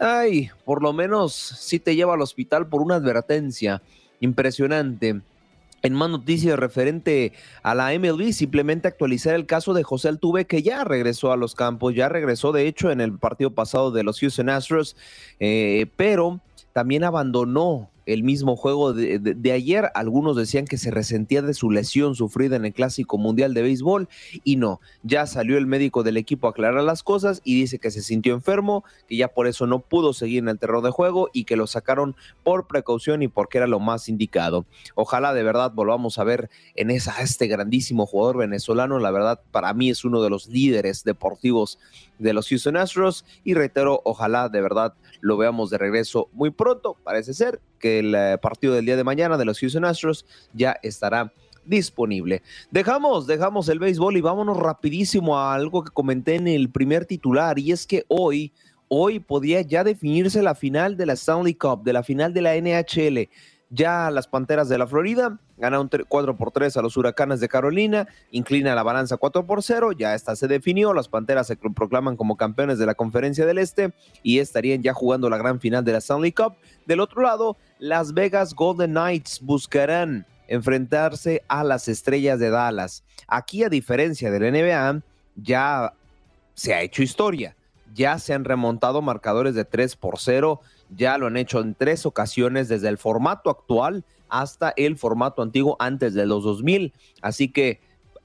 ay, 0.00 0.50
por 0.64 0.82
lo 0.82 0.92
menos 0.92 1.34
sí 1.34 1.78
te 1.78 1.94
lleva 1.94 2.14
al 2.14 2.22
hospital 2.22 2.68
por 2.68 2.80
una 2.80 2.96
advertencia 2.96 3.82
impresionante. 4.20 5.20
En 5.84 5.92
más 5.92 6.08
noticias 6.08 6.58
referente 6.58 7.34
a 7.62 7.74
la 7.74 7.92
MLB, 7.92 8.32
simplemente 8.32 8.88
actualizar 8.88 9.34
el 9.34 9.44
caso 9.44 9.74
de 9.74 9.82
José 9.82 10.08
Altuve, 10.08 10.46
que 10.46 10.62
ya 10.62 10.82
regresó 10.82 11.30
a 11.30 11.36
los 11.36 11.54
campos, 11.54 11.94
ya 11.94 12.08
regresó 12.08 12.52
de 12.52 12.66
hecho 12.66 12.90
en 12.90 13.02
el 13.02 13.18
partido 13.18 13.50
pasado 13.50 13.90
de 13.90 14.02
los 14.02 14.18
Houston 14.18 14.48
Astros, 14.48 14.96
eh, 15.40 15.84
pero 15.96 16.40
también 16.72 17.04
abandonó 17.04 17.90
el 18.06 18.22
mismo 18.22 18.56
juego 18.56 18.92
de, 18.92 19.52
ayer. 19.52 19.90
Algunos 19.94 20.36
decían 20.36 20.64
que 20.64 20.78
se 20.78 20.90
resentía 20.90 21.42
de 21.42 21.54
su 21.54 21.70
lesión 21.70 22.14
sufrida 22.14 22.56
en 22.56 22.64
el 22.64 22.72
Clásico 22.72 23.18
Mundial 23.18 23.54
de 23.54 23.62
Béisbol 23.62 24.08
y 24.42 24.56
no, 24.56 24.80
ya 25.02 25.26
salió 25.26 25.58
el 25.58 25.66
médico 25.66 26.02
del 26.02 26.16
equipo 26.16 26.46
a 26.46 26.50
aclarar 26.50 26.82
las 26.82 27.02
cosas 27.02 27.40
y 27.44 27.60
dice 27.60 27.78
que 27.78 27.90
se 27.90 28.02
sintió 28.02 28.34
enfermo, 28.34 28.84
que 29.08 29.16
ya 29.16 29.28
por 29.28 29.46
eso 29.46 29.66
no 29.66 29.80
pudo 29.80 30.12
seguir 30.12 30.38
en 30.40 30.48
el 30.48 30.58
terreno 30.58 30.82
de 30.82 30.90
juego 30.90 31.28
y 31.32 31.44
que 31.44 31.56
lo 31.56 31.66
sacaron 31.66 32.16
por 32.42 32.66
precaución 32.66 33.22
y 33.22 33.28
porque 33.28 33.58
era 33.58 33.66
lo 33.66 33.80
más 33.80 34.08
indicado. 34.08 34.66
Ojalá 34.94 35.32
de 35.32 35.42
verdad 35.42 35.72
volvamos 35.74 36.18
a 36.18 36.24
ver 36.24 36.50
en 36.74 36.90
esa, 36.90 37.20
este 37.22 37.46
grandísimo 37.46 38.06
jugador 38.06 38.38
venezolano. 38.38 38.98
La 38.98 39.10
verdad, 39.10 39.40
para 39.50 39.72
mí 39.74 39.90
es 39.90 40.04
uno 40.04 40.22
de 40.22 40.30
los 40.30 40.48
líderes 40.48 41.04
deportivos 41.04 41.78
de 42.18 42.32
los 42.32 42.48
Houston 42.48 42.76
Astros 42.76 43.24
y 43.44 43.54
reitero, 43.54 44.00
ojalá 44.04 44.48
de 44.48 44.60
verdad 44.60 44.94
lo 45.20 45.36
veamos 45.36 45.70
de 45.70 45.78
regreso 45.78 46.28
muy 46.32 46.50
pronto. 46.50 46.96
Parece 47.02 47.34
ser 47.34 47.60
que 47.78 48.00
el 48.00 48.14
eh, 48.14 48.38
partido 48.40 48.74
del 48.74 48.86
día 48.86 48.96
de 48.96 49.04
mañana 49.04 49.36
de 49.36 49.44
los 49.44 49.58
Houston 49.58 49.84
Astros 49.84 50.26
ya 50.52 50.76
estará 50.82 51.32
disponible. 51.64 52.42
Dejamos, 52.70 53.26
dejamos 53.26 53.68
el 53.68 53.78
béisbol 53.78 54.16
y 54.16 54.20
vámonos 54.20 54.56
rapidísimo 54.56 55.38
a 55.38 55.54
algo 55.54 55.82
que 55.82 55.90
comenté 55.90 56.36
en 56.36 56.48
el 56.48 56.70
primer 56.70 57.06
titular 57.06 57.58
y 57.58 57.72
es 57.72 57.86
que 57.86 58.04
hoy, 58.08 58.52
hoy 58.88 59.18
podía 59.18 59.62
ya 59.62 59.82
definirse 59.82 60.42
la 60.42 60.54
final 60.54 60.96
de 60.96 61.06
la 61.06 61.14
Stanley 61.14 61.54
Cup, 61.54 61.82
de 61.82 61.92
la 61.92 62.02
final 62.02 62.32
de 62.34 62.42
la 62.42 62.54
NHL. 62.56 63.28
Ya 63.70 64.10
las 64.10 64.28
Panteras 64.28 64.68
de 64.68 64.78
la 64.78 64.86
Florida 64.86 65.40
ganaron 65.56 65.88
4 66.08 66.36
por 66.36 66.50
3 66.50 66.76
a 66.76 66.82
los 66.82 66.96
Huracanes 66.96 67.40
de 67.40 67.48
Carolina, 67.48 68.08
inclina 68.30 68.74
la 68.74 68.82
balanza 68.82 69.16
4 69.16 69.46
por 69.46 69.62
0, 69.62 69.92
ya 69.92 70.14
esta 70.14 70.36
se 70.36 70.48
definió, 70.48 70.92
las 70.92 71.08
Panteras 71.08 71.46
se 71.46 71.56
proclaman 71.56 72.16
como 72.16 72.36
campeones 72.36 72.78
de 72.78 72.86
la 72.86 72.94
Conferencia 72.94 73.46
del 73.46 73.58
Este 73.58 73.92
y 74.22 74.38
estarían 74.38 74.82
ya 74.82 74.94
jugando 74.94 75.30
la 75.30 75.38
gran 75.38 75.60
final 75.60 75.84
de 75.84 75.92
la 75.92 75.98
Stanley 75.98 76.32
Cup. 76.32 76.54
Del 76.86 77.00
otro 77.00 77.22
lado, 77.22 77.56
Las 77.78 78.14
Vegas 78.14 78.54
Golden 78.54 78.90
Knights 78.90 79.40
buscarán 79.40 80.26
enfrentarse 80.48 81.42
a 81.48 81.64
las 81.64 81.88
Estrellas 81.88 82.38
de 82.38 82.50
Dallas. 82.50 83.04
Aquí, 83.26 83.64
a 83.64 83.68
diferencia 83.68 84.30
del 84.30 84.52
NBA, 84.52 85.02
ya 85.36 85.94
se 86.54 86.74
ha 86.74 86.82
hecho 86.82 87.02
historia. 87.02 87.56
Ya 87.94 88.18
se 88.18 88.34
han 88.34 88.44
remontado 88.44 89.02
marcadores 89.02 89.54
de 89.54 89.64
3 89.64 89.96
por 89.96 90.18
0 90.18 90.60
ya 90.96 91.18
lo 91.18 91.26
han 91.26 91.36
hecho 91.36 91.60
en 91.60 91.74
tres 91.74 92.06
ocasiones 92.06 92.68
desde 92.68 92.88
el 92.88 92.98
formato 92.98 93.50
actual 93.50 94.04
hasta 94.28 94.72
el 94.76 94.96
formato 94.96 95.42
antiguo 95.42 95.76
antes 95.78 96.14
de 96.14 96.26
los 96.26 96.44
2000. 96.44 96.92
Así 97.22 97.48
que 97.48 97.80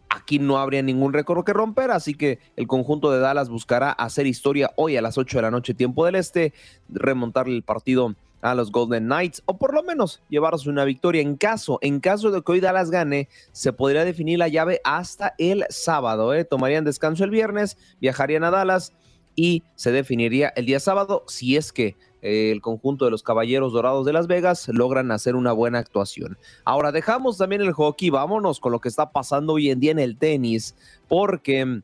aquí 0.09 0.39
no 0.39 0.57
habría 0.57 0.81
ningún 0.81 1.13
récord 1.13 1.45
que 1.45 1.53
romper, 1.53 1.91
así 1.91 2.13
que 2.13 2.39
el 2.55 2.67
conjunto 2.67 3.11
de 3.11 3.19
Dallas 3.19 3.49
buscará 3.49 3.91
hacer 3.91 4.27
historia 4.27 4.71
hoy 4.75 4.97
a 4.97 5.01
las 5.01 5.17
8 5.17 5.37
de 5.37 5.41
la 5.41 5.51
noche 5.51 5.73
tiempo 5.73 6.05
del 6.05 6.15
este, 6.15 6.53
remontarle 6.89 7.55
el 7.55 7.63
partido 7.63 8.15
a 8.41 8.55
los 8.55 8.71
Golden 8.71 9.05
Knights 9.05 9.43
o 9.45 9.57
por 9.57 9.73
lo 9.73 9.83
menos 9.83 10.21
llevarse 10.29 10.69
una 10.69 10.85
victoria 10.85 11.21
en 11.21 11.35
caso 11.35 11.77
en 11.81 11.99
caso 11.99 12.31
de 12.31 12.41
que 12.41 12.51
hoy 12.53 12.59
Dallas 12.61 12.89
gane 12.89 13.27
se 13.51 13.73
podría 13.73 14.05
definir 14.05 14.39
la 14.39 14.47
llave 14.47 14.79
hasta 14.85 15.35
el 15.37 15.65
sábado 15.69 16.33
¿eh? 16.33 16.45
tomarían 16.45 16.85
descanso 16.85 17.25
el 17.25 17.31
viernes 17.31 17.77
viajarían 17.99 18.45
a 18.45 18.51
Dallas 18.51 18.93
y 19.35 19.63
se 19.75 19.91
definiría 19.91 20.53
el 20.55 20.65
día 20.65 20.79
sábado 20.79 21.23
si 21.27 21.57
es 21.57 21.73
que 21.73 21.97
el 22.21 22.61
conjunto 22.61 23.05
de 23.05 23.11
los 23.11 23.23
Caballeros 23.23 23.73
Dorados 23.73 24.05
de 24.05 24.13
Las 24.13 24.27
Vegas 24.27 24.67
logran 24.69 25.11
hacer 25.11 25.35
una 25.35 25.51
buena 25.51 25.79
actuación. 25.79 26.37
Ahora 26.65 26.91
dejamos 26.91 27.37
también 27.37 27.61
el 27.61 27.73
hockey, 27.73 28.09
vámonos 28.09 28.59
con 28.59 28.71
lo 28.71 28.79
que 28.79 28.89
está 28.89 29.11
pasando 29.11 29.53
hoy 29.53 29.69
en 29.69 29.79
día 29.79 29.91
en 29.91 29.99
el 29.99 30.17
tenis, 30.17 30.75
porque 31.07 31.81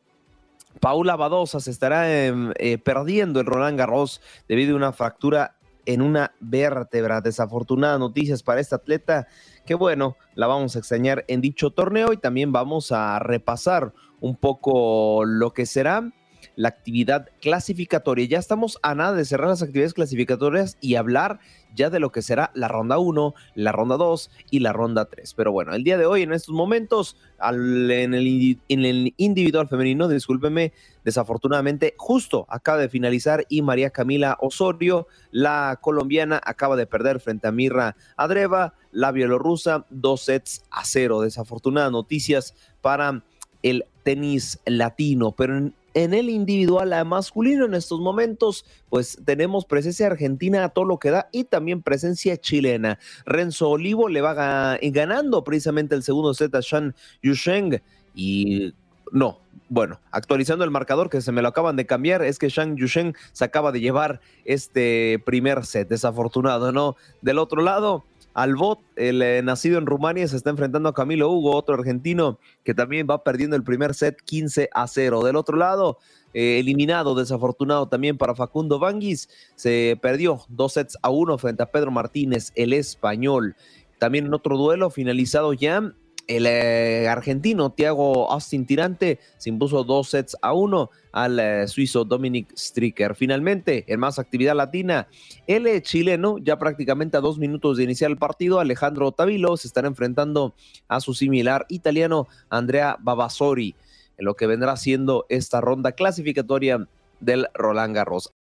Paula 0.80 1.16
Badosa 1.16 1.60
se 1.60 1.72
estará 1.72 2.26
em, 2.26 2.52
eh, 2.58 2.78
perdiendo 2.78 3.40
el 3.40 3.46
Roland 3.46 3.78
Garros 3.78 4.22
debido 4.48 4.74
a 4.74 4.78
una 4.78 4.92
fractura 4.92 5.56
en 5.86 6.02
una 6.02 6.34
vértebra. 6.40 7.22
Desafortunada 7.22 7.98
noticias 7.98 8.44
para 8.44 8.60
esta 8.60 8.78
atleta, 8.78 9.28
que 9.66 9.76
bueno, 9.76 10.18
la 10.34 10.48
vamos 10.48 10.76
a 10.76 10.80
extrañar 10.80 11.24
en 11.28 11.42
dicho 11.42 11.70
torneo 11.70 12.12
y 12.12 12.18
también 12.18 12.52
vamos 12.52 12.92
a 12.92 13.20
repasar 13.20 13.94
un 14.20 14.36
poco 14.36 15.24
lo 15.26 15.54
que 15.54 15.66
será 15.66 16.12
la 16.56 16.70
actividad 16.70 17.30
clasificatoria. 17.42 18.26
Ya 18.26 18.40
estamos 18.40 18.78
a 18.82 18.96
nada 18.96 19.14
de 19.14 19.26
cerrar 19.26 19.50
las 19.50 19.62
actividades 19.62 19.94
clasificatorias 19.94 20.78
y 20.82 20.96
hablar 20.96 21.40
ya 21.76 21.90
de 21.90 22.00
lo 22.00 22.12
que 22.12 22.22
será 22.22 22.52
la 22.54 22.68
ronda 22.68 22.98
1, 22.98 23.34
la 23.56 23.72
ronda 23.72 23.98
2 23.98 24.32
y 24.50 24.60
la 24.60 24.74
ronda 24.74 25.06
3. 25.06 25.34
Pero 25.34 25.52
bueno, 25.52 25.74
el 25.74 25.84
día 25.84 25.98
de 25.98 26.06
hoy, 26.06 26.22
en 26.24 26.34
estos 26.34 26.56
momentos, 26.56 27.18
en, 27.42 28.14
el, 28.14 28.60
en, 28.70 28.86
el, 28.86 29.14
individual 29.18 29.68
femenino, 29.68 30.08
discúlpeme, 30.08 30.74
desafortunadamente, 31.04 31.94
justo 31.98 32.46
acaba 32.50 32.80
de 32.80 32.90
finalizar 32.90 33.46
y 33.50 33.62
María 33.62 33.90
Camila 33.90 34.38
Osorio, 34.40 35.08
la 35.32 35.78
colombiana, 35.82 36.42
acaba 36.44 36.76
de 36.76 36.88
perder 36.88 37.20
frente 37.20 37.48
a 37.48 37.52
Mirra 37.52 37.96
Adreva, 38.16 38.74
la 38.92 39.12
bielorrusa, 39.12 39.86
dos 39.90 40.22
sets 40.22 40.64
a 40.72 40.86
cero. 40.86 41.22
Desafortunadas 41.22 41.92
noticias 41.92 42.56
para 42.82 43.24
el 43.62 43.86
tenis 44.04 44.60
latino, 44.66 45.32
pero 45.32 45.58
en 45.58 45.74
en 45.96 46.14
el 46.14 46.30
individual 46.30 46.94
a 46.94 47.04
masculino 47.04 47.66
en 47.66 47.74
estos 47.74 48.00
momentos, 48.02 48.66
pues 48.90 49.18
tenemos 49.26 49.66
presencia 49.66 50.06
argentina 50.08 50.66
a 50.66 50.70
todo 50.70 50.86
lo 50.86 51.00
que 51.00 51.10
da 51.10 51.30
y 51.32 51.46
también 51.46 51.82
presencia 51.82 52.38
chilena. 52.38 53.00
Renzo 53.26 53.70
Olivo 53.70 54.10
le 54.10 54.22
va 54.22 54.78
ganando 54.82 55.44
precisamente 55.44 55.96
el 55.96 56.04
segundo 56.04 56.34
set 56.34 56.54
a 56.54 56.60
Shan 56.62 56.94
Yusheng 57.24 57.82
y 58.14 58.74
no, 59.12 59.40
bueno, 59.70 60.00
actualizando 60.12 60.66
el 60.66 60.72
marcador 60.72 61.10
que 61.10 61.22
se 61.22 61.32
me 61.32 61.42
lo 61.42 61.48
acaban 61.48 61.78
de 61.78 61.86
cambiar, 61.86 62.24
es 62.24 62.40
que 62.40 62.50
Shang 62.50 62.76
Yusheng 62.76 63.16
se 63.32 63.46
acaba 63.46 63.72
de 63.72 63.80
llevar 63.80 64.20
este 64.44 65.22
primer 65.26 65.66
set, 65.66 65.88
desafortunado, 65.88 66.72
¿no? 66.72 66.98
Del 67.22 67.40
otro 67.40 67.62
lado, 67.62 68.04
Albot, 68.36 68.82
el 68.98 69.22
eh, 69.22 69.42
nacido 69.42 69.78
en 69.78 69.86
Rumania, 69.86 70.28
se 70.28 70.36
está 70.36 70.50
enfrentando 70.50 70.90
a 70.90 70.94
Camilo 70.94 71.32
Hugo, 71.32 71.56
otro 71.56 71.74
argentino 71.74 72.38
que 72.66 72.74
también 72.74 73.08
va 73.10 73.24
perdiendo 73.24 73.56
el 73.56 73.64
primer 73.64 73.94
set 73.94 74.22
15 74.26 74.70
a 74.74 74.88
0. 74.88 75.24
Del 75.24 75.38
otro 75.38 75.58
lado, 75.58 76.00
eh, 76.34 76.60
eliminado, 76.60 77.16
desafortunado 77.16 77.88
también 77.88 78.18
para 78.18 78.36
Facundo 78.36 78.78
Vanguis, 78.78 79.30
se 79.56 79.98
perdió 80.02 80.42
dos 80.50 80.74
sets 80.74 80.98
a 81.02 81.10
uno 81.10 81.38
frente 81.38 81.64
a 81.64 81.72
Pedro 81.72 81.92
Martínez, 81.92 82.52
el 82.56 82.74
español. 82.74 83.56
También 84.00 84.26
en 84.26 84.34
otro 84.34 84.58
duelo 84.58 84.90
finalizado 84.90 85.54
ya, 85.54 85.94
el 86.28 86.46
eh, 86.46 87.08
argentino 87.08 87.72
Thiago 87.72 88.32
Austin 88.32 88.66
Tirante 88.66 89.20
se 89.38 89.50
impuso 89.50 89.84
dos 89.84 90.10
sets 90.10 90.36
a 90.42 90.54
uno 90.54 90.90
al 91.12 91.40
eh, 91.40 91.68
suizo 91.68 92.04
Dominic 92.04 92.56
Stricker. 92.58 93.16
Finalmente, 93.16 93.86
en 93.88 94.00
más 94.00 94.20
actividad 94.20 94.56
latina, 94.56 95.08
el 95.48 95.68
eh, 95.68 95.82
chileno, 95.82 96.38
ya 96.40 96.58
prácticamente 96.58 97.18
a 97.18 97.22
dos 97.22 97.38
minutos 97.38 97.78
de 97.78 97.84
iniciar 97.84 98.12
el 98.12 98.18
partido, 98.18 98.60
Alejandro 98.60 99.12
Tavilo 99.12 99.56
se 99.58 99.68
estará 99.68 99.88
enfrentando 99.88 100.56
a 100.88 101.00
su 101.00 101.14
similar 101.14 101.66
italiano 101.70 102.28
Andrea 102.50 102.98
Babasori, 103.00 103.76
en 104.18 104.26
lo 104.26 104.36
que 104.36 104.48
vendrá 104.48 104.76
siendo 104.78 105.26
esta 105.30 105.62
ronda 105.62 105.94
clasificatoria 105.94 106.88
del 107.20 107.48
Roland 107.54 107.96
Garros. 107.96 108.34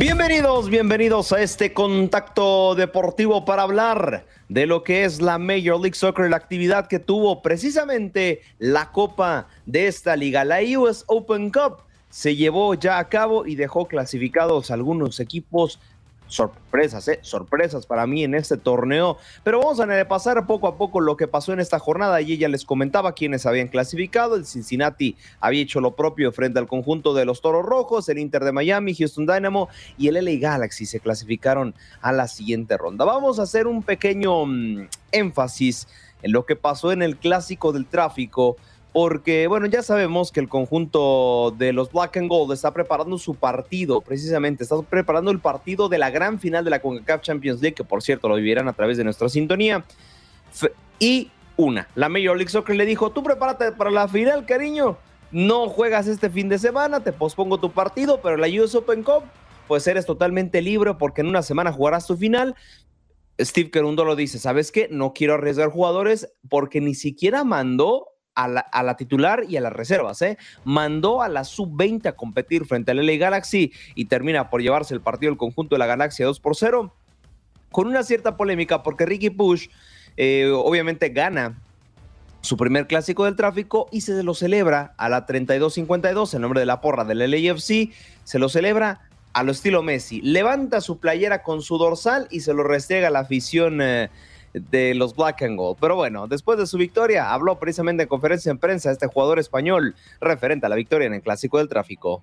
Bienvenidos, 0.00 0.70
bienvenidos 0.70 1.30
a 1.30 1.42
este 1.42 1.74
contacto 1.74 2.74
deportivo 2.74 3.44
para 3.44 3.64
hablar 3.64 4.24
de 4.48 4.64
lo 4.64 4.82
que 4.82 5.04
es 5.04 5.20
la 5.20 5.36
Major 5.36 5.78
League 5.78 5.94
Soccer, 5.94 6.30
la 6.30 6.38
actividad 6.38 6.86
que 6.86 6.98
tuvo 6.98 7.42
precisamente 7.42 8.40
la 8.58 8.92
copa 8.92 9.48
de 9.66 9.88
esta 9.88 10.16
liga, 10.16 10.42
la 10.46 10.60
US 10.78 11.04
Open 11.06 11.50
Cup. 11.50 11.82
Se 12.08 12.34
llevó 12.34 12.72
ya 12.72 12.98
a 12.98 13.10
cabo 13.10 13.44
y 13.44 13.56
dejó 13.56 13.88
clasificados 13.88 14.70
algunos 14.70 15.20
equipos 15.20 15.78
sorpresas, 16.30 17.08
¿eh? 17.08 17.18
sorpresas 17.22 17.86
para 17.86 18.06
mí 18.06 18.24
en 18.24 18.34
este 18.34 18.56
torneo. 18.56 19.18
Pero 19.44 19.58
vamos 19.58 19.80
a 19.80 19.86
repasar 19.86 20.46
poco 20.46 20.68
a 20.68 20.76
poco 20.76 21.00
lo 21.00 21.16
que 21.16 21.28
pasó 21.28 21.52
en 21.52 21.60
esta 21.60 21.78
jornada. 21.78 22.20
Y 22.20 22.32
ella 22.32 22.48
les 22.48 22.64
comentaba 22.64 23.12
quiénes 23.12 23.44
habían 23.46 23.68
clasificado. 23.68 24.36
El 24.36 24.46
Cincinnati 24.46 25.16
había 25.40 25.62
hecho 25.62 25.80
lo 25.80 25.96
propio 25.96 26.32
frente 26.32 26.58
al 26.58 26.68
conjunto 26.68 27.12
de 27.12 27.24
los 27.24 27.40
Toros 27.40 27.66
Rojos, 27.66 28.08
el 28.08 28.18
Inter 28.18 28.44
de 28.44 28.52
Miami, 28.52 28.94
Houston 28.94 29.26
Dynamo 29.26 29.68
y 29.98 30.08
el 30.08 30.24
LA 30.24 30.38
Galaxy 30.40 30.86
se 30.86 31.00
clasificaron 31.00 31.74
a 32.00 32.12
la 32.12 32.28
siguiente 32.28 32.76
ronda. 32.76 33.04
Vamos 33.04 33.38
a 33.38 33.42
hacer 33.42 33.66
un 33.66 33.82
pequeño 33.82 34.46
mm, 34.46 34.88
énfasis 35.12 35.88
en 36.22 36.32
lo 36.32 36.46
que 36.46 36.56
pasó 36.56 36.92
en 36.92 37.02
el 37.02 37.16
clásico 37.16 37.72
del 37.72 37.86
tráfico 37.86 38.56
porque, 38.92 39.46
bueno, 39.46 39.66
ya 39.66 39.82
sabemos 39.82 40.32
que 40.32 40.40
el 40.40 40.48
conjunto 40.48 41.54
de 41.56 41.72
los 41.72 41.92
Black 41.92 42.16
and 42.16 42.28
Gold 42.28 42.52
está 42.52 42.72
preparando 42.72 43.18
su 43.18 43.36
partido, 43.36 44.00
precisamente, 44.00 44.64
está 44.64 44.80
preparando 44.82 45.30
el 45.30 45.38
partido 45.38 45.88
de 45.88 45.98
la 45.98 46.10
gran 46.10 46.40
final 46.40 46.64
de 46.64 46.70
la 46.70 46.80
CONCACAF 46.80 47.20
Champions 47.20 47.60
League, 47.60 47.74
que 47.74 47.84
por 47.84 48.02
cierto 48.02 48.28
lo 48.28 48.34
vivirán 48.34 48.66
a 48.68 48.72
través 48.72 48.96
de 48.96 49.04
nuestra 49.04 49.28
sintonía. 49.28 49.84
Y 50.98 51.30
una, 51.56 51.88
la 51.94 52.08
Major 52.08 52.36
League 52.36 52.50
Soccer 52.50 52.74
le 52.74 52.84
dijo, 52.84 53.10
tú 53.10 53.22
prepárate 53.22 53.72
para 53.72 53.90
la 53.90 54.08
final, 54.08 54.44
cariño, 54.44 54.96
no 55.30 55.68
juegas 55.68 56.08
este 56.08 56.28
fin 56.28 56.48
de 56.48 56.58
semana, 56.58 57.00
te 57.00 57.12
pospongo 57.12 57.58
tu 57.60 57.70
partido, 57.70 58.20
pero 58.20 58.36
la 58.36 58.48
US 58.48 58.74
Open 58.74 59.04
Cup, 59.04 59.22
pues 59.68 59.86
eres 59.86 60.04
totalmente 60.04 60.62
libre 60.62 60.94
porque 60.94 61.20
en 61.20 61.28
una 61.28 61.42
semana 61.42 61.72
jugarás 61.72 62.08
tu 62.08 62.16
final. 62.16 62.56
Steve 63.38 63.70
Kerundo 63.70 64.04
lo 64.04 64.16
dice, 64.16 64.40
¿sabes 64.40 64.72
qué? 64.72 64.88
No 64.90 65.12
quiero 65.12 65.34
arriesgar 65.34 65.70
jugadores 65.70 66.32
porque 66.48 66.80
ni 66.80 66.94
siquiera 66.94 67.44
mandó 67.44 68.08
a 68.44 68.82
la, 68.82 68.96
titular 68.96 69.44
y 69.48 69.56
a 69.56 69.60
las 69.60 69.72
reservas. 69.72 70.22
¿eh? 70.22 70.38
Mandó 70.64 71.22
a 71.22 71.28
la 71.28 71.44
sub-20 71.44 72.06
a 72.06 72.12
competir 72.12 72.66
frente 72.66 72.90
al 72.90 73.04
LA 73.04 73.16
Galaxy 73.16 73.72
y 73.94 74.06
termina 74.06 74.50
por 74.50 74.62
llevarse 74.62 74.94
el 74.94 75.00
partido 75.00 75.30
del 75.30 75.38
conjunto 75.38 75.74
de 75.74 75.78
la 75.80 75.86
Galaxia 75.86 76.26
2 76.26 76.40
por 76.40 76.56
0. 76.56 76.92
Con 77.70 77.86
una 77.86 78.02
cierta 78.02 78.36
polémica 78.36 78.82
porque 78.82 79.06
Ricky 79.06 79.30
Push 79.30 79.68
eh, 80.16 80.50
obviamente 80.52 81.10
gana 81.10 81.60
su 82.40 82.56
primer 82.56 82.86
clásico 82.86 83.26
del 83.26 83.36
tráfico 83.36 83.88
y 83.92 84.00
se 84.00 84.22
lo 84.22 84.34
celebra 84.34 84.94
a 84.96 85.08
la 85.08 85.26
32-52 85.26 86.34
en 86.34 86.40
nombre 86.40 86.60
de 86.60 86.66
la 86.66 86.80
porra 86.80 87.04
del 87.04 87.18
LAFC. 87.18 87.92
Se 88.24 88.38
lo 88.38 88.48
celebra 88.48 89.02
a 89.32 89.42
lo 89.42 89.52
estilo 89.52 89.82
Messi. 89.82 90.20
Levanta 90.22 90.80
su 90.80 90.98
playera 90.98 91.42
con 91.42 91.62
su 91.62 91.78
dorsal 91.78 92.26
y 92.30 92.40
se 92.40 92.54
lo 92.54 92.62
restrega 92.62 93.08
a 93.08 93.10
la 93.10 93.20
afición. 93.20 93.80
Eh, 93.82 94.10
de 94.52 94.94
los 94.94 95.14
Black 95.14 95.42
and 95.42 95.56
Gold. 95.56 95.78
Pero 95.80 95.96
bueno, 95.96 96.26
después 96.26 96.58
de 96.58 96.66
su 96.66 96.78
victoria, 96.78 97.32
habló 97.32 97.58
precisamente 97.58 98.04
en 98.04 98.08
conferencia 98.08 98.50
en 98.50 98.58
prensa 98.58 98.90
este 98.90 99.06
jugador 99.06 99.38
español 99.38 99.94
referente 100.20 100.66
a 100.66 100.68
la 100.68 100.76
victoria 100.76 101.06
en 101.06 101.14
el 101.14 101.22
Clásico 101.22 101.58
del 101.58 101.68
Tráfico. 101.68 102.22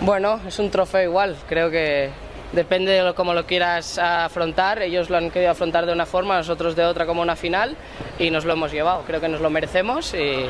Bueno, 0.00 0.40
es 0.46 0.58
un 0.58 0.70
trofeo 0.70 1.02
igual, 1.02 1.36
creo 1.48 1.70
que 1.70 2.10
depende 2.52 2.92
de 2.92 3.14
cómo 3.14 3.34
lo 3.34 3.46
quieras 3.46 3.98
afrontar. 3.98 4.82
Ellos 4.82 5.10
lo 5.10 5.16
han 5.16 5.30
querido 5.30 5.50
afrontar 5.50 5.86
de 5.86 5.92
una 5.92 6.06
forma, 6.06 6.36
nosotros 6.36 6.76
de 6.76 6.84
otra 6.84 7.06
como 7.06 7.22
una 7.22 7.36
final 7.36 7.76
y 8.18 8.30
nos 8.30 8.44
lo 8.44 8.52
hemos 8.52 8.72
llevado. 8.72 9.02
Creo 9.06 9.20
que 9.20 9.28
nos 9.28 9.40
lo 9.40 9.50
merecemos 9.50 10.14
y, 10.14 10.46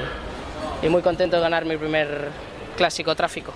y 0.85 0.89
muy 0.89 1.03
contento 1.03 1.37
de 1.37 1.43
ganar 1.43 1.65
mi 1.65 1.77
primer 1.77 2.29
clásico 2.77 3.15
tráfico. 3.15 3.53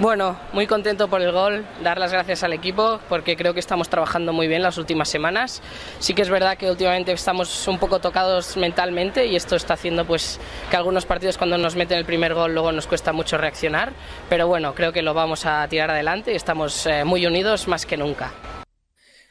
Bueno, 0.00 0.36
muy 0.52 0.68
contento 0.68 1.08
por 1.08 1.22
el 1.22 1.32
gol, 1.32 1.66
dar 1.82 1.98
las 1.98 2.12
gracias 2.12 2.44
al 2.44 2.52
equipo 2.52 3.00
porque 3.08 3.36
creo 3.36 3.52
que 3.52 3.58
estamos 3.58 3.88
trabajando 3.88 4.32
muy 4.32 4.46
bien 4.46 4.62
las 4.62 4.78
últimas 4.78 5.08
semanas. 5.08 5.60
Sí 5.98 6.14
que 6.14 6.22
es 6.22 6.30
verdad 6.30 6.56
que 6.56 6.70
últimamente 6.70 7.10
estamos 7.10 7.66
un 7.66 7.80
poco 7.80 7.98
tocados 7.98 8.56
mentalmente 8.56 9.26
y 9.26 9.34
esto 9.34 9.56
está 9.56 9.74
haciendo 9.74 10.04
pues 10.04 10.38
que 10.70 10.76
algunos 10.76 11.04
partidos 11.04 11.36
cuando 11.36 11.58
nos 11.58 11.74
meten 11.74 11.98
el 11.98 12.04
primer 12.04 12.32
gol 12.32 12.54
luego 12.54 12.70
nos 12.70 12.86
cuesta 12.86 13.12
mucho 13.12 13.38
reaccionar, 13.38 13.92
pero 14.28 14.46
bueno, 14.46 14.72
creo 14.72 14.92
que 14.92 15.02
lo 15.02 15.14
vamos 15.14 15.44
a 15.46 15.66
tirar 15.66 15.90
adelante 15.90 16.32
y 16.32 16.36
estamos 16.36 16.86
eh, 16.86 17.02
muy 17.02 17.26
unidos 17.26 17.66
más 17.66 17.84
que 17.84 17.96
nunca. 17.96 18.30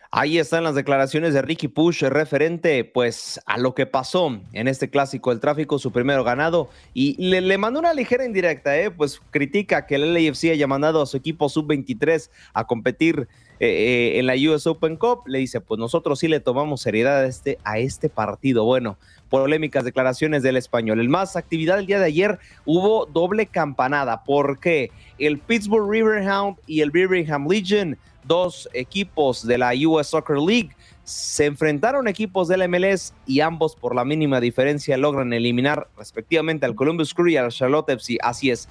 Ahí 0.09 0.37
están 0.37 0.63
las 0.63 0.75
declaraciones 0.75 1.33
de 1.33 1.41
Ricky 1.41 1.67
Push 1.67 2.03
referente 2.03 2.85
pues 2.85 3.41
a 3.45 3.57
lo 3.57 3.75
que 3.75 3.85
pasó 3.85 4.39
en 4.53 4.67
este 4.69 4.89
clásico 4.89 5.31
del 5.31 5.41
tráfico, 5.41 5.79
su 5.79 5.91
primero 5.91 6.23
ganado 6.23 6.69
y 6.93 7.21
le, 7.21 7.41
le 7.41 7.57
mandó 7.57 7.79
una 7.79 7.93
ligera 7.93 8.25
indirecta, 8.25 8.77
¿eh? 8.77 8.89
pues 8.89 9.21
critica 9.31 9.85
que 9.85 9.95
el 9.95 10.13
LAFC 10.13 10.51
haya 10.51 10.65
mandado 10.65 11.01
a 11.01 11.05
su 11.05 11.17
equipo 11.17 11.49
sub-23 11.49 12.29
a 12.53 12.65
competir 12.65 13.27
eh, 13.59 13.67
eh, 14.15 14.19
en 14.19 14.27
la 14.27 14.35
US 14.35 14.65
Open 14.67 14.95
Cup, 14.95 15.27
le 15.27 15.39
dice 15.39 15.59
pues 15.59 15.77
nosotros 15.77 16.19
sí 16.19 16.29
le 16.29 16.39
tomamos 16.39 16.81
seriedad 16.81 17.23
a 17.23 17.27
este, 17.27 17.57
a 17.65 17.79
este 17.79 18.07
partido. 18.07 18.63
Bueno, 18.63 18.97
polémicas 19.29 19.83
declaraciones 19.83 20.41
del 20.41 20.55
español. 20.55 21.01
El 21.01 21.09
más 21.09 21.35
actividad 21.35 21.79
el 21.79 21.85
día 21.85 21.99
de 21.99 22.05
ayer 22.05 22.39
hubo 22.65 23.07
doble 23.07 23.47
campanada 23.47 24.23
porque 24.23 24.91
el 25.19 25.39
Pittsburgh 25.39 25.89
Riverhound 25.91 26.57
y 26.65 26.81
el 26.81 26.91
Birmingham 26.91 27.47
Legion 27.49 27.97
dos 28.27 28.69
equipos 28.73 29.45
de 29.45 29.57
la 29.57 29.71
US 29.87 30.07
Soccer 30.07 30.37
League. 30.37 30.71
Se 31.03 31.45
enfrentaron 31.45 32.07
equipos 32.07 32.47
del 32.49 32.67
MLS 32.67 33.13
y 33.25 33.39
ambos 33.39 33.75
por 33.75 33.95
la 33.95 34.03
mínima 34.03 34.41
diferencia 34.41 34.97
logran 34.97 35.31
eliminar 35.31 35.87
respectivamente 35.97 36.65
al 36.65 36.75
Columbus 36.75 37.13
Crew 37.13 37.29
y 37.29 37.37
al 37.37 37.51
Charlotte 37.51 37.89
FC. 37.89 38.17
Así 38.21 38.51
es. 38.51 38.67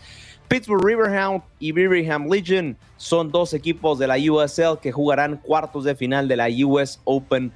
Pittsburgh 0.48 0.84
Riverhound 0.84 1.42
y 1.58 1.72
Birmingham 1.72 2.28
Legion 2.30 2.76
son 2.98 3.30
dos 3.30 3.52
equipos 3.54 3.98
de 3.98 4.06
la 4.06 4.16
USL 4.16 4.78
que 4.80 4.92
jugarán 4.92 5.38
cuartos 5.38 5.84
de 5.84 5.96
final 5.96 6.28
de 6.28 6.36
la 6.36 6.48
US 6.64 7.00
Open 7.04 7.52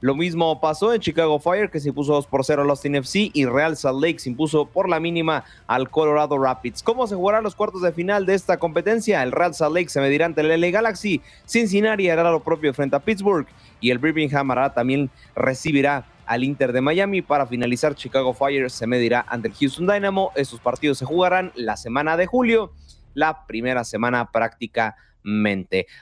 Lo 0.00 0.14
mismo 0.14 0.60
pasó 0.60 0.94
en 0.94 1.00
Chicago 1.00 1.38
Fire, 1.38 1.70
que 1.70 1.80
se 1.80 1.88
impuso 1.88 2.12
2 2.12 2.26
por 2.26 2.44
0 2.44 2.62
a 2.62 2.66
Austin 2.66 2.94
FC, 2.94 3.30
y 3.34 3.46
Real 3.46 3.76
Salt 3.76 4.02
Lake 4.02 4.18
se 4.18 4.30
impuso 4.30 4.66
por 4.66 4.88
la 4.88 5.00
mínima 5.00 5.44
al 5.66 5.90
Colorado 5.90 6.38
Rapids. 6.38 6.82
¿Cómo 6.82 7.06
se 7.06 7.16
jugarán 7.16 7.42
los 7.42 7.54
cuartos 7.54 7.82
de 7.82 7.92
final 7.92 8.26
de 8.26 8.34
esta 8.34 8.58
competencia? 8.58 9.22
El 9.22 9.32
Real 9.32 9.54
Salt 9.54 9.74
Lake 9.74 9.88
se 9.88 10.00
medirá 10.00 10.26
ante 10.26 10.40
el 10.40 10.60
LA 10.60 10.70
Galaxy, 10.70 11.20
Cincinnati 11.46 12.08
hará 12.08 12.30
lo 12.30 12.40
propio 12.40 12.72
frente 12.72 12.96
a 12.96 13.00
Pittsburgh, 13.00 13.46
y 13.80 13.90
el 13.90 13.98
Birmingham 13.98 14.50
hará 14.52 14.72
también 14.72 15.10
recibirá 15.34 16.06
al 16.26 16.44
Inter 16.44 16.72
de 16.72 16.80
Miami. 16.80 17.22
Para 17.22 17.46
finalizar, 17.46 17.94
Chicago 17.94 18.32
Fire 18.32 18.70
se 18.70 18.86
medirá 18.86 19.26
ante 19.28 19.48
el 19.48 19.54
Houston 19.54 19.86
Dynamo. 19.86 20.30
Estos 20.36 20.60
partidos 20.60 20.98
se 20.98 21.04
jugarán 21.04 21.50
la 21.56 21.76
semana 21.76 22.16
de 22.16 22.26
julio, 22.26 22.72
la 23.14 23.46
primera 23.46 23.82
semana 23.82 24.30
práctica 24.30 24.96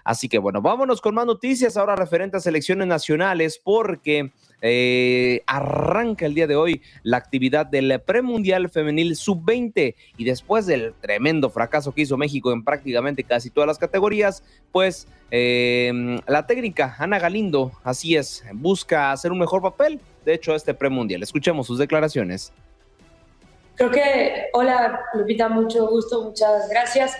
Así 0.04 0.28
que 0.28 0.38
bueno, 0.38 0.62
vámonos 0.62 1.00
con 1.00 1.14
más 1.14 1.26
noticias 1.26 1.76
ahora 1.76 1.96
referentes 1.96 2.38
a 2.38 2.42
selecciones 2.42 2.86
nacionales 2.86 3.60
porque 3.62 4.30
eh, 4.60 5.42
arranca 5.46 6.26
el 6.26 6.34
día 6.34 6.46
de 6.46 6.56
hoy 6.56 6.82
la 7.04 7.16
actividad 7.16 7.66
del 7.66 8.00
premundial 8.00 8.68
femenil 8.68 9.14
sub-20 9.14 9.94
y 10.16 10.24
después 10.24 10.66
del 10.66 10.94
tremendo 11.00 11.48
fracaso 11.50 11.92
que 11.92 12.02
hizo 12.02 12.16
México 12.16 12.52
en 12.52 12.64
prácticamente 12.64 13.22
casi 13.22 13.50
todas 13.50 13.68
las 13.68 13.78
categorías, 13.78 14.42
pues 14.72 15.06
eh, 15.30 16.18
la 16.26 16.46
técnica 16.46 16.96
Ana 16.98 17.18
Galindo, 17.18 17.72
así 17.84 18.16
es, 18.16 18.44
busca 18.52 19.12
hacer 19.12 19.30
un 19.30 19.38
mejor 19.38 19.62
papel. 19.62 20.00
De 20.24 20.34
hecho, 20.34 20.54
este 20.54 20.74
premundial. 20.74 21.22
Escuchemos 21.22 21.66
sus 21.66 21.78
declaraciones. 21.78 22.52
Creo 23.76 23.90
que, 23.92 24.48
hola 24.54 25.00
Lupita, 25.14 25.48
mucho 25.48 25.86
gusto, 25.86 26.24
muchas 26.24 26.68
gracias. 26.68 27.16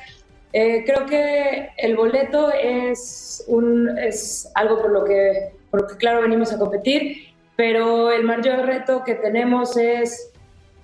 Eh, 0.53 0.85
creo 0.87 1.07
que 1.07 1.71
el 1.77 1.97
boleto 1.97 2.51
es, 2.53 3.45
un, 3.49 3.99
es 3.99 4.51
algo 4.55 4.81
por 4.81 4.91
lo, 4.91 5.05
que, 5.05 5.53
por 5.71 5.83
lo 5.83 5.89
que, 5.89 5.97
claro, 5.97 6.23
venimos 6.23 6.53
a 6.53 6.59
competir, 6.59 7.35
pero 7.57 8.11
el 8.11 8.25
mayor 8.25 8.65
reto 8.65 9.05
que 9.05 9.15
tenemos 9.15 9.77
es 9.77 10.33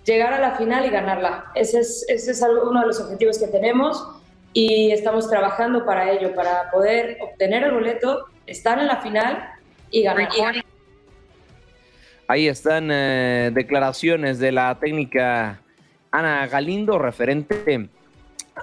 llegar 0.05 0.35
a 0.35 0.39
la 0.39 0.55
final 0.57 0.85
y 0.85 0.91
ganarla. 0.91 1.47
Ese 1.55 1.81
es, 1.81 2.05
ese 2.09 2.33
es 2.33 2.43
uno 2.43 2.81
de 2.81 2.87
los 2.87 3.01
objetivos 3.01 3.39
que 3.39 3.47
tenemos 3.47 4.07
y 4.53 4.91
estamos 4.91 5.31
trabajando 5.31 5.85
para 5.87 6.13
ello, 6.13 6.35
para 6.35 6.71
poder 6.71 7.19
obtener 7.23 7.65
el 7.65 7.73
boleto, 7.73 8.27
estar 8.47 8.79
en 8.79 8.87
la 8.87 9.01
final 9.01 9.49
y 9.91 10.03
ganar. 10.03 10.29
Ahí 12.27 12.49
están 12.49 12.91
eh, 12.91 13.51
declaraciones 13.53 14.39
de 14.39 14.53
la 14.53 14.79
técnica 14.79 15.61
Ana 16.11 16.47
Galindo 16.47 16.99
referente 16.99 17.89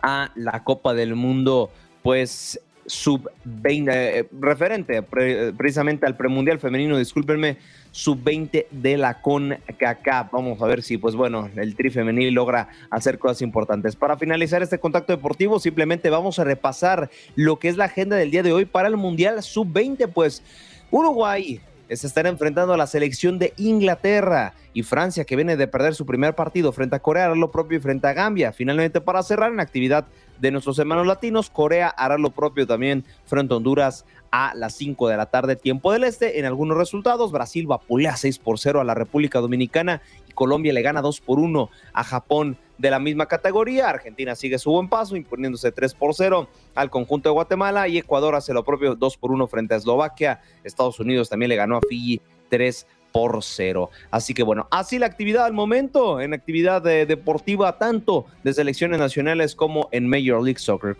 a 0.02 0.32
la 0.36 0.64
Copa 0.64 0.94
del 0.94 1.16
Mundo, 1.16 1.72
pues 2.04 2.60
sub-20, 2.86 3.90
eh, 3.94 4.28
referente 4.40 5.02
precisamente 5.04 6.06
al 6.06 6.18
premundial 6.18 6.60
femenino, 6.60 6.98
discúlpenme, 6.98 7.58
sub-20 7.92 8.68
de 8.70 8.98
la 8.98 9.22
CONCACAF. 9.22 10.32
Vamos 10.32 10.62
a 10.62 10.66
ver 10.66 10.82
si, 10.82 10.98
pues 10.98 11.16
bueno, 11.16 11.50
el 11.56 11.76
tri 11.76 11.90
femenil 11.90 12.34
logra 12.34 12.70
hacer 12.90 13.20
cosas 13.20 13.42
importantes. 13.42 13.96
Para 13.96 14.18
finalizar 14.18 14.62
este 14.62 14.80
contacto 14.80 15.14
deportivo, 15.14 15.60
simplemente 15.60 16.10
vamos 16.10 16.40
a 16.40 16.44
repasar 16.44 17.10
lo 17.36 17.60
que 17.60 17.70
es 17.70 17.78
la 17.78 17.86
agenda 17.86 18.16
del 18.16 18.32
día 18.32 18.44
de 18.44 18.54
hoy 18.54 18.66
para 18.66 18.88
el 18.88 18.98
mundial 18.98 19.42
sub-20, 19.42 20.10
pues 20.12 20.44
Uruguay 20.90 21.62
se 21.96 22.08
estará 22.08 22.30
enfrentando 22.30 22.74
a 22.74 22.78
la 22.78 22.88
selección 22.88 23.40
de 23.40 23.54
Inglaterra 23.58 24.54
y 24.74 24.84
Francia, 24.84 25.26
que 25.26 25.36
viene 25.36 25.58
de 25.58 25.68
perder 25.68 25.96
su 25.96 26.06
primer 26.06 26.36
partido 26.36 26.72
frente 26.72 26.96
a 26.96 27.00
Corea, 27.00 27.30
lo 27.30 27.52
propio 27.52 27.78
y 27.78 27.82
frente 27.82 28.08
a 28.08 28.14
Gambia. 28.14 28.54
Finalmente, 28.54 29.02
para 29.02 29.24
cerrar 29.24 29.52
en 29.52 29.60
actividad 29.60 30.06
de 30.42 30.52
nuestros 30.52 30.80
hermanos 30.80 31.08
latinos. 31.08 31.50
Corea 31.50 31.88
hará 31.90 32.18
lo 32.18 32.32
propio 32.32 32.68
también 32.68 33.06
frente 33.26 33.54
a 33.54 33.58
Honduras 33.58 34.06
a 34.32 34.54
las 34.56 34.74
5 34.74 35.08
de 35.10 35.18
la 35.18 35.28
tarde, 35.28 35.56
tiempo 35.56 35.92
del 35.92 36.04
este. 36.04 36.40
En 36.40 36.46
algunos 36.46 36.78
resultados, 36.78 37.32
Brasil 37.32 37.68
vapulea 37.68 38.18
6 38.18 38.40
por 38.40 38.58
0 38.58 38.82
a 38.82 38.84
la 38.84 38.96
República 38.96 39.40
Dominicana 39.40 40.02
Colombia 40.42 40.74
le 40.74 40.82
gana 40.82 41.04
2 41.04 41.22
por 41.22 41.38
1 41.38 41.70
a 41.94 42.04
Japón 42.04 42.58
de 42.80 42.90
la 42.90 42.98
misma 42.98 43.28
categoría. 43.28 43.90
Argentina 43.90 44.34
sigue 44.34 44.58
su 44.58 44.72
buen 44.72 44.90
paso, 44.90 45.16
imponiéndose 45.16 45.72
3 45.72 45.94
por 45.94 46.16
0 46.16 46.50
al 46.74 46.90
conjunto 46.90 47.30
de 47.30 47.34
Guatemala 47.34 47.88
y 47.88 48.00
Ecuador 48.00 48.34
hace 48.34 48.52
lo 48.52 48.64
propio 48.64 48.96
2 48.96 49.18
por 49.18 49.32
1 49.32 49.46
frente 49.46 49.76
a 49.76 49.78
Eslovaquia. 49.78 50.42
Estados 50.64 51.00
Unidos 51.00 51.30
también 51.30 51.50
le 51.50 51.58
ganó 51.58 51.78
a 51.78 51.82
Fiji 51.88 52.22
3 52.50 52.88
por 53.12 53.44
0. 53.44 53.92
Así 54.10 54.34
que 54.34 54.42
bueno, 54.42 54.68
así 54.72 54.98
la 54.98 55.06
actividad 55.06 55.46
al 55.46 55.54
momento, 55.54 56.20
en 56.20 56.34
actividad 56.34 56.88
eh, 56.88 57.06
deportiva, 57.06 57.78
tanto 57.78 58.26
de 58.44 58.56
selecciones 58.56 58.98
nacionales 58.98 59.54
como 59.56 59.90
en 59.92 60.10
Major 60.10 60.42
League 60.42 60.58
Soccer. 60.58 60.98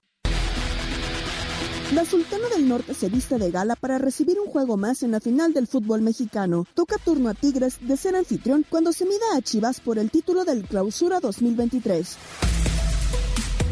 La 2.02 2.08
Sultana 2.08 2.50
del 2.50 2.68
Norte 2.68 2.96
se 2.96 3.10
viste 3.10 3.38
de 3.38 3.52
gala 3.52 3.76
para 3.76 4.00
recibir 4.00 4.40
un 4.40 4.48
juego 4.48 4.76
más 4.76 5.04
en 5.04 5.12
la 5.12 5.20
final 5.20 5.54
del 5.54 5.68
fútbol 5.68 6.02
mexicano. 6.02 6.66
Toca 6.74 6.98
turno 6.98 7.30
a 7.30 7.36
Tigres 7.36 7.78
de 7.80 7.96
ser 7.96 8.16
anfitrión 8.16 8.66
cuando 8.68 8.92
se 8.92 9.06
mida 9.06 9.36
a 9.36 9.42
Chivas 9.44 9.80
por 9.82 10.00
el 10.00 10.10
título 10.10 10.44
del 10.44 10.64
Clausura 10.64 11.20
2023. 11.20 12.18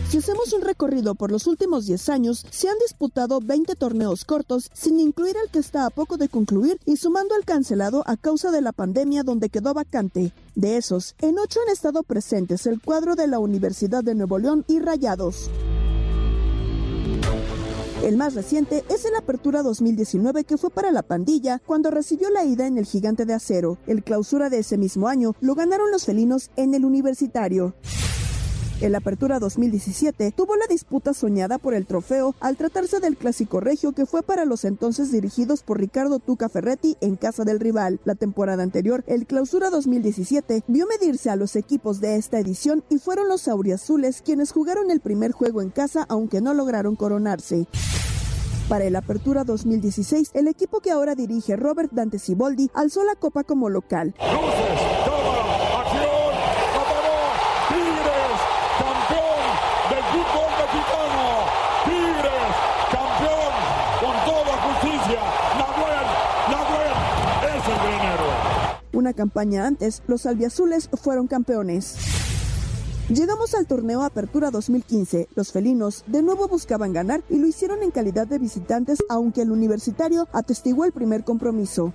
Si 0.09 0.17
hacemos 0.19 0.53
un 0.53 0.61
recorrido 0.61 1.15
por 1.15 1.31
los 1.31 1.47
últimos 1.47 1.87
10 1.87 2.09
años, 2.09 2.45
se 2.51 2.69
han 2.69 2.77
disputado 2.77 3.39
20 3.41 3.73
torneos 3.73 4.25
cortos, 4.25 4.69
sin 4.73 4.99
incluir 4.99 5.35
el 5.43 5.49
que 5.49 5.57
está 5.57 5.87
a 5.87 5.89
poco 5.89 6.17
de 6.17 6.29
concluir 6.29 6.79
y 6.85 6.97
sumando 6.97 7.33
al 7.33 7.45
cancelado 7.45 8.03
a 8.05 8.15
causa 8.15 8.51
de 8.51 8.61
la 8.61 8.73
pandemia 8.73 9.23
donde 9.23 9.49
quedó 9.49 9.73
vacante. 9.73 10.33
De 10.53 10.77
esos, 10.77 11.15
en 11.17 11.39
8 11.39 11.61
han 11.65 11.73
estado 11.73 12.03
presentes 12.03 12.67
el 12.67 12.79
cuadro 12.79 13.15
de 13.15 13.25
la 13.25 13.39
Universidad 13.39 14.03
de 14.03 14.13
Nuevo 14.13 14.37
León 14.37 14.65
y 14.67 14.77
Rayados. 14.77 15.49
El 18.03 18.15
más 18.15 18.33
reciente 18.33 18.85
es 18.89 19.03
el 19.03 19.13
Apertura 19.15 19.61
2019 19.61 20.45
que 20.45 20.57
fue 20.57 20.69
para 20.69 20.89
la 20.91 21.03
pandilla 21.03 21.59
cuando 21.65 21.91
recibió 21.91 22.29
la 22.29 22.45
ida 22.45 22.65
en 22.65 22.77
el 22.77 22.85
Gigante 22.85 23.25
de 23.25 23.33
Acero. 23.33 23.77
El 23.87 24.03
clausura 24.03 24.49
de 24.49 24.59
ese 24.59 24.77
mismo 24.77 25.09
año 25.09 25.35
lo 25.41 25.53
ganaron 25.53 25.91
los 25.91 26.05
felinos 26.05 26.49
en 26.55 26.73
el 26.73 26.85
Universitario. 26.85 27.73
El 28.81 28.95
Apertura 28.95 29.39
2017 29.39 30.31
tuvo 30.31 30.55
la 30.55 30.65
disputa 30.67 31.13
soñada 31.13 31.57
por 31.57 31.73
el 31.73 31.85
trofeo 31.85 32.33
al 32.39 32.55
tratarse 32.55 33.01
del 33.01 33.17
clásico 33.17 33.59
regio 33.59 33.91
que 33.91 34.05
fue 34.05 34.23
para 34.23 34.45
los 34.45 34.63
entonces 34.63 35.11
dirigidos 35.11 35.63
por 35.63 35.81
Ricardo 35.81 36.19
Tuca 36.19 36.47
Ferretti 36.47 36.95
en 37.01 37.17
casa 37.17 37.43
del 37.43 37.59
rival. 37.59 37.99
La 38.05 38.15
temporada 38.15 38.63
anterior, 38.63 39.03
el 39.05 39.25
Clausura 39.25 39.69
2017 39.69 40.63
vio 40.67 40.87
medirse 40.87 41.29
a 41.29 41.35
los 41.35 41.57
equipos 41.57 41.99
de 41.99 42.15
esta 42.15 42.39
edición 42.39 42.85
y 42.89 42.99
fueron 42.99 43.27
los 43.27 43.49
auriazules 43.49 44.21
quienes 44.21 44.53
jugaron 44.53 44.91
el 44.91 45.01
primer 45.01 45.33
juego 45.33 45.61
en 45.61 45.71
casa 45.71 46.05
aunque 46.07 46.39
no 46.39 46.53
lograron 46.53 46.95
coronarse. 46.95 47.67
Para 48.69 48.85
el 48.85 48.95
Apertura 48.95 49.43
2016, 49.43 50.31
el 50.35 50.47
equipo 50.47 50.79
que 50.79 50.91
ahora 50.91 51.15
dirige 51.15 51.57
Robert 51.57 51.91
Dante 51.91 52.17
Ciboldi 52.17 52.69
alzó 52.73 53.03
la 53.03 53.15
copa 53.15 53.43
como 53.43 53.67
local. 53.67 54.13
Una 68.99 69.13
campaña 69.13 69.65
antes, 69.65 70.03
los 70.07 70.25
albiazules 70.25 70.89
fueron 71.01 71.27
campeones. 71.27 71.95
Llegamos 73.07 73.55
al 73.55 73.65
torneo 73.65 74.03
Apertura 74.03 74.51
2015. 74.51 75.29
Los 75.35 75.53
felinos 75.53 76.03
de 76.05 76.21
nuevo 76.21 76.49
buscaban 76.49 76.91
ganar 76.91 77.23
y 77.29 77.37
lo 77.37 77.47
hicieron 77.47 77.81
en 77.81 77.91
calidad 77.91 78.27
de 78.27 78.39
visitantes, 78.39 78.99
aunque 79.07 79.43
el 79.43 79.51
universitario 79.51 80.27
atestiguó 80.33 80.83
el 80.83 80.91
primer 80.91 81.23
compromiso. 81.23 81.93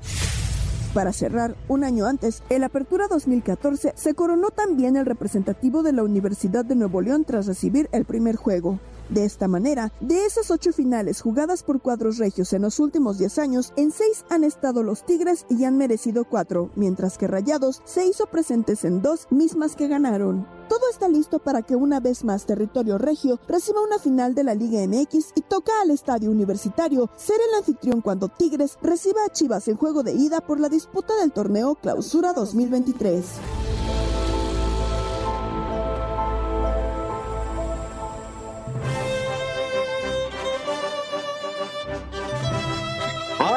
Para 0.95 1.13
cerrar, 1.13 1.57
un 1.69 1.85
año 1.85 2.07
antes, 2.07 2.43
el 2.49 2.65
Apertura 2.65 3.07
2014 3.07 3.93
se 3.95 4.15
coronó 4.15 4.49
también 4.49 4.97
el 4.97 5.05
representativo 5.05 5.83
de 5.83 5.93
la 5.93 6.05
Universidad 6.05 6.65
de 6.65 6.75
Nuevo 6.75 7.03
León 7.03 7.27
tras 7.27 7.47
recibir 7.47 7.91
el 7.93 8.07
primer 8.07 8.37
juego. 8.37 8.81
De 9.11 9.25
esta 9.25 9.49
manera, 9.49 9.93
de 10.01 10.25
esas 10.25 10.51
ocho 10.51 10.73
finales 10.73 11.21
jugadas 11.21 11.63
por 11.63 11.83
cuadros 11.83 12.17
regios 12.19 12.53
en 12.53 12.63
los 12.63 12.81
últimos 12.81 13.19
diez 13.19 13.39
años, 13.39 13.73
en 13.77 13.91
seis 13.91 14.25
han 14.31 14.45
estado 14.45 14.83
los 14.83 15.05
Tigres 15.05 15.45
y 15.51 15.65
han 15.65 15.77
merecido 15.77 16.25
cuatro, 16.25 16.71
mientras 16.75 17.19
que 17.19 17.27
Rayados 17.27 17.83
se 17.85 18.07
hizo 18.07 18.27
presentes 18.27 18.85
en 18.85 19.03
dos 19.03 19.27
mismas 19.31 19.77
que 19.77 19.89
ganaron. 19.89 20.47
Todo 20.69 20.89
está 20.91 21.09
listo 21.09 21.39
para 21.39 21.61
que 21.61 21.77
una 21.77 22.01
vez 22.01 22.25
más 22.25 22.47
territorio 22.47 22.97
regio 22.97 23.39
reciba 23.47 23.83
una 23.83 23.99
final 23.99 24.35
de 24.35 24.45
la 24.45 24.55
Liga 24.55 24.81
MX 24.87 25.33
y 25.35 25.43
toca 25.43 25.73
al 25.83 25.91
estadio 25.91 26.31
universitario 26.31 27.11
ser 27.17 27.37
el 27.49 27.59
anfitrión 27.59 28.01
cuando 28.01 28.29
Tigres 28.29 28.79
reciba 28.81 29.25
a 29.27 29.33
Chivas 29.33 29.69
en 29.69 29.77
juego 29.77 30.03
de 30.03 30.13
ida 30.13 30.41
por 30.41 30.59
la 30.61 30.71
disputa 30.71 31.15
del 31.21 31.33
torneo 31.33 31.75
Clausura 31.75 32.33
2023. 32.33 33.25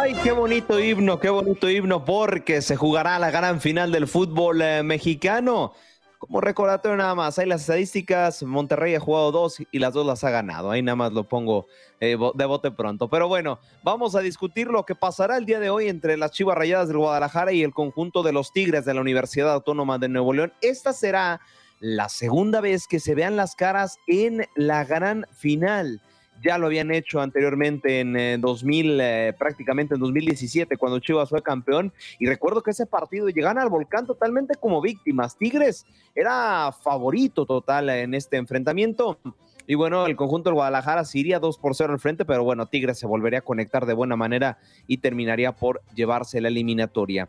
Ay, 0.08 0.16
qué 0.24 0.32
bonito 0.32 0.80
himno, 0.80 1.20
qué 1.20 1.30
bonito 1.30 1.70
himno, 1.70 2.06
porque 2.06 2.62
se 2.62 2.78
jugará 2.78 3.20
la 3.20 3.30
gran 3.30 3.60
final 3.60 3.92
del 3.92 4.08
fútbol 4.08 4.62
eh, 4.62 4.82
mexicano. 4.82 5.74
Como 6.18 6.40
recordatorio 6.40 6.96
nada 6.96 7.14
más, 7.14 7.38
hay 7.38 7.46
las 7.46 7.60
estadísticas, 7.60 8.42
Monterrey 8.42 8.96
ha 8.96 9.02
jugado 9.02 9.34
dos 9.34 9.58
y 9.70 9.80
las 9.80 9.92
dos 9.92 10.06
las 10.06 10.24
ha 10.24 10.30
ganado, 10.30 10.72
ahí 10.72 10.82
nada 10.82 10.96
más 10.96 11.12
lo 11.12 11.26
pongo 11.26 11.68
eh, 12.00 12.16
de 12.36 12.46
bote 12.46 12.72
pronto. 12.72 13.10
Pero 13.10 13.28
bueno, 13.28 13.60
vamos 13.84 14.16
a 14.16 14.22
discutir 14.22 14.68
lo 14.68 14.86
que 14.86 14.96
pasará 14.96 15.36
el 15.36 15.46
día 15.46 15.60
de 15.60 15.70
hoy 15.70 15.90
entre 15.90 16.16
las 16.16 16.32
Chivas 16.32 16.58
Rayadas 16.58 16.88
del 16.88 17.00
Guadalajara 17.00 17.52
y 17.52 17.62
el 17.62 17.74
conjunto 17.74 18.24
de 18.24 18.32
los 18.32 18.54
Tigres 18.54 18.86
de 18.86 18.94
la 18.94 19.02
Universidad 19.02 19.52
Autónoma 19.52 19.98
de 19.98 20.08
Nuevo 20.08 20.32
León. 20.32 20.54
Esta 20.62 20.94
será 20.94 21.42
la 21.82 22.08
segunda 22.08 22.62
vez 22.62 22.88
que 22.88 23.02
se 23.02 23.14
vean 23.14 23.36
las 23.36 23.56
caras 23.56 23.98
en 24.08 24.46
la 24.56 24.86
gran 24.86 25.26
final 25.34 26.00
ya 26.44 26.58
lo 26.58 26.68
habían 26.68 26.92
hecho 26.92 27.20
anteriormente 27.20 28.00
en 28.00 28.42
2000, 28.42 29.00
eh, 29.02 29.34
prácticamente 29.38 29.96
en 29.96 30.00
2017, 30.00 30.78
cuando 30.78 31.00
Chivas 31.00 31.30
fue 31.30 31.42
campeón. 31.42 31.94
Y 32.20 32.28
recuerdo 32.28 32.62
que 32.62 32.72
ese 32.72 32.86
partido 32.86 33.30
llegan 33.30 33.58
al 33.58 33.70
volcán 33.70 34.06
totalmente 34.06 34.56
como 34.56 34.82
víctimas. 34.82 35.38
Tigres 35.38 35.86
era 36.16 36.72
favorito 36.72 37.46
total 37.46 37.90
en 37.90 38.14
este 38.14 38.38
enfrentamiento. 38.38 39.20
Y 39.68 39.76
bueno, 39.76 40.06
el 40.06 40.16
conjunto 40.16 40.50
del 40.50 40.56
Guadalajara 40.56 41.04
se 41.04 41.20
iría 41.20 41.40
2 41.40 41.58
por 41.58 41.76
0 41.76 41.94
al 41.94 42.00
frente, 42.00 42.24
pero 42.24 42.44
bueno, 42.44 42.68
Tigres 42.68 42.98
se 42.98 43.06
volvería 43.06 43.40
a 43.40 43.44
conectar 43.44 43.86
de 43.86 43.94
buena 43.94 44.16
manera 44.16 44.60
y 44.88 45.00
terminaría 45.00 45.52
por 45.52 45.82
llevarse 45.94 46.40
la 46.40 46.48
eliminatoria. 46.48 47.28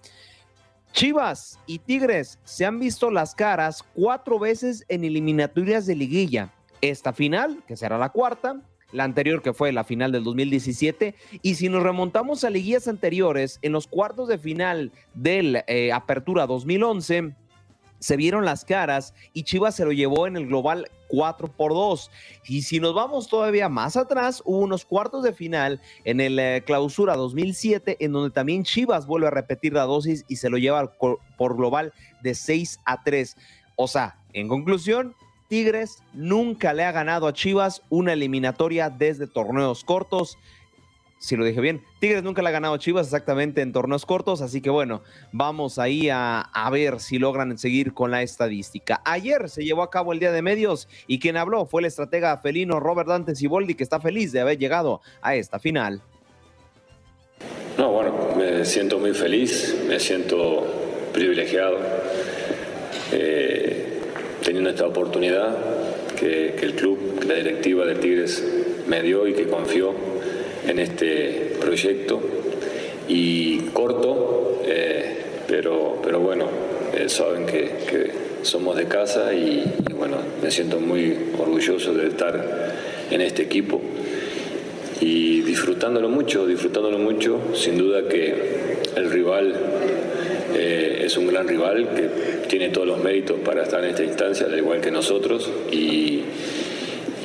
Chivas 0.92 1.58
y 1.66 1.80
Tigres 1.80 2.38
se 2.44 2.64
han 2.64 2.78
visto 2.78 3.10
las 3.10 3.34
caras 3.34 3.84
cuatro 3.94 4.38
veces 4.38 4.84
en 4.88 5.04
eliminatorias 5.04 5.86
de 5.86 5.96
liguilla. 5.96 6.50
Esta 6.80 7.12
final, 7.12 7.62
que 7.66 7.76
será 7.76 7.98
la 7.98 8.10
cuarta, 8.10 8.62
la 8.92 9.04
anterior 9.04 9.42
que 9.42 9.52
fue 9.52 9.72
la 9.72 9.84
final 9.84 10.12
del 10.12 10.24
2017. 10.24 11.14
Y 11.42 11.54
si 11.56 11.68
nos 11.68 11.82
remontamos 11.82 12.44
a 12.44 12.50
liguillas 12.50 12.88
anteriores, 12.88 13.58
en 13.62 13.72
los 13.72 13.86
cuartos 13.86 14.28
de 14.28 14.38
final 14.38 14.92
del 15.14 15.62
eh, 15.66 15.92
Apertura 15.92 16.46
2011, 16.46 17.34
se 17.98 18.16
vieron 18.16 18.44
las 18.44 18.64
caras 18.64 19.12
y 19.32 19.42
Chivas 19.42 19.74
se 19.74 19.84
lo 19.84 19.92
llevó 19.92 20.26
en 20.26 20.36
el 20.36 20.46
global 20.46 20.88
4 21.08 21.48
por 21.48 21.72
2. 21.72 22.10
Y 22.46 22.62
si 22.62 22.80
nos 22.80 22.94
vamos 22.94 23.28
todavía 23.28 23.68
más 23.68 23.96
atrás, 23.96 24.42
hubo 24.44 24.58
unos 24.58 24.84
cuartos 24.84 25.24
de 25.24 25.32
final 25.32 25.80
en 26.04 26.20
el 26.20 26.38
eh, 26.38 26.62
Clausura 26.64 27.16
2007, 27.16 27.96
en 28.00 28.12
donde 28.12 28.30
también 28.30 28.62
Chivas 28.62 29.06
vuelve 29.06 29.26
a 29.26 29.30
repetir 29.30 29.72
la 29.72 29.82
dosis 29.82 30.24
y 30.28 30.36
se 30.36 30.50
lo 30.50 30.58
lleva 30.58 30.92
por 30.92 31.56
global 31.56 31.92
de 32.22 32.34
6 32.34 32.80
a 32.84 33.02
3. 33.02 33.36
O 33.76 33.88
sea, 33.88 34.18
en 34.32 34.48
conclusión, 34.48 35.14
Tigres 35.48 36.02
nunca 36.12 36.74
le 36.74 36.84
ha 36.84 36.92
ganado 36.92 37.26
a 37.26 37.32
Chivas 37.32 37.82
una 37.88 38.12
eliminatoria 38.12 38.90
desde 38.90 39.26
torneos 39.26 39.82
cortos. 39.82 40.36
Si 41.18 41.36
lo 41.36 41.44
dije 41.44 41.60
bien, 41.60 41.82
Tigres 42.00 42.22
nunca 42.22 42.42
le 42.42 42.50
ha 42.50 42.52
ganado 42.52 42.74
a 42.74 42.78
Chivas 42.78 43.06
exactamente 43.06 43.62
en 43.62 43.72
torneos 43.72 44.04
cortos, 44.04 44.42
así 44.42 44.60
que 44.60 44.68
bueno, 44.68 45.02
vamos 45.32 45.78
ahí 45.78 46.10
a, 46.12 46.68
ver 46.70 47.00
si 47.00 47.18
logran 47.18 47.56
seguir 47.56 47.94
con 47.94 48.10
la 48.10 48.22
estadística. 48.22 49.00
Ayer 49.06 49.48
se 49.48 49.64
llevó 49.64 49.82
a 49.82 49.90
cabo 49.90 50.12
el 50.12 50.20
Día 50.20 50.32
de 50.32 50.42
Medios 50.42 50.86
y 51.06 51.18
quien 51.18 51.38
habló 51.38 51.64
fue 51.64 51.80
el 51.80 51.86
estratega 51.86 52.36
felino 52.38 52.78
Robert 52.78 53.08
Dante 53.08 53.34
Ciboldi, 53.34 53.74
que 53.74 53.82
está 53.82 54.00
feliz 54.00 54.32
de 54.32 54.40
haber 54.40 54.58
llegado 54.58 55.00
a 55.22 55.34
esta 55.34 55.58
final. 55.58 56.02
No, 57.78 57.90
bueno, 57.90 58.12
me 58.36 58.64
siento 58.66 58.98
muy 58.98 59.14
feliz, 59.14 59.76
me 59.88 59.98
siento 59.98 61.10
privilegiado. 61.12 61.78
Eh, 63.12 63.87
teniendo 64.48 64.70
esta 64.70 64.86
oportunidad 64.86 65.58
que, 66.18 66.54
el 66.62 66.72
club, 66.72 67.20
que 67.20 67.26
la 67.26 67.34
directiva 67.34 67.84
de 67.84 67.96
Tigres 67.96 68.42
me 68.86 69.02
dio 69.02 69.26
y 69.28 69.34
que 69.34 69.46
confió 69.46 69.92
en 70.66 70.78
este 70.78 71.56
proyecto. 71.60 72.18
Y 73.08 73.58
corto, 73.74 74.62
eh, 74.64 75.18
pero, 75.46 75.98
pero 76.02 76.20
bueno, 76.20 76.46
eh, 76.96 77.10
saben 77.10 77.44
que, 77.44 78.10
somos 78.40 78.74
de 78.74 78.86
casa 78.86 79.34
y, 79.34 79.64
y, 79.86 79.92
bueno, 79.92 80.16
me 80.42 80.50
siento 80.50 80.80
muy 80.80 81.14
orgulloso 81.38 81.92
de 81.92 82.08
estar 82.08 82.74
en 83.10 83.20
este 83.20 83.42
equipo 83.42 83.82
y 85.02 85.42
disfrutándolo 85.42 86.08
mucho, 86.08 86.46
disfrutándolo 86.46 86.98
mucho, 86.98 87.38
sin 87.54 87.76
duda 87.76 88.08
que 88.08 88.78
el 88.96 89.10
rival 89.10 89.54
es 91.08 91.16
un 91.16 91.26
gran 91.26 91.48
rival 91.48 91.88
que 91.94 92.46
tiene 92.48 92.68
todos 92.68 92.86
los 92.86 93.02
méritos 93.02 93.38
para 93.40 93.62
estar 93.62 93.82
en 93.82 93.90
esta 93.90 94.04
instancia, 94.04 94.46
al 94.46 94.58
igual 94.58 94.82
que 94.82 94.90
nosotros, 94.90 95.50
y, 95.72 96.22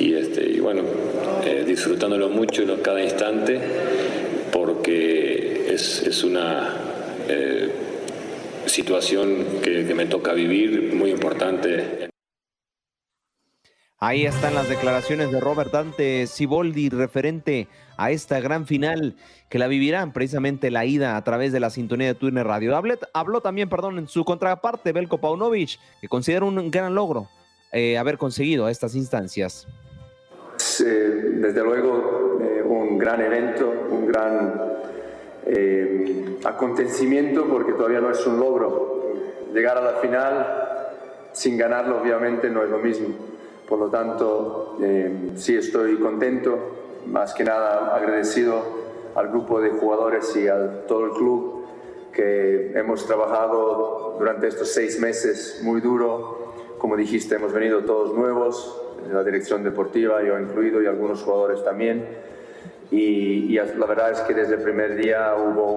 este, 0.00 0.48
y 0.50 0.58
bueno, 0.58 0.82
eh, 1.44 1.64
disfrutándolo 1.66 2.30
mucho 2.30 2.62
en 2.62 2.76
cada 2.78 3.02
instante, 3.02 3.60
porque 4.50 5.66
es, 5.68 6.24
una 6.24 6.74
eh, 7.28 7.68
situación 8.64 9.60
que 9.62 9.94
me 9.94 10.06
toca 10.06 10.32
vivir 10.32 10.94
muy 10.94 11.10
importante. 11.10 12.13
Ahí 14.06 14.26
están 14.26 14.54
las 14.54 14.68
declaraciones 14.68 15.32
de 15.32 15.40
Robert 15.40 15.72
Dante 15.72 16.26
Siboldi 16.26 16.90
referente 16.90 17.68
a 17.96 18.10
esta 18.10 18.38
gran 18.38 18.66
final 18.66 19.16
que 19.48 19.58
la 19.58 19.66
vivirán 19.66 20.12
precisamente 20.12 20.70
la 20.70 20.84
ida 20.84 21.16
a 21.16 21.24
través 21.24 21.54
de 21.54 21.60
la 21.60 21.70
sintonía 21.70 22.08
de 22.08 22.14
Turner 22.14 22.46
Radio. 22.46 22.76
Habló, 22.76 23.40
también, 23.40 23.70
perdón, 23.70 23.98
en 23.98 24.06
su 24.06 24.22
contraparte 24.26 24.92
Belko 24.92 25.16
Paunovic, 25.16 25.78
que 26.02 26.08
considera 26.08 26.44
un 26.44 26.70
gran 26.70 26.94
logro 26.94 27.30
eh, 27.72 27.96
haber 27.96 28.18
conseguido 28.18 28.68
estas 28.68 28.94
instancias. 28.94 29.66
desde 30.78 31.64
luego, 31.64 32.40
eh, 32.42 32.62
un 32.62 32.98
gran 32.98 33.22
evento, 33.22 33.72
un 33.88 34.06
gran 34.06 34.54
eh, 35.46 36.36
acontecimiento, 36.44 37.46
porque 37.46 37.72
todavía 37.72 38.00
no 38.00 38.10
es 38.10 38.26
un 38.26 38.38
logro. 38.38 39.14
Llegar 39.54 39.78
a 39.78 39.80
la 39.80 39.92
final 40.00 41.30
sin 41.32 41.56
ganarlo, 41.56 42.02
obviamente, 42.02 42.50
no 42.50 42.62
es 42.62 42.68
lo 42.68 42.80
mismo 42.80 43.33
por 43.68 43.78
lo 43.78 43.88
tanto, 43.88 44.76
eh, 44.80 45.32
sí 45.36 45.56
estoy 45.56 45.98
contento, 45.98 47.02
más 47.06 47.32
que 47.34 47.44
nada 47.44 47.94
agradecido 47.94 48.62
al 49.14 49.28
grupo 49.28 49.60
de 49.60 49.70
jugadores 49.70 50.34
y 50.36 50.48
a 50.48 50.86
todo 50.86 51.06
el 51.06 51.12
club 51.12 51.64
que 52.12 52.72
hemos 52.78 53.06
trabajado 53.06 54.16
durante 54.18 54.48
estos 54.48 54.68
seis 54.68 55.00
meses 55.00 55.60
muy 55.62 55.80
duro. 55.80 56.54
Como 56.78 56.96
dijiste, 56.96 57.36
hemos 57.36 57.52
venido 57.52 57.84
todos 57.84 58.14
nuevos, 58.14 58.80
la 59.10 59.24
dirección 59.24 59.64
deportiva, 59.64 60.22
yo 60.22 60.38
incluido, 60.38 60.82
y 60.82 60.86
algunos 60.86 61.22
jugadores 61.22 61.64
también. 61.64 62.06
Y, 62.90 63.54
la 63.54 63.86
verdad 63.86 64.12
es 64.12 64.20
que 64.20 64.34
desde 64.34 64.54
el 64.54 64.62
primer 64.62 64.94
día 64.94 65.34
hubo 65.36 65.72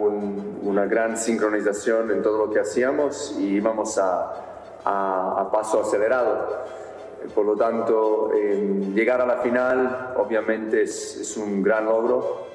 una 0.62 0.86
gran 0.86 1.18
sincronización 1.18 2.12
en 2.12 2.22
todo 2.22 2.46
lo 2.46 2.52
que 2.52 2.60
hacíamos 2.60 3.36
y 3.40 3.56
íbamos 3.56 3.98
a, 3.98 4.82
a 4.84 5.50
paso 5.52 5.82
acelerado. 5.82 6.66
Por 7.34 7.46
lo 7.46 7.56
tanto, 7.56 8.32
llegar 8.94 9.22
a 9.22 9.26
la 9.26 9.38
final 9.38 10.14
obviamente 10.18 10.84
es, 10.84 11.18
es 11.18 11.38
un 11.38 11.62
gran 11.62 11.86
logro 11.86 12.47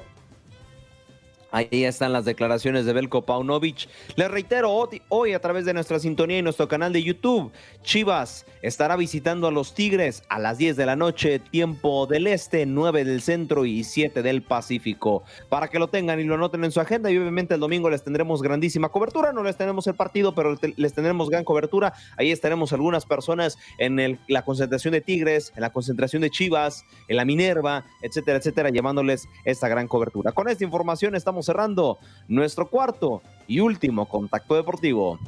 Ahí 1.53 1.85
están 1.85 2.13
las 2.13 2.25
declaraciones 2.25 2.87
de 2.87 2.93
Belko 2.93 3.27
Paunovic. 3.27 3.87
Les 4.15 4.31
reitero, 4.31 4.89
hoy 5.09 5.33
a 5.33 5.39
través 5.39 5.65
de 5.65 5.73
nuestra 5.75 5.99
sintonía 5.99 6.39
y 6.39 6.41
nuestro 6.41 6.67
canal 6.67 6.91
de 6.91 7.03
YouTube, 7.03 7.51
Chivas 7.83 8.47
estará 8.63 8.95
visitando 8.95 9.45
a 9.45 9.51
los 9.51 9.75
Tigres 9.75 10.23
a 10.29 10.39
las 10.39 10.57
10 10.57 10.77
de 10.77 10.87
la 10.87 10.95
noche, 10.95 11.37
tiempo 11.37 12.07
del 12.07 12.25
este, 12.25 12.65
9 12.65 13.05
del 13.05 13.21
centro 13.21 13.67
y 13.67 13.83
7 13.83 14.23
del 14.23 14.41
Pacífico. 14.41 15.21
Para 15.49 15.67
que 15.67 15.77
lo 15.77 15.89
tengan 15.89 16.19
y 16.19 16.23
lo 16.23 16.33
anoten 16.33 16.63
en 16.63 16.71
su 16.71 16.81
agenda 16.81 17.11
y 17.11 17.17
obviamente 17.19 17.53
el 17.53 17.59
domingo 17.59 17.87
les 17.87 18.03
tendremos 18.03 18.41
grandísima 18.41 18.89
cobertura. 18.89 19.31
No 19.31 19.43
les 19.43 19.55
tenemos 19.55 19.85
el 19.85 19.93
partido, 19.93 20.33
pero 20.33 20.57
les 20.75 20.93
tendremos 20.95 21.29
gran 21.29 21.43
cobertura. 21.43 21.93
Ahí 22.17 22.31
estaremos 22.31 22.73
algunas 22.73 23.05
personas 23.05 23.59
en 23.77 24.19
la 24.27 24.43
concentración 24.43 24.93
de 24.93 25.01
Tigres, 25.01 25.53
en 25.55 25.61
la 25.61 25.69
concentración 25.71 26.23
de 26.23 26.31
Chivas, 26.31 26.83
en 27.07 27.17
la 27.17 27.25
Minerva, 27.25 27.85
etcétera, 28.01 28.39
etcétera, 28.39 28.71
llevándoles 28.71 29.27
esta 29.45 29.67
gran 29.67 29.87
cobertura. 29.87 30.31
Con 30.31 30.49
esta 30.49 30.63
información 30.63 31.13
estamos 31.13 31.42
cerrando 31.43 31.99
nuestro 32.27 32.69
cuarto 32.69 33.21
y 33.47 33.59
último 33.59 34.07
contacto 34.07 34.55
deportivo. 34.55 35.19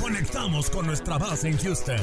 Conectamos 0.00 0.70
con 0.70 0.86
nuestra 0.86 1.18
base 1.18 1.48
en 1.48 1.58
Houston. 1.58 2.00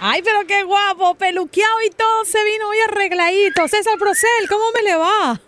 Ay, 0.00 0.22
pero 0.22 0.46
qué 0.46 0.62
guapo, 0.62 1.16
peluqueado 1.16 1.74
y 1.84 1.90
todo 1.90 2.24
se 2.24 2.38
vino 2.44 2.68
muy 2.68 2.78
arregladito. 2.88 3.66
César 3.66 3.98
Procel, 3.98 4.48
¿cómo 4.48 4.64
me 4.72 4.82
le 4.82 4.94
va? 4.94 5.40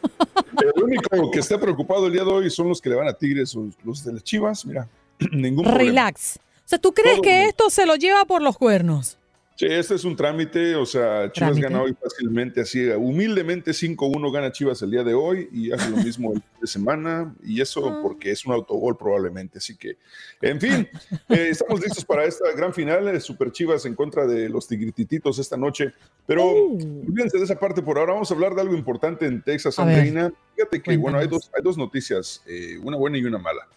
El 0.61 0.83
único 0.83 1.31
que 1.31 1.39
está 1.39 1.59
preocupado 1.59 2.09
el 2.09 2.13
día 2.13 2.25
de 2.25 2.31
hoy 2.33 2.51
son 2.51 2.69
los 2.69 2.81
que 2.81 2.89
le 2.89 2.97
van 2.97 3.07
a 3.07 3.13
Tigres, 3.13 3.57
los 3.85 4.05
de 4.05 4.13
las 4.13 4.25
Chivas. 4.25 4.67
Mira, 4.67 4.89
ningún 5.31 5.65
Relax. 5.65 6.39
O 6.39 6.69
sea, 6.71 6.79
¿tú 6.81 6.93
crees 6.93 7.21
que 7.21 7.45
esto 7.45 7.71
se 7.71 7.87
lo 7.87 7.95
lleva 7.95 8.25
por 8.25 8.43
los 8.43 8.59
cuernos? 8.59 9.20
Sí, 9.61 9.67
este 9.67 9.95
es 9.95 10.07
un 10.07 10.17
trámite, 10.17 10.75
o 10.75 10.87
sea, 10.87 11.31
Chivas 11.33 11.59
gana 11.59 11.83
hoy 11.83 11.93
fácilmente, 11.93 12.63
así, 12.63 12.89
humildemente 12.93 13.73
5-1 13.73 14.33
gana 14.33 14.51
Chivas 14.51 14.81
el 14.81 14.91
día 14.91 15.05
de 15.05 15.13
hoy 15.13 15.51
y 15.53 15.71
hace 15.71 15.91
lo 15.91 15.99
mismo 15.99 16.33
el 16.33 16.41
fin 16.41 16.61
de 16.63 16.67
semana, 16.67 17.35
y 17.43 17.61
eso 17.61 17.87
ah. 17.87 17.99
porque 18.03 18.31
es 18.31 18.47
un 18.47 18.55
autogol 18.55 18.97
probablemente, 18.97 19.59
así 19.59 19.77
que, 19.77 19.99
en 20.41 20.59
fin, 20.59 20.89
eh, 21.29 21.49
estamos 21.51 21.79
listos 21.83 22.07
para 22.07 22.25
esta 22.25 22.51
gran 22.57 22.73
final, 22.73 23.07
eh, 23.09 23.21
Super 23.21 23.53
Chivas 23.53 23.85
en 23.85 23.95
contra 23.95 24.27
de 24.27 24.49
los 24.49 24.67
Tigritititos 24.67 25.39
esta 25.39 25.59
noche, 25.59 25.93
pero 26.25 26.43
uh. 26.43 26.79
olvídense 27.07 27.37
de 27.37 27.45
esa 27.45 27.59
parte 27.59 27.83
por 27.83 27.99
ahora, 27.99 28.15
vamos 28.15 28.31
a 28.31 28.35
hablar 28.35 28.55
de 28.55 28.63
algo 28.63 28.75
importante 28.75 29.27
en 29.27 29.43
Texas, 29.43 29.79
Andreina. 29.79 30.33
Fíjate 30.57 30.81
que, 30.81 30.97
bueno, 30.97 31.19
hay 31.19 31.29
dos, 31.29 31.51
hay 31.55 31.63
dos 31.63 31.77
noticias, 31.77 32.43
eh, 32.47 32.79
una 32.83 32.97
buena 32.97 33.19
y 33.19 33.25
una 33.27 33.37
mala. 33.37 33.69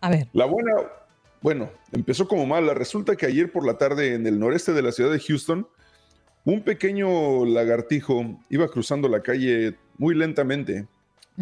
A 0.00 0.10
ver. 0.10 0.28
La 0.32 0.44
buena, 0.44 0.74
bueno, 1.44 1.70
empezó 1.92 2.26
como 2.26 2.46
mala. 2.46 2.72
Resulta 2.72 3.16
que 3.16 3.26
ayer 3.26 3.52
por 3.52 3.66
la 3.66 3.76
tarde 3.76 4.14
en 4.14 4.26
el 4.26 4.38
noreste 4.38 4.72
de 4.72 4.80
la 4.80 4.92
ciudad 4.92 5.12
de 5.12 5.20
Houston, 5.20 5.68
un 6.46 6.64
pequeño 6.64 7.44
lagartijo 7.44 8.40
iba 8.48 8.66
cruzando 8.68 9.10
la 9.10 9.20
calle 9.20 9.76
muy 9.98 10.14
lentamente. 10.14 10.88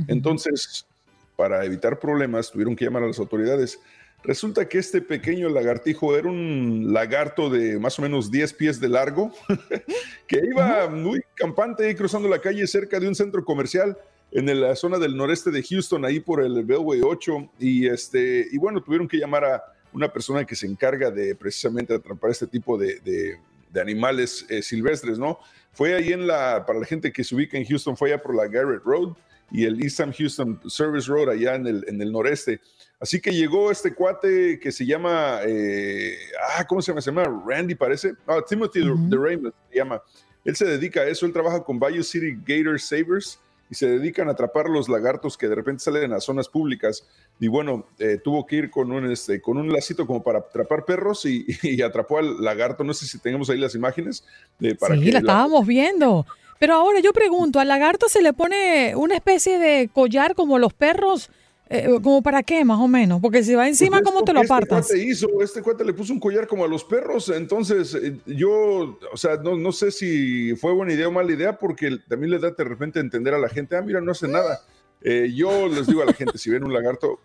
Entonces, 0.09 0.89
para 1.37 1.65
evitar 1.65 2.01
problemas, 2.01 2.51
tuvieron 2.51 2.75
que 2.75 2.85
llamar 2.85 3.05
a 3.05 3.07
las 3.07 3.21
autoridades. 3.21 3.79
Resulta 4.25 4.69
que 4.69 4.79
este 4.79 5.03
pequeño 5.03 5.49
lagartijo 5.49 6.17
era 6.17 6.29
un 6.29 6.93
lagarto 6.93 7.49
de 7.49 7.79
más 7.79 7.97
o 8.01 8.03
menos 8.03 8.29
10 8.29 8.55
pies 8.55 8.81
de 8.81 8.89
largo, 8.89 9.31
que 10.27 10.41
iba 10.45 10.89
muy 10.89 11.21
campante 11.37 11.95
cruzando 11.95 12.29
la 12.29 12.41
calle 12.41 12.67
cerca 12.67 12.99
de 12.99 13.07
un 13.07 13.15
centro 13.15 13.45
comercial 13.45 13.97
en 14.33 14.61
la 14.61 14.75
zona 14.75 14.99
del 14.99 15.17
noreste 15.17 15.53
de 15.53 15.63
Houston, 15.63 16.05
ahí 16.05 16.19
por 16.19 16.43
el 16.43 16.65
Bellway 16.65 17.03
8. 17.05 17.51
Y, 17.61 17.87
este, 17.87 18.49
y 18.51 18.59
bueno, 18.59 18.83
tuvieron 18.83 19.07
que 19.07 19.19
llamar 19.19 19.45
a, 19.45 19.63
una 19.93 20.13
persona 20.13 20.45
que 20.45 20.57
se 20.57 20.67
encarga 20.67 21.11
de 21.11 21.35
precisamente 21.35 21.95
atrapar 21.95 22.31
este 22.31 22.47
tipo 22.47 22.79
de, 22.79 23.39
animales 23.81 24.45
eh, 24.49 24.63
silvestres, 24.63 25.19
¿no? 25.19 25.39
Fue 25.73 25.95
ahí 25.95 26.13
en 26.13 26.27
la, 26.27 26.65
para 26.67 26.79
la 26.79 26.85
gente 26.85 27.13
que 27.13 27.25
se 27.25 27.35
ubica 27.35 27.57
en 27.57 27.65
Houston, 27.65 27.97
fue 27.97 28.13
allá 28.13 28.23
por 28.23 28.35
la 28.35 28.47
Garrett 28.47 28.83
Road 28.85 29.15
y 29.51 29.65
el 29.65 29.83
Eastham 29.83 30.13
Houston 30.13 30.61
Service 30.67 31.11
Road 31.11 31.31
allá 31.31 31.55
en 31.55 31.67
el, 31.67 31.85
en 31.89 32.01
el 32.01 32.13
noreste. 32.13 32.61
Así 33.01 33.21
que 33.21 33.33
llegó 33.33 33.71
este 33.71 33.95
cuate 33.95 34.61
que 34.61 34.71
se 34.71 34.87
llama, 34.87 35.41
eh, 35.45 36.17
ah, 36.57 36.65
¿cómo 36.67 36.81
se 36.81 36.93
llama? 36.93 37.01
Se 37.01 37.11
llama 37.11 37.43
Randy, 37.47 37.75
parece. 37.75 38.13
Ah, 38.27 38.41
Timothy 38.47 38.81
de 38.81 39.17
Raymond 39.17 39.55
se 39.71 39.77
llama. 39.77 40.03
Él 40.45 40.57
se 40.57 40.67
dedica 40.67 41.01
a 41.01 41.09
eso, 41.09 41.27
él 41.27 41.33
trabaja 41.33 41.63
con 41.63 41.79
Bayou 41.79 42.03
City 42.03 42.39
Gator 42.45 42.81
Savers 42.81 43.41
y 43.73 43.75
se 43.75 43.89
dedican 43.89 44.29
a 44.29 44.33
atrapar 44.33 44.69
los 44.69 44.91
lagartos 44.91 45.39
que 45.39 45.49
de 45.49 45.55
repente 45.55 45.83
salen 45.83 46.03
en 46.03 46.11
las 46.11 46.25
zonas 46.25 46.47
públicas. 46.47 47.09
Y 47.41 47.49
bueno, 47.49 47.87
eh, 47.99 48.19
tuvo 48.23 48.45
que 48.45 48.57
ir 48.57 48.71
con 48.71 48.93
un, 48.93 49.11
este, 49.11 49.41
con 49.41 49.57
un 49.57 49.73
lacito 49.73 50.07
como 50.07 50.23
para 50.23 50.41
atrapar 50.41 50.85
perros 50.85 51.25
y, 51.25 51.47
atrapó 51.83 52.19
al 52.19 52.45
lagarto. 52.45 52.85
No 52.85 52.93
sé 52.93 53.07
si 53.07 53.19
tenemos 53.19 53.49
ahí 53.49 53.57
las 53.57 53.75
imágenes. 53.75 54.27
Eh, 54.61 54.75
para 54.75 54.95
sí, 54.95 55.11
la 55.11 55.21
estábamos 55.21 55.67
viendo. 55.67 56.27
Pero 56.59 56.75
ahora 56.75 57.01
yo 57.01 57.15
pregunto, 57.15 57.61
¿al 57.61 57.69
lagarto 57.69 58.11
se 58.11 58.21
le 58.21 58.35
pone 58.35 58.95
una 58.95 59.15
especie 59.15 59.59
de 59.59 59.89
collar 59.91 60.35
como 60.35 60.59
los 60.59 60.75
perros? 60.75 61.31
Eh, 61.73 61.89
¿Como 62.03 62.23
para 62.23 62.43
qué, 62.43 62.65
más 62.67 62.79
o 62.79 62.87
menos? 62.87 63.19
Porque 63.21 63.43
si 63.43 63.55
va 63.55 63.67
encima, 63.67 64.01
pues 64.01 64.11
¿cómo 64.11 64.25
te 64.25 64.35
lo 64.35 64.43
este 64.43 64.53
apartas? 64.53 64.89
Cuate 64.89 65.03
hizo, 65.03 65.27
este 65.41 65.63
cuate 65.63 65.85
le 65.85 65.95
puso 65.95 66.13
un 66.13 66.21
collar 66.21 66.47
como 66.47 66.65
a 66.65 66.69
los 66.69 66.85
perros, 66.85 67.31
entonces 67.31 67.95
eh, 67.95 68.19
yo, 68.27 68.99
o 69.11 69.17
sea, 69.17 69.37
no, 69.39 69.57
no 69.57 69.73
sé 69.73 69.91
si 69.91 70.55
fue 70.57 70.75
buena 70.75 70.93
idea 70.93 71.09
o 71.09 71.11
mala 71.11 71.33
idea, 71.33 71.59
porque 71.59 71.99
también 72.09 72.31
le 72.31 72.39
da 72.39 72.51
de 72.51 72.65
repente 72.65 73.01
entender 73.01 73.33
a 73.33 73.39
la 73.39 73.49
gente, 73.49 73.75
ah, 73.75 73.81
mira, 73.81 74.03
no 74.03 74.13
hace 74.13 74.29
nada. 74.29 74.61
Eh, 75.05 75.33
yo 75.35 75.67
les 75.67 75.87
digo 75.87 76.03
a 76.03 76.05
la 76.05 76.13
gente, 76.13 76.37
si 76.39 76.51
ven 76.51 76.63
un 76.63 76.73
lagarto, 76.73 77.21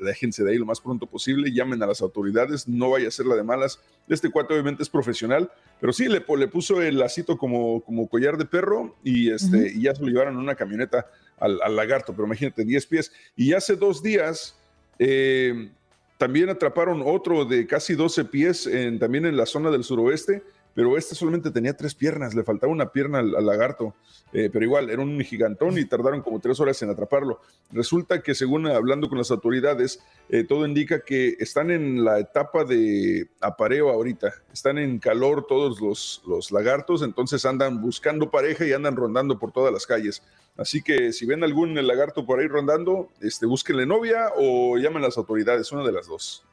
déjense 0.00 0.44
de 0.44 0.50
ahí 0.50 0.58
lo 0.58 0.66
más 0.66 0.80
pronto 0.80 1.06
posible, 1.06 1.52
llamen 1.52 1.82
a 1.82 1.86
las 1.86 2.02
autoridades, 2.02 2.68
no 2.68 2.90
vaya 2.90 3.08
a 3.08 3.10
ser 3.12 3.26
la 3.26 3.36
de 3.36 3.44
malas. 3.44 3.80
Este 4.08 4.30
cuate 4.30 4.52
obviamente 4.52 4.82
es 4.82 4.88
profesional, 4.88 5.50
pero 5.80 5.92
sí 5.92 6.08
le, 6.08 6.24
le 6.36 6.48
puso 6.48 6.82
el 6.82 6.98
lacito 6.98 7.38
como, 7.38 7.82
como 7.82 8.08
collar 8.08 8.36
de 8.36 8.46
perro 8.46 8.96
y, 9.02 9.30
este, 9.30 9.72
y 9.74 9.82
ya 9.82 9.94
se 9.94 10.02
lo 10.02 10.08
llevaron 10.08 10.34
en 10.34 10.40
una 10.40 10.54
camioneta 10.56 11.06
al, 11.38 11.76
lagarto, 11.76 12.12
pero 12.12 12.26
imagínate, 12.26 12.64
10 12.64 12.86
pies. 12.86 13.12
Y 13.36 13.52
hace 13.52 13.76
dos 13.76 14.02
días 14.02 14.56
eh, 14.98 15.70
también 16.18 16.48
atraparon 16.48 17.02
otro 17.04 17.44
de 17.44 17.66
casi 17.66 17.94
12 17.94 18.24
pies 18.26 18.70
también 18.98 19.26
en 19.26 19.36
la 19.36 19.46
zona 19.46 19.70
del 19.70 19.84
suroeste, 19.84 20.42
pero 20.76 20.98
este 20.98 21.14
solamente 21.14 21.50
tenía 21.50 21.74
tres 21.74 21.94
piernas, 21.94 22.34
le 22.34 22.44
faltaba 22.44 22.70
una 22.70 22.92
pierna 22.92 23.20
al, 23.20 23.46
lagarto, 23.46 23.94
eh, 24.34 24.50
pero 24.52 24.62
igual 24.62 24.90
era 24.90 25.00
un 25.00 25.18
gigantón 25.22 25.78
y 25.78 25.86
tardaron 25.86 26.20
como 26.20 26.38
tres 26.38 26.60
horas 26.60 26.80
en 26.82 26.90
atraparlo. 26.90 27.40
Resulta 27.72 28.20
que 28.20 28.34
según 28.34 28.66
hablando 28.66 29.08
con 29.08 29.16
las 29.16 29.30
autoridades, 29.30 30.00
eh, 30.28 30.44
todo 30.44 30.66
indica 30.66 31.00
que 31.00 31.34
están 31.38 31.70
en 31.70 32.04
la 32.04 32.18
etapa 32.18 32.64
de 32.64 33.26
apareo 33.40 33.88
ahorita, 33.88 34.34
están 34.52 34.76
en 34.76 34.98
calor 34.98 35.46
todos 35.48 35.80
los 36.26 36.52
lagartos, 36.52 37.00
entonces 37.00 37.46
andan 37.46 37.80
buscando 37.80 38.30
pareja 38.30 38.66
y 38.66 38.74
andan 38.74 38.96
rondando 38.96 39.38
por 39.38 39.52
todas 39.52 39.72
las 39.72 39.86
calles. 39.86 40.22
Así 40.56 40.82
que 40.82 41.12
si 41.12 41.26
ven 41.26 41.44
algún 41.44 41.74
lagarto 41.86 42.24
por 42.24 42.40
ahí 42.40 42.46
rondando, 42.46 43.10
este, 43.20 43.46
búsquenle 43.46 43.86
novia 43.86 44.30
o 44.36 44.78
llamen 44.78 45.02
a 45.02 45.06
las 45.06 45.18
autoridades, 45.18 45.70
una 45.72 45.84
de 45.84 45.92
las 45.92 46.06
dos. 46.06 46.44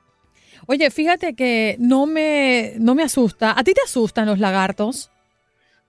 Oye, 0.67 0.89
fíjate 0.91 1.35
que 1.35 1.75
no 1.79 2.05
me, 2.05 2.73
no 2.79 2.95
me 2.95 3.03
asusta. 3.03 3.57
¿A 3.57 3.63
ti 3.63 3.73
te 3.73 3.81
asustan 3.81 4.27
los 4.27 4.39
lagartos? 4.39 5.09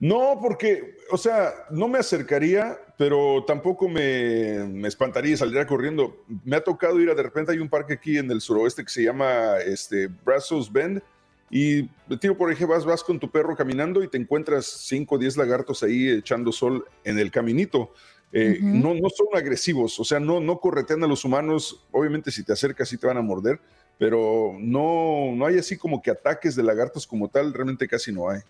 No, 0.01 0.39
porque, 0.41 0.97
o 1.11 1.17
sea, 1.17 1.55
no 1.71 1.89
me 1.89 1.99
acercaría, 1.99 2.79
pero 2.99 3.45
tampoco 3.47 3.89
me, 3.89 4.65
me 4.69 4.89
espantaría 4.89 5.33
y 5.33 5.37
saldría 5.37 5.67
corriendo. 5.67 6.25
Me 6.45 6.57
ha 6.57 6.65
tocado 6.65 7.01
ir 7.01 7.11
a, 7.11 7.15
de 7.15 7.23
repente 7.23 7.53
hay 7.53 7.59
un 7.59 7.69
parque 7.69 7.95
aquí 7.95 8.19
en 8.19 8.31
el 8.31 8.41
suroeste 8.41 8.85
que 8.85 8.91
se 8.91 9.05
llama 9.05 9.59
este, 9.65 10.09
Brazos 10.09 10.71
Bend, 10.73 11.03
y 11.51 11.85
tiro 12.21 12.37
por 12.37 12.51
ejemplo, 12.51 12.75
vas, 12.75 12.85
vas 12.85 13.05
con 13.05 13.19
tu 13.21 13.31
perro 13.31 13.57
caminando 13.57 14.03
y 14.03 14.09
te 14.09 14.19
encuentras 14.19 14.67
5 14.67 15.15
o 15.15 15.19
10 15.19 15.37
lagartos 15.37 15.83
ahí 15.83 16.09
echando 16.09 16.53
sol 16.53 16.85
en 17.05 17.19
el 17.19 17.31
caminito. 17.31 17.93
Eh, 18.33 18.59
no, 18.61 18.95
no 18.95 19.09
son 19.11 19.29
agresivos, 19.33 20.01
o 20.01 20.05
sea, 20.05 20.19
no, 20.19 20.41
no 20.41 20.59
corretean 20.59 21.05
a 21.05 21.07
los 21.07 21.25
humanos. 21.25 21.87
Obviamente, 21.93 22.33
si 22.33 22.43
te 22.43 22.53
acercas, 22.53 22.89
sí 22.89 22.99
te 22.99 23.07
van 23.07 23.17
a 23.17 23.23
morder, 23.23 23.61
pero 23.97 24.57
no, 24.59 25.31
no 25.37 25.47
hay 25.47 25.59
así 25.59 25.77
como 25.77 26.03
que 26.03 26.11
ataques 26.11 26.57
de 26.57 26.65
lagartos 26.65 27.07
como 27.07 27.29
tal, 27.29 27.55
realmente 27.55 27.87
casi 27.87 28.13
no 28.13 28.29
hay. 28.29 28.41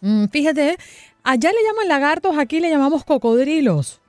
Mm, 0.00 0.26
fíjate, 0.28 0.78
allá 1.22 1.52
le 1.52 1.62
llaman 1.62 1.88
lagartos, 1.88 2.38
aquí 2.38 2.60
le 2.60 2.70
llamamos 2.70 3.04
cocodrilos. 3.04 4.00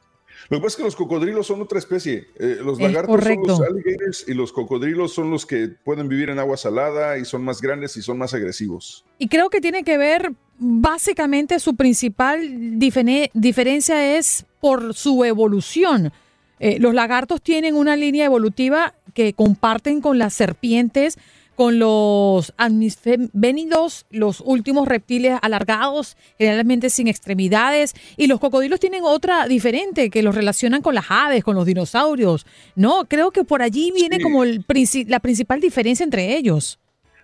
Lo 0.51 0.57
que 0.57 0.63
pasa 0.63 0.73
es 0.73 0.75
que 0.75 0.83
los 0.83 0.95
cocodrilos 0.97 1.47
son 1.47 1.61
otra 1.61 1.79
especie. 1.79 2.27
Eh, 2.37 2.57
los 2.61 2.77
lagartos 2.77 3.23
son 3.23 3.37
los 3.47 3.61
alligators 3.61 4.25
y 4.27 4.33
los 4.33 4.51
cocodrilos 4.51 5.13
son 5.13 5.31
los 5.31 5.45
que 5.45 5.69
pueden 5.69 6.09
vivir 6.09 6.29
en 6.29 6.39
agua 6.39 6.57
salada 6.57 7.17
y 7.17 7.23
son 7.23 7.45
más 7.45 7.61
grandes 7.61 7.95
y 7.95 8.01
son 8.01 8.17
más 8.17 8.33
agresivos. 8.33 9.05
Y 9.17 9.29
creo 9.29 9.49
que 9.49 9.61
tiene 9.61 9.85
que 9.85 9.97
ver, 9.97 10.33
básicamente 10.59 11.57
su 11.59 11.77
principal 11.77 12.77
diferencia 12.77 14.17
es 14.17 14.45
por 14.59 14.93
su 14.93 15.23
evolución. 15.23 16.11
Eh, 16.59 16.79
los 16.79 16.93
lagartos 16.93 17.41
tienen 17.41 17.73
una 17.73 17.95
línea 17.95 18.25
evolutiva 18.25 18.93
que 19.13 19.31
comparten 19.31 20.01
con 20.01 20.17
las 20.17 20.33
serpientes 20.33 21.17
con 21.61 21.77
los 21.77 22.55
amnisfénidos, 22.57 24.07
los 24.09 24.41
últimos 24.43 24.87
reptiles 24.87 25.37
alargados, 25.43 26.17
generalmente 26.39 26.89
sin 26.89 27.07
extremidades, 27.07 27.93
y 28.17 28.25
los 28.25 28.39
cocodrilos 28.39 28.79
tienen 28.79 29.03
otra 29.03 29.45
diferente 29.45 30.09
que 30.09 30.23
los 30.23 30.33
relacionan 30.33 30.81
con 30.81 30.95
las 30.95 31.05
aves, 31.09 31.43
con 31.43 31.55
los 31.55 31.67
dinosaurios. 31.67 32.47
No, 32.75 33.05
creo 33.07 33.29
que 33.29 33.43
por 33.43 33.61
allí 33.61 33.91
viene 33.91 34.19
como 34.19 34.43
el, 34.43 34.65
la 35.05 35.19
principal 35.19 35.61
diferencia 35.61 36.03
entre 36.03 36.35
ellos. 36.35 36.79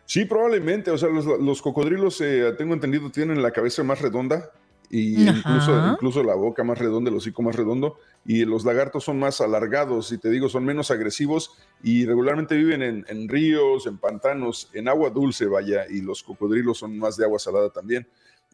Sí, 0.05 0.25
probablemente. 0.25 0.91
O 0.91 0.99
sea, 0.99 1.09
los, 1.09 1.59
cocodrilos, 1.63 2.21
eh, 2.21 2.53
tengo 2.59 2.75
entendido, 2.75 3.09
tienen 3.09 3.41
la 3.41 3.49
cabeza 3.49 3.81
más 3.81 4.01
redonda 4.01 4.51
y 4.89 5.27
incluso, 5.27 5.91
incluso 5.93 6.23
la 6.23 6.35
boca 6.35 6.63
más 6.63 6.77
redonda, 6.77 7.09
el 7.09 7.17
hocico 7.17 7.41
más 7.41 7.55
redondo, 7.55 7.97
y 8.25 8.43
los 8.45 8.65
lagartos 8.65 9.05
son 9.05 9.19
más 9.19 9.39
alargados 9.39 10.11
y 10.11 10.17
te 10.17 10.29
digo, 10.29 10.49
son 10.49 10.65
menos 10.65 10.91
agresivos 10.91 11.57
y 11.81 12.05
regularmente 12.05 12.55
viven 12.55 13.05
en, 13.07 13.29
ríos, 13.29 13.87
en 13.87 13.97
pantanos, 13.97 14.69
en 14.73 14.89
agua 14.89 15.09
dulce, 15.09 15.45
vaya, 15.45 15.85
y 15.89 16.01
los 16.01 16.23
cocodrilos 16.23 16.77
son 16.79 16.97
más 16.97 17.15
de 17.15 17.23
agua 17.23 17.39
salada 17.39 17.69
también. 17.69 18.05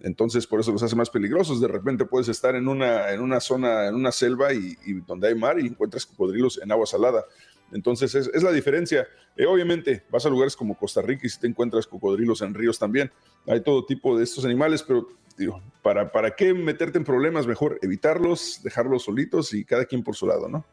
Entonces, 0.01 0.45
por 0.45 0.59
eso 0.59 0.71
los 0.71 0.83
hace 0.83 0.95
más 0.95 1.09
peligrosos. 1.09 1.59
De 1.61 1.67
repente 1.67 2.05
puedes 2.05 2.27
estar 2.27 2.55
en 2.55 2.67
una, 2.67 3.11
en 3.11 3.21
una 3.21 3.39
zona, 3.39 3.87
en 3.87 3.95
una 3.95 4.11
selva 4.11 4.53
y, 4.53 4.75
donde 5.07 5.29
hay 5.29 5.35
mar 5.35 5.59
y 5.59 5.67
encuentras 5.67 6.05
cocodrilos 6.05 6.59
en 6.61 6.71
agua 6.71 6.85
salada. 6.85 7.25
Entonces, 7.71 8.13
es, 8.13 8.43
la 8.43 8.51
diferencia. 8.51 9.07
Eh, 9.35 9.45
obviamente, 9.45 10.03
vas 10.11 10.25
a 10.25 10.29
lugares 10.29 10.55
como 10.55 10.77
Costa 10.77 11.01
Rica 11.01 11.25
y 11.25 11.29
si 11.29 11.39
te 11.39 11.47
encuentras 11.47 11.87
cocodrilos 11.87 12.41
en 12.41 12.53
ríos 12.53 12.77
también. 12.77 13.11
Hay 13.47 13.61
todo 13.61 13.85
tipo 13.85 14.17
de 14.17 14.23
estos 14.23 14.45
animales, 14.45 14.83
pero 14.83 15.07
digo, 15.37 15.61
¿para, 15.81 16.11
¿para 16.11 16.35
qué 16.35 16.53
meterte 16.53 16.97
en 16.97 17.03
problemas? 17.03 17.47
Mejor 17.47 17.79
evitarlos, 17.81 18.61
dejarlos 18.63 19.03
solitos 19.03 19.53
y 19.53 19.65
cada 19.65 19.85
quien 19.85 20.03
por 20.03 20.15
su 20.15 20.27
lado, 20.27 20.47
¿no? 20.47 20.65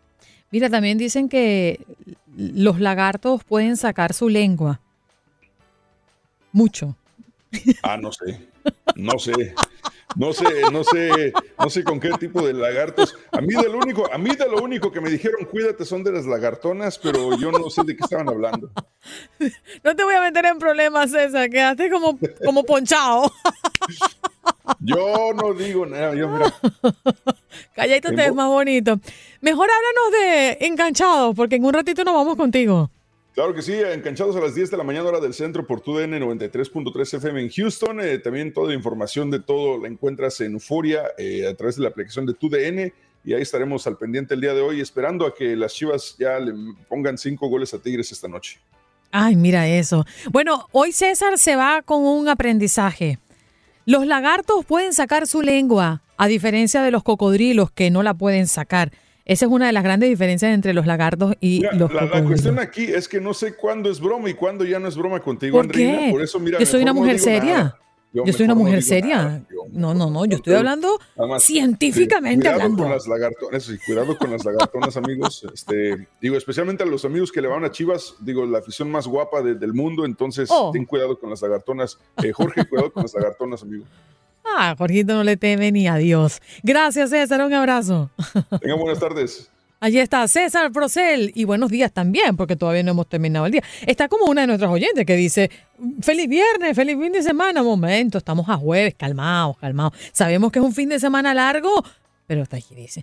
Mira, 0.51 0.69
también 0.69 0.99
dicen 0.99 1.29
que 1.29 1.85
los 2.37 2.81
lagartos 2.81 3.45
pueden 3.45 3.77
sacar 3.77 4.13
su 4.13 4.29
lengua. 4.29 4.81
Mucho. 6.53 6.97
Ah, 7.83 7.97
no 7.97 8.11
sé. 8.13 8.49
No 8.97 9.19
sé. 9.19 9.55
No 10.17 10.33
sé, 10.33 10.45
no 10.73 10.83
sé, 10.83 11.33
no 11.57 11.71
sé 11.71 11.85
con 11.85 12.01
qué 12.01 12.11
tipo 12.19 12.45
de 12.45 12.53
lagartos. 12.53 13.17
A 13.31 13.41
mí 13.41 13.55
de 13.55 13.69
lo 13.69 13.79
único, 13.79 14.13
a 14.13 14.19
mí 14.19 14.35
de 14.35 14.49
lo 14.49 14.61
único 14.61 14.91
que 14.91 15.01
me 15.01 15.09
dijeron, 15.09 15.45
cuídate, 15.45 15.85
son 15.85 16.03
de 16.03 16.11
las 16.11 16.27
lagartonas, 16.27 16.99
pero 16.99 17.39
yo 17.39 17.53
no 17.53 17.71
sé 17.71 17.83
de 17.85 17.97
qué 17.97 18.03
estaban 18.03 18.29
hablando. 18.29 18.71
No 19.83 19.97
te 19.97 20.05
voy 20.05 20.15
a 20.15 20.21
meter 20.21 20.45
en 20.45 20.59
problemas, 20.59 21.11
César, 21.11 21.49
quedaste 21.49 21.91
como, 21.91 22.19
como 22.45 22.65
ponchado. 22.65 23.33
Yo 24.79 25.33
no 25.35 25.55
digo 25.55 25.87
nada, 25.87 26.15
yo 26.15 26.29
mira. 26.29 26.55
Calladito 27.75 28.11
te 28.11 28.17
ves 28.17 28.35
más 28.35 28.49
bonito. 28.49 28.99
Mejor 29.41 29.69
háblanos 29.71 30.21
de 30.21 30.67
enganchados, 30.67 31.35
porque 31.35 31.57
en 31.57 31.65
un 31.65 31.75
ratito 31.75 32.05
nos 32.05 32.15
vamos 32.15 32.37
contigo. 32.37 32.91
Claro 33.35 33.55
que 33.55 33.63
sí, 33.63 33.75
enganchados 33.75 34.35
a 34.37 34.41
las 34.41 34.55
10 34.55 34.71
de 34.71 34.77
la 34.77 34.83
mañana 34.83 35.09
hora 35.09 35.21
del 35.21 35.35
centro 35.35 35.67
por 35.67 35.81
TUDN 35.81 36.21
93.3 36.21 37.15
FM 37.15 37.41
en 37.43 37.51
Houston. 37.51 38.01
Eh, 38.01 38.19
también 38.19 38.53
toda 38.53 38.69
la 38.69 38.75
información 38.75 39.31
de 39.31 39.41
todo 39.41 39.79
la 39.79 39.89
encuentras 39.89 40.41
en 40.41 40.55
Euforia 40.55 41.05
eh, 41.17 41.47
a 41.47 41.55
través 41.55 41.77
de 41.77 41.83
la 41.83 41.91
aplicación 41.91 42.27
de 42.27 42.35
TUDN 42.35 42.93
y 43.25 43.35
ahí 43.35 43.43
estaremos 43.43 43.87
al 43.87 43.97
pendiente 43.97 44.35
el 44.35 44.41
día 44.41 44.55
de 44.55 44.61
hoy 44.61 44.81
esperando 44.81 45.27
a 45.27 45.35
que 45.35 45.55
las 45.55 45.75
Chivas 45.75 46.17
ya 46.19 46.39
le 46.39 46.53
pongan 46.89 47.19
cinco 47.19 47.49
goles 47.49 47.73
a 47.75 47.79
Tigres 47.79 48.11
esta 48.11 48.29
noche. 48.29 48.59
Ay, 49.13 49.37
mira 49.37 49.69
eso. 49.69 50.05
Bueno, 50.31 50.69
hoy 50.73 50.93
César 50.93 51.39
se 51.39 51.57
va 51.57 51.83
con 51.83 52.05
un 52.05 52.29
aprendizaje. 52.29 53.19
Los 53.91 54.07
lagartos 54.07 54.65
pueden 54.65 54.93
sacar 54.93 55.27
su 55.27 55.43
lengua, 55.43 56.01
a 56.17 56.29
diferencia 56.29 56.81
de 56.81 56.93
los 56.93 57.03
cocodrilos 57.03 57.73
que 57.73 57.91
no 57.91 58.05
la 58.05 58.15
pueden 58.15 58.47
sacar. 58.47 58.93
Esa 59.25 59.47
es 59.47 59.51
una 59.51 59.67
de 59.67 59.73
las 59.73 59.83
grandes 59.83 60.09
diferencias 60.09 60.55
entre 60.55 60.75
los 60.75 60.87
lagartos 60.87 61.35
y 61.41 61.65
los 61.73 61.93
la, 61.93 62.05
la, 62.05 62.23
cuestión 62.23 62.61
aquí 62.61 62.85
es 62.85 63.09
que 63.09 63.21
no 63.21 63.35
sé 63.35 63.57
cuándo 63.57 63.91
es 63.91 63.99
broma 63.99 64.31
y 64.31 64.35
cuándo 64.35 64.65
ya 64.65 64.79
no 64.79 64.87
es 64.87 64.97
broma 64.97 65.19
contigo, 65.19 65.57
¿Por 65.57 65.73
Qué? 65.73 66.07
Por 66.13 66.23
eso, 66.23 66.39
mira, 66.39 66.61
yo 66.61 66.67
soy 66.67 66.83
una 66.83 66.93
mujer 66.93 67.19
seria. 67.19 67.75
Yo, 68.13 68.33
soy 68.33 68.47
una 68.47 68.57
mujer 68.57 68.83
seria. 68.83 69.45
no, 69.71 69.95
no, 69.95 70.11
no, 70.11 70.25
yo 70.25 70.37
estoy 70.37 70.55
hablando 70.55 70.99
científicamente 71.39 72.41
cuidado 72.43 72.63
hablando. 72.63 72.83
Con 72.83 72.93
las 72.93 73.07
lagartonas, 73.07 73.71
cuidado 73.87 74.19
con 74.19 74.31
las 74.33 74.45
lagartonas, 74.45 74.97
amigos. 74.97 75.47
Este, 75.55 76.09
digo, 76.21 76.37
especialmente 76.37 76.83
a 76.83 76.87
los 76.87 77.05
amigos 77.05 77.31
que 77.31 77.41
le 77.41 77.47
van 77.47 77.65
a 77.65 77.71
Chivas, 77.71 78.17
digo, 78.21 78.45
la 78.47 78.59
afición 78.59 78.91
más 78.91 79.07
guapa 79.07 79.43
del 79.43 79.73
mundo, 79.75 80.05
entonces 80.05 80.49
oh. 80.51 80.71
ten 80.73 80.87
cuidado 80.87 81.19
con 81.21 81.31
las 81.31 81.41
lagartonas. 81.43 81.99
Eh, 82.23 82.33
Jorge, 82.33 82.65
cuidado 82.69 82.93
con 82.93 83.05
las 83.05 83.15
lagartonas, 83.15 83.63
amigo. 83.63 83.85
Ah, 84.45 84.75
Jorgito 84.77 85.15
no 85.15 85.23
le 85.23 85.37
teme 85.37 85.71
ni 85.71 85.87
a 85.87 85.97
Dios. 85.97 86.41
Gracias, 86.63 87.11
César. 87.11 87.45
Un 87.45 87.53
abrazo. 87.53 88.11
Tengan 88.61 88.79
buenas 88.79 88.99
tardes. 88.99 89.51
Allí 89.83 89.99
está 89.99 90.29
César 90.29 90.71
Procel 90.73 91.33
y 91.35 91.45
buenos 91.45 91.71
días 91.71 91.91
también, 91.91 92.37
porque 92.37 92.55
todavía 92.55 92.83
no 92.83 92.91
hemos 92.91 93.09
terminado 93.09 93.47
el 93.47 93.53
día. 93.53 93.63
Está 93.87 94.09
como 94.09 94.27
una 94.27 94.43
de 94.43 94.47
nuestras 94.47 94.71
oyentes 94.71 95.07
que 95.07 95.17
dice, 95.17 95.51
feliz 96.03 96.29
viernes, 96.29 96.77
feliz 96.77 96.99
fin 97.01 97.13
de 97.13 97.23
semana. 97.23 97.63
Momento, 97.63 98.19
estamos 98.19 98.47
a 98.51 98.59
jueves, 98.59 98.95
calmados, 98.95 99.57
calmados. 99.57 99.95
Sabemos 100.13 100.53
que 100.53 100.59
es 100.59 100.65
un 100.67 100.75
fin 100.75 100.91
de 100.91 101.01
semana 101.01 101.33
largo, 101.33 101.83
pero 102.27 102.43
está 102.43 102.59
aquí, 102.59 102.75
dice. 102.75 103.03